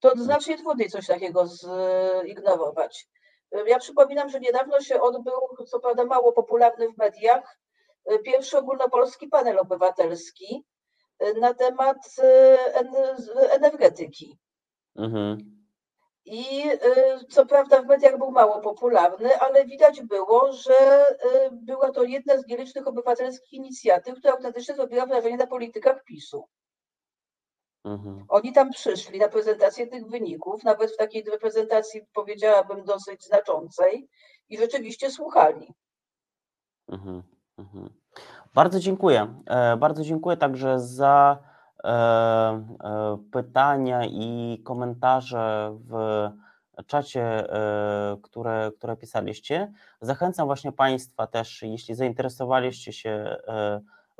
To 0.01 0.11
znacznie 0.15 0.57
trudniej 0.57 0.89
coś 0.89 1.07
takiego 1.07 1.45
zignorować. 2.25 3.07
Ja 3.65 3.79
przypominam, 3.79 4.29
że 4.29 4.39
niedawno 4.39 4.81
się 4.81 5.01
odbył, 5.01 5.33
co 5.67 5.79
prawda 5.79 6.05
mało 6.05 6.33
popularny 6.33 6.89
w 6.89 6.97
mediach, 6.97 7.57
pierwszy 8.25 8.57
ogólnopolski 8.57 9.27
panel 9.27 9.59
obywatelski, 9.59 10.65
na 11.39 11.53
temat 11.53 11.97
z- 13.17 13.29
energetyki. 13.49 14.37
Mhm. 14.95 15.37
I 16.25 16.69
y, 16.71 17.25
co 17.29 17.45
prawda 17.45 17.81
w 17.81 17.85
mediach 17.85 18.17
był 18.17 18.31
mało 18.31 18.61
popularny, 18.61 19.39
ale 19.39 19.65
widać 19.65 20.01
było, 20.01 20.53
że 20.53 21.05
była 21.51 21.91
to 21.91 22.03
jedna 22.03 22.37
z 22.37 22.47
nielicznych 22.47 22.87
obywatelskich 22.87 23.53
inicjatyw, 23.53 24.19
która 24.19 24.33
autentycznie 24.33 24.75
zrobiła 24.75 25.05
wrażenie 25.05 25.37
na 25.37 25.47
politykach 25.47 26.03
PiSu. 26.03 26.47
Mhm. 27.83 28.25
Oni 28.29 28.53
tam 28.53 28.69
przyszli 28.69 29.19
na 29.19 29.27
prezentację 29.27 29.87
tych 29.87 30.07
wyników, 30.07 30.63
nawet 30.63 30.91
w 30.91 30.97
takiej 30.97 31.23
reprezentacji 31.23 32.01
powiedziałabym 32.13 32.83
dosyć 32.83 33.25
znaczącej 33.25 34.09
i 34.49 34.57
rzeczywiście 34.57 35.11
słuchali. 35.11 35.73
Mhm, 36.87 37.23
mhm. 37.57 37.89
Bardzo 38.53 38.79
dziękuję. 38.79 39.33
E, 39.45 39.77
Bardzo 39.77 40.03
dziękuję 40.03 40.37
także 40.37 40.79
za 40.79 41.37
e, 41.83 41.89
e, 41.89 43.17
pytania 43.31 44.05
i 44.05 44.61
komentarze 44.65 45.77
w 45.89 46.29
czacie, 46.87 47.47
które, 48.23 48.71
które 48.77 48.97
pisaliście. 48.97 49.73
Zachęcam 50.01 50.45
właśnie 50.45 50.71
Państwa 50.71 51.27
też, 51.27 51.61
jeśli 51.61 51.95
zainteresowaliście 51.95 52.93
się 52.93 53.37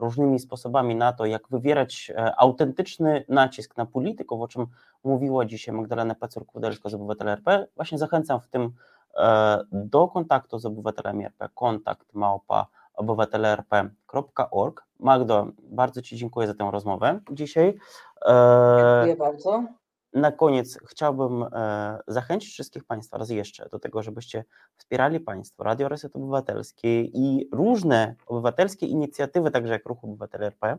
różnymi 0.02 0.40
sposobami 0.40 0.96
na 0.96 1.14
to, 1.14 1.26
jak 1.26 1.50
wywierać 1.50 2.12
e, 2.16 2.36
autentyczny 2.36 3.26
nacisk 3.30 3.78
na 3.78 3.86
polityków, 3.86 4.42
o 4.42 4.48
czym 4.48 4.68
mówiła 5.04 5.46
dzisiaj 5.46 5.76
Magdalena 5.76 6.14
Pecur-Kudelsko 6.16 6.90
z 6.90 6.94
Obywatela 6.94 7.32
RP, 7.32 7.68
właśnie 7.76 7.98
zachęcam 7.98 8.40
w 8.40 8.48
tym 8.48 8.74
e, 9.18 9.60
do 9.72 10.08
kontaktu 10.08 10.60
z 10.60 10.66
obywatelami 10.66 11.26
RP, 11.26 11.50
kontakt 11.56 12.14
małpa 12.14 12.68
obywatelerp.org. 12.94 14.86
Magdo, 15.00 15.48
bardzo 15.64 16.02
Ci 16.02 16.18
dziękuję 16.18 16.48
za 16.48 16.54
tę 16.54 16.70
rozmowę 16.72 17.20
dzisiaj. 17.32 17.78
E, 18.26 19.04
Dziękuję 19.06 19.16
bardzo. 19.16 19.64
Na 20.14 20.32
koniec 20.32 20.80
chciałbym 20.88 21.44
e, 21.44 22.00
zachęcić 22.08 22.54
wszystkich 22.54 22.84
Państwa 22.84 23.18
raz 23.18 23.30
jeszcze 23.30 23.70
do 23.70 23.80
tego, 23.80 24.04
żebyście 24.04 24.44
wspierali 24.78 25.20
Państwo 25.20 25.64
Radio 25.64 25.90
Reset 25.90 26.16
Obywatelskie 26.16 27.02
i 27.02 27.50
różne 27.52 28.16
obywatelskie 28.26 28.86
inicjatywy, 28.86 29.52
także 29.52 29.74
jak 29.74 29.86
Ruch 29.86 30.04
Obywatel 30.04 30.44
RP. 30.44 30.78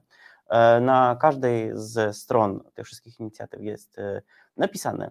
E, 0.48 0.80
Na 0.80 1.16
każdej 1.20 1.70
ze 1.74 2.12
stron 2.12 2.60
tych 2.74 2.86
wszystkich 2.86 3.20
inicjatyw 3.20 3.62
jest 3.62 3.98
e, 3.98 4.22
napisane, 4.56 5.10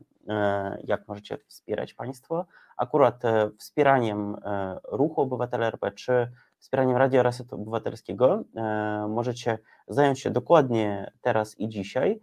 jak 0.83 1.07
możecie 1.07 1.37
wspierać 1.47 1.93
Państwo. 1.93 2.45
Akurat 2.77 3.23
wspieraniem 3.57 4.35
Ruchu 4.91 5.21
Obywatel 5.21 5.63
RP 5.63 5.91
czy 5.91 6.31
wspieraniem 6.59 6.97
Radio 6.97 7.23
Reset 7.23 7.53
Obywatelskiego 7.53 8.43
możecie 9.09 9.57
zająć 9.87 10.19
się 10.19 10.31
dokładnie 10.31 11.11
teraz 11.21 11.59
i 11.59 11.69
dzisiaj 11.69 12.19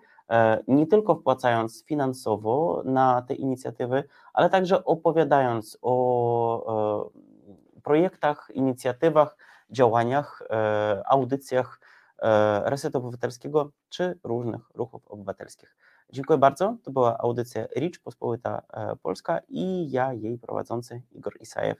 nie 0.68 0.86
tylko 0.86 1.14
wpłacając 1.14 1.84
finansowo 1.84 2.82
na 2.84 3.22
te 3.22 3.34
inicjatywy, 3.34 4.04
ale 4.32 4.50
także 4.50 4.84
opowiadając 4.84 5.78
o 5.82 7.06
e, 7.06 7.80
projektach, 7.82 8.50
inicjatywach, 8.54 9.36
działaniach, 9.70 10.42
e, 10.50 11.02
audycjach 11.06 11.80
e, 12.18 12.70
Resetu 12.70 12.98
Obywatelskiego 12.98 13.70
czy 13.88 14.18
różnych 14.24 14.70
ruchów 14.74 15.08
obywatelskich. 15.08 15.76
Dziękuję 16.12 16.38
bardzo. 16.38 16.76
To 16.82 16.90
była 16.90 17.18
audycja 17.18 17.66
Rich 17.76 18.00
Pospolita 18.00 18.62
e, 18.72 18.96
Polska 18.96 19.40
i 19.48 19.90
ja, 19.90 20.12
jej 20.12 20.38
prowadzący 20.38 21.02
Igor 21.12 21.36
Isajew. 21.40 21.78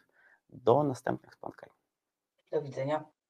Do 0.51 0.83
następnych 0.83 1.35
spotkań. 1.35 1.71
Do 2.53 2.63
widzenia. 2.63 3.05